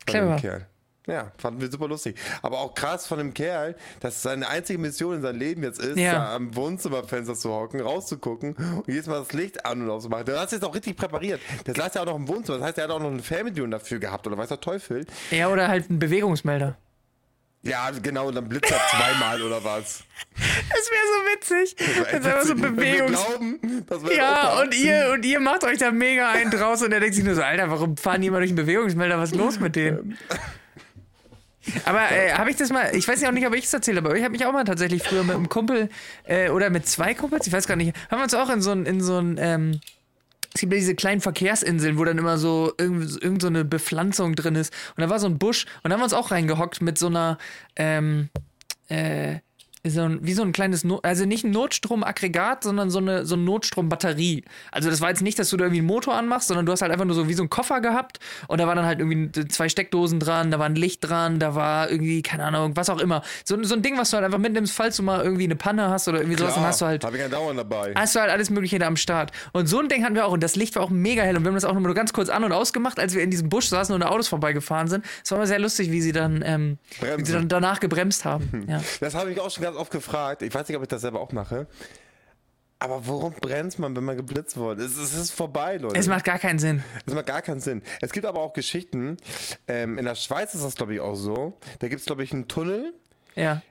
[0.06, 0.66] Clever.
[1.08, 2.18] Ja, fanden wir super lustig.
[2.42, 5.98] Aber auch krass von dem Kerl, dass seine einzige Mission in seinem Leben jetzt ist,
[5.98, 6.12] ja.
[6.14, 10.26] da am Wohnzimmerfenster zu hocken, rauszugucken und jedes Mal das Licht an und auszumachen.
[10.26, 11.40] Der hat jetzt auch richtig präpariert.
[11.66, 12.58] Der saß ja auch noch im Wohnzimmer.
[12.58, 15.06] Das heißt, er hat auch noch eine Fernbedienung dafür gehabt oder weiß der Teufel.
[15.32, 16.78] Ja, oder halt einen Bewegungsmelder.
[17.68, 20.04] Ja, genau, und dann blitzt er zweimal oder was?
[20.36, 21.76] Das wäre so witzig.
[22.12, 23.26] Das wäre so Bewegungs.
[23.26, 23.60] Glauben,
[24.16, 27.24] ja, und ihr, und ihr macht euch da mega einen draus und er denkt sich
[27.24, 29.18] nur so, Alter, warum fahren die immer durch einen Bewegungsmelder?
[29.18, 30.18] Was ist los mit denen?
[31.86, 34.00] Aber äh, habe ich das mal, ich weiß ja auch nicht, ob ich es erzähle,
[34.00, 35.90] aber ich habe mich auch mal tatsächlich früher mit einem Kumpel
[36.24, 38.72] äh, oder mit zwei Kumpels, ich weiß gar nicht, haben wir uns auch in so
[38.72, 39.82] ein, in so ein, ähm,
[40.58, 44.56] es gibt ja diese kleinen Verkehrsinseln, wo dann immer so irgend, irgend so Bepflanzung drin
[44.56, 44.74] ist.
[44.96, 47.08] Und da war so ein Busch und da haben wir uns auch reingehockt mit so
[47.08, 47.38] einer,
[47.76, 48.30] ähm,
[48.90, 49.36] äh,
[49.86, 53.36] so ein, wie so ein kleines, no also nicht ein Notstromaggregat, sondern so eine, so
[53.36, 54.44] eine Notstrombatterie.
[54.72, 56.82] Also das war jetzt nicht, dass du da irgendwie einen Motor anmachst, sondern du hast
[56.82, 59.48] halt einfach nur so wie so einen Koffer gehabt und da waren dann halt irgendwie
[59.48, 63.00] zwei Steckdosen dran, da war ein Licht dran, da war irgendwie, keine Ahnung, was auch
[63.00, 63.22] immer.
[63.46, 65.90] So, so ein Ding, was du halt einfach mitnimmst, falls du mal irgendwie eine Panne
[65.90, 67.06] hast oder irgendwie Klar, sowas, dann hast du halt.
[67.06, 67.94] Hab ich ja dauernd dabei.
[67.96, 69.32] Hast du halt alles Mögliche da am Start.
[69.54, 71.44] Und so ein Ding hatten wir auch und das Licht war auch mega hell und
[71.44, 73.68] wir haben das auch nur ganz kurz an und ausgemacht, als wir in diesem Busch
[73.68, 75.06] saßen und Autos vorbeigefahren sind.
[75.24, 76.78] Es war immer sehr lustig, wie sie dann, ähm,
[77.18, 78.48] wie sie dann danach gebremst haben.
[78.68, 78.82] Ja.
[79.00, 80.42] Das habe ich auch schon ganz oft gefragt.
[80.42, 81.68] Ich weiß nicht, ob ich das selber auch mache.
[82.80, 84.84] Aber warum brennt man, wenn man geblitzt wurde?
[84.84, 86.00] Es, es, ist vorbei, Leute.
[86.00, 86.84] Es macht gar keinen Sinn.
[87.06, 87.82] Es macht gar keinen Sinn.
[88.02, 89.18] Es gibt aber auch Geschichten.
[89.68, 91.58] Ähm, in der Schweiz ist das, glaube ich, auch so.
[91.80, 92.94] Da gibt es, glaube ich, einen Tunnel.
[93.36, 93.64] Ja.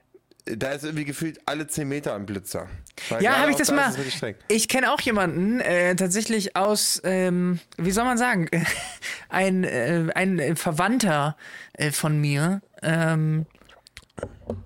[0.45, 2.69] Da ist irgendwie gefühlt alle 10 Meter ein Blitzer.
[3.09, 3.95] Weil ja, habe ich das da mal.
[4.49, 8.49] Ich kenne auch jemanden, äh, tatsächlich aus, ähm, wie soll man sagen,
[9.29, 11.37] ein, äh, ein Verwandter
[11.75, 13.47] äh, von mir, ähm,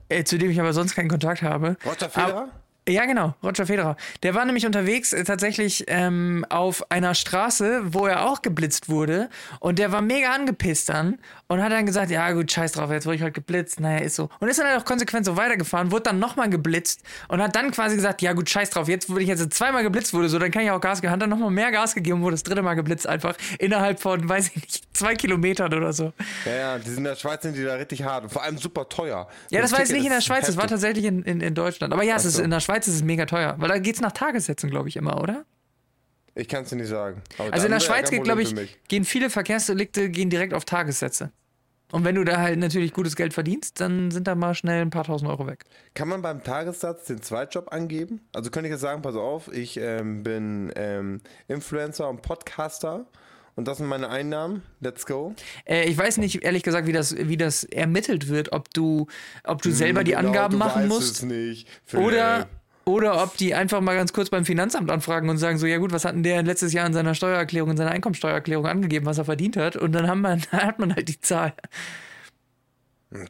[0.09, 1.77] äh, zu dem ich aber sonst keinen Kontakt habe.
[1.85, 2.49] Roger Federer?
[2.91, 3.97] Ja, genau, Roger Federer.
[4.23, 9.31] Der war nämlich unterwegs äh, tatsächlich ähm, auf einer Straße, wo er auch geblitzt wurde.
[9.61, 13.07] Und der war mega angepisst dann und hat dann gesagt: Ja, gut, scheiß drauf, jetzt
[13.07, 13.81] wurde ich halt geblitzt.
[13.81, 14.29] Naja, ist so.
[14.41, 17.71] Und ist dann halt auch konsequent so weitergefahren, wurde dann nochmal geblitzt und hat dann
[17.71, 20.51] quasi gesagt: Ja, gut, scheiß drauf, jetzt wurde ich jetzt zweimal geblitzt wurde, so, dann
[20.51, 21.13] kann ich auch Gas geben.
[21.13, 24.29] Hat dann nochmal mehr Gas gegeben und wurde das dritte Mal geblitzt, einfach innerhalb von,
[24.29, 26.13] weiß ich nicht, zwei Kilometern oder so.
[26.45, 28.59] Ja, ja, die sind in der Schweiz sind die da richtig hart und vor allem
[28.59, 29.29] super teuer.
[29.51, 31.55] Ja, das, das war jetzt nicht in der Schweiz, das war tatsächlich in, in, in
[31.55, 31.93] Deutschland.
[31.93, 33.97] Aber ja, es ist in der Schweiz Schweiz ist es mega teuer, weil da geht
[33.97, 35.45] es nach Tagessätzen, glaube ich, immer, oder?
[36.35, 37.21] Ich kann es dir nicht sagen.
[37.37, 38.55] Aber also in der Schweiz geht, glaube ich,
[38.89, 41.31] gehen viele Verkehrsdelikte gehen direkt auf Tagessätze.
[41.93, 44.91] Und wenn du da halt natürlich gutes Geld verdienst, dann sind da mal schnell ein
[44.91, 45.65] paar tausend Euro weg.
[45.93, 48.21] Kann man beim Tagessatz den Zweitjob angeben?
[48.33, 53.07] Also könnte ich jetzt sagen, pass auf, ich ähm, bin ähm, Influencer und Podcaster
[53.57, 54.63] und das sind meine Einnahmen.
[54.81, 55.35] Let's go.
[55.67, 59.07] Äh, ich weiß nicht, ehrlich gesagt, wie das, wie das ermittelt wird, ob du,
[59.45, 61.17] ob du selber die genau, Angaben machen musst.
[61.17, 61.69] Es nicht.
[61.93, 62.49] Oder,
[62.91, 65.93] oder ob die einfach mal ganz kurz beim Finanzamt anfragen und sagen so, ja gut,
[65.93, 69.25] was hat denn der letztes Jahr in seiner Steuererklärung, in seiner Einkommensteuererklärung angegeben, was er
[69.25, 69.77] verdient hat?
[69.77, 71.55] Und dann haben man, hat man halt die Zahl.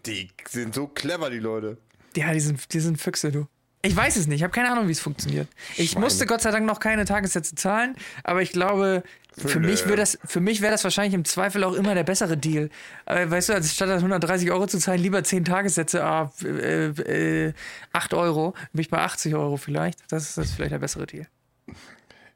[0.06, 1.78] Die sind so clever, die Leute.
[2.16, 3.46] Ja, die sind, die sind Füchse, du.
[3.82, 5.48] Ich weiß es nicht, ich habe keine Ahnung, wie es funktioniert.
[5.76, 6.04] Ich Schweine.
[6.04, 9.02] musste Gott sei Dank noch keine Tagessätze zahlen, aber ich glaube,
[9.36, 12.68] für mich, das, für mich wäre das wahrscheinlich im Zweifel auch immer der bessere Deal.
[13.06, 17.52] Äh, weißt du, also statt 130 Euro zu zahlen, lieber 10 Tagessätze, ah, äh, äh,
[17.92, 20.00] 8 Euro, bin ich bei 80 Euro vielleicht.
[20.10, 21.26] Das ist, das ist vielleicht der bessere Deal.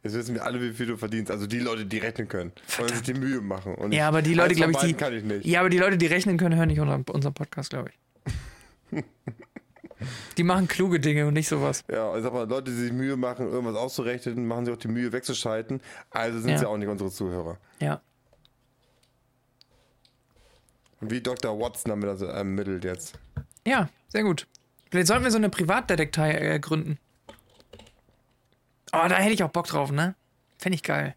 [0.02, 1.30] Jetzt wissen wir alle, wie viel du verdienst.
[1.30, 3.74] Also die Leute, die rechnen können und sich die Mühe machen.
[3.74, 5.34] Und ja, aber die Leute, glaube ich, die.
[5.34, 5.44] Ich.
[5.46, 7.90] Ja, aber die Leute, die rechnen können, hören nicht unseren, unseren Podcast, glaube
[8.92, 9.04] ich.
[10.36, 11.84] Die machen kluge Dinge und nicht sowas.
[11.90, 14.88] Ja, ich sag mal, Leute, die sich Mühe machen, irgendwas auszurechnen, machen sich auch die
[14.88, 15.80] Mühe wegzuschalten.
[16.10, 16.58] Also sind ja.
[16.58, 17.58] sie auch nicht unsere Zuhörer.
[17.80, 18.00] Ja.
[21.00, 21.58] Und wie Dr.
[21.58, 23.18] Watson haben wir das ermittelt jetzt.
[23.66, 24.46] Ja, sehr gut.
[24.90, 26.98] Vielleicht sollten wir so eine Privatdetektei äh, gründen.
[28.92, 30.14] Oh, da hätte ich auch Bock drauf, ne?
[30.58, 31.16] Fände ich geil.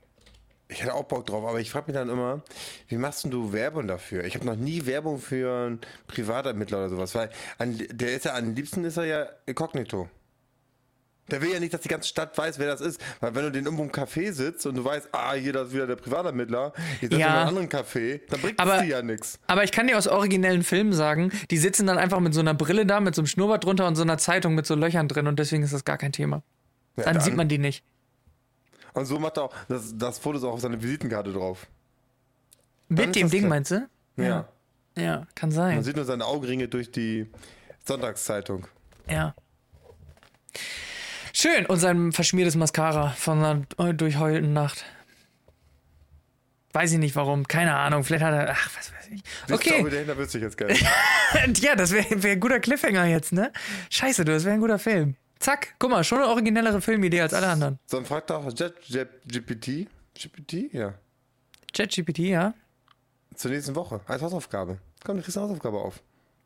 [0.70, 2.41] Ich hätte auch Bock drauf, aber ich frage mich dann immer,
[2.89, 4.26] wie machst du Werbung dafür?
[4.26, 8.36] Ich habe noch nie Werbung für einen Privatermittler oder sowas, weil an, der ist ja
[8.36, 10.09] am liebsten ist er ja inkognito.
[11.30, 13.01] Der will ja nicht, dass die ganze Stadt weiß, wer das ist.
[13.20, 15.74] Weil wenn du den irgendwo im Café sitzt und du weißt, ah, hier das ist
[15.74, 17.18] wieder der Privatermittler, jetzt ja.
[17.18, 19.39] in einem anderen Café, dann bringt aber, das dir ja nichts.
[19.47, 22.53] Aber ich kann dir aus originellen Filmen sagen, die sitzen dann einfach mit so einer
[22.53, 25.28] Brille da, mit so einem Schnurrbart drunter und so einer Zeitung mit so Löchern drin
[25.28, 26.43] und deswegen ist das gar kein Thema.
[26.95, 27.84] Ja, dann, dann, sieht man die nicht.
[28.98, 31.68] Und so macht er auch, das, das Foto ist auch auf seiner Visitenkarte drauf.
[32.89, 33.50] Mit dem Ding, klar.
[33.50, 33.88] meinst du?
[34.16, 34.48] Ja.
[34.95, 35.76] Ja, kann sein.
[35.76, 37.28] Man sieht nur seine Augenringe durch die
[37.86, 38.66] Sonntagszeitung.
[39.08, 39.36] Ja.
[41.32, 41.68] Schön.
[41.68, 44.84] Und sein verschmiertes Mascara von einer durchheulten Nacht.
[46.74, 47.48] Weiß ich nicht warum.
[47.48, 48.04] Keine Ahnung.
[48.04, 48.50] Vielleicht hat er.
[48.50, 49.22] Ach, was weiß ich.
[49.54, 49.84] Okay.
[49.86, 50.74] Ich dahinter wüsste ich jetzt gerne.
[51.62, 53.52] ja, das wäre wär ein guter Cliffhanger jetzt, ne?
[53.91, 55.16] Scheiße, du, das wäre ein guter Film.
[55.39, 57.79] Zack, guck mal, schon eine originellere Filmidee als alle anderen.
[57.85, 59.88] So, dann fragt doch GPT.
[60.13, 60.73] GPT?
[60.73, 60.93] Ja.
[61.73, 62.53] ChatGPT, ja.
[63.35, 64.01] Zur nächsten Woche.
[64.07, 64.79] Als Hausaufgabe.
[65.03, 66.01] Komm, du kriegst eine Hausaufgabe auf.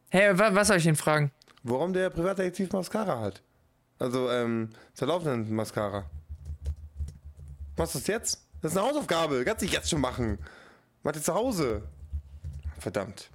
[0.09, 1.31] Hey, was soll ich denn fragen?
[1.63, 3.41] Warum der Privatdetektiv Mascara hat.
[3.97, 6.05] Also, ähm, zur laufenden Mascara.
[7.77, 8.47] Machst du das jetzt?
[8.61, 9.45] Das ist eine Hausaufgabe.
[9.45, 10.37] Kannst du jetzt schon machen.
[11.03, 11.83] Mach dir zu Hause.
[12.79, 13.29] Verdammt.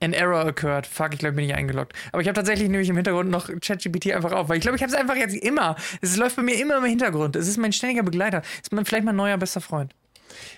[0.00, 0.86] An error occurred.
[0.86, 1.94] Fuck, ich glaube, bin ich eingeloggt.
[2.12, 4.82] Aber ich habe tatsächlich nämlich im Hintergrund noch ChatGPT einfach auf, weil ich glaube, ich
[4.82, 5.76] habe es einfach jetzt immer.
[6.02, 7.34] Es läuft bei mir immer im Hintergrund.
[7.36, 8.42] Es ist mein ständiger Begleiter.
[8.56, 9.94] Es ist mein, vielleicht mein neuer bester Freund.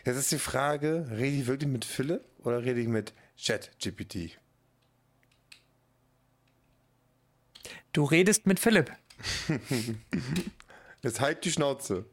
[0.04, 4.38] Jetzt ist die Frage, rede ich wirklich mit Philipp oder rede ich mit ChatGPT?
[7.92, 8.90] Du redest mit Philipp.
[11.02, 12.04] Jetzt halt die Schnauze.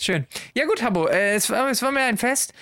[0.00, 0.26] Schön.
[0.54, 2.52] Ja gut, Habo, äh, es, war, es war mir ein Fest.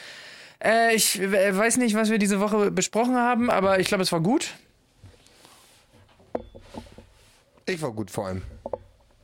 [0.62, 4.12] Äh, ich äh, weiß nicht, was wir diese Woche besprochen haben, aber ich glaube, es
[4.12, 4.54] war gut.
[7.66, 8.42] Ich war gut vor allem.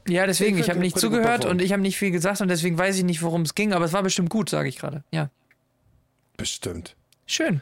[0.09, 2.78] Ja, deswegen, ich, ich habe nicht zugehört und ich habe nicht viel gesagt und deswegen
[2.78, 5.05] weiß ich nicht, worum es ging, aber es war bestimmt gut, sage ich gerade.
[5.11, 5.30] Ja.
[6.36, 6.97] Bestimmt.
[7.26, 7.61] Schön.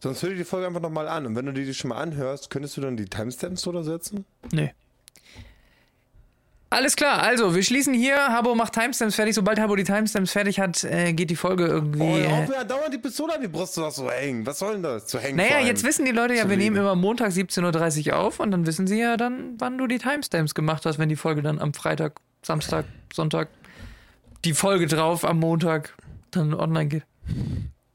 [0.00, 2.50] Sonst hör dir die Folge einfach nochmal an und wenn du die schon mal anhörst,
[2.50, 4.24] könntest du dann die Timestamps oder setzen?
[4.52, 4.72] Nee.
[6.70, 8.16] Alles klar, also wir schließen hier.
[8.16, 9.34] Habo macht Timestamps fertig.
[9.34, 12.02] Sobald Habo die Timestamps fertig hat, äh, geht die Folge irgendwie.
[12.02, 14.44] Oh, ja, äh, dauernd die Pistole an die Brust zu so hängen.
[14.44, 15.06] Was soll denn das?
[15.06, 15.36] Zu hängen.
[15.36, 18.66] Naja, jetzt wissen die Leute ja, wir nehmen immer Montag 17.30 Uhr auf und dann
[18.66, 21.72] wissen sie ja dann, wann du die Timestamps gemacht hast, wenn die Folge dann am
[21.72, 23.48] Freitag, Samstag, Sonntag,
[24.44, 25.94] die Folge drauf am Montag
[26.32, 27.04] dann online geht.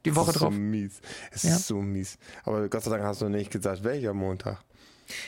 [0.05, 0.53] Die Woche das ist drauf.
[0.53, 1.01] So mies.
[1.31, 1.55] Es ja.
[1.55, 2.17] ist so mies.
[2.43, 4.63] Aber Gott sei Dank hast du nicht gesagt, welcher Montag.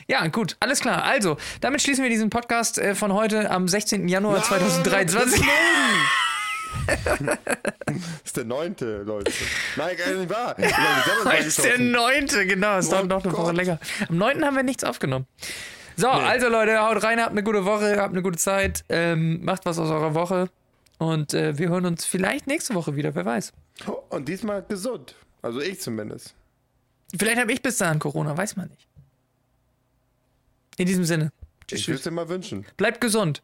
[0.08, 1.04] Ja, gut, alles klar.
[1.04, 4.08] Also, damit schließen wir diesen Podcast äh, von heute am 16.
[4.08, 5.42] Januar Nein, 2023.
[6.86, 7.38] das
[8.26, 9.32] ist der neunte, Leute.
[9.76, 10.56] Nein, gar nicht wahr.
[10.58, 12.78] Das ist der neunte, genau.
[12.78, 13.80] Es dauert noch eine Woche länger.
[14.08, 15.26] Am neunten haben wir nichts aufgenommen.
[15.98, 16.22] So, nee.
[16.22, 19.80] also Leute, haut rein, habt eine gute Woche, habt eine gute Zeit, ähm, macht was
[19.80, 20.50] aus eurer Woche
[20.98, 23.54] und äh, wir hören uns vielleicht nächste Woche wieder, wer weiß.
[24.10, 25.16] Und diesmal gesund.
[25.42, 26.34] Also ich zumindest.
[27.18, 28.88] Vielleicht habe ich bis dahin Corona, weiß man nicht.
[30.78, 31.32] In diesem Sinne.
[31.68, 31.80] Tschüss.
[31.80, 32.66] Ich würde es dir mal wünschen.
[32.78, 33.42] Bleibt gesund.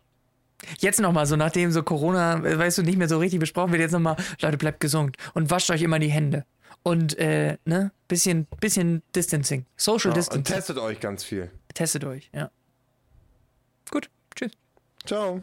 [0.79, 3.93] Jetzt nochmal, so nachdem so Corona, weißt du, nicht mehr so richtig besprochen wird, jetzt
[3.93, 6.45] nochmal, Leute, bleibt gesund und wascht euch immer die Hände.
[6.83, 9.65] Und, äh, ne, bisschen, bisschen Distancing.
[9.75, 10.39] Social ja, Distancing.
[10.39, 11.49] Und testet euch ganz viel.
[11.73, 12.51] Testet euch, ja.
[13.89, 14.51] Gut, tschüss.
[15.05, 15.41] Ciao.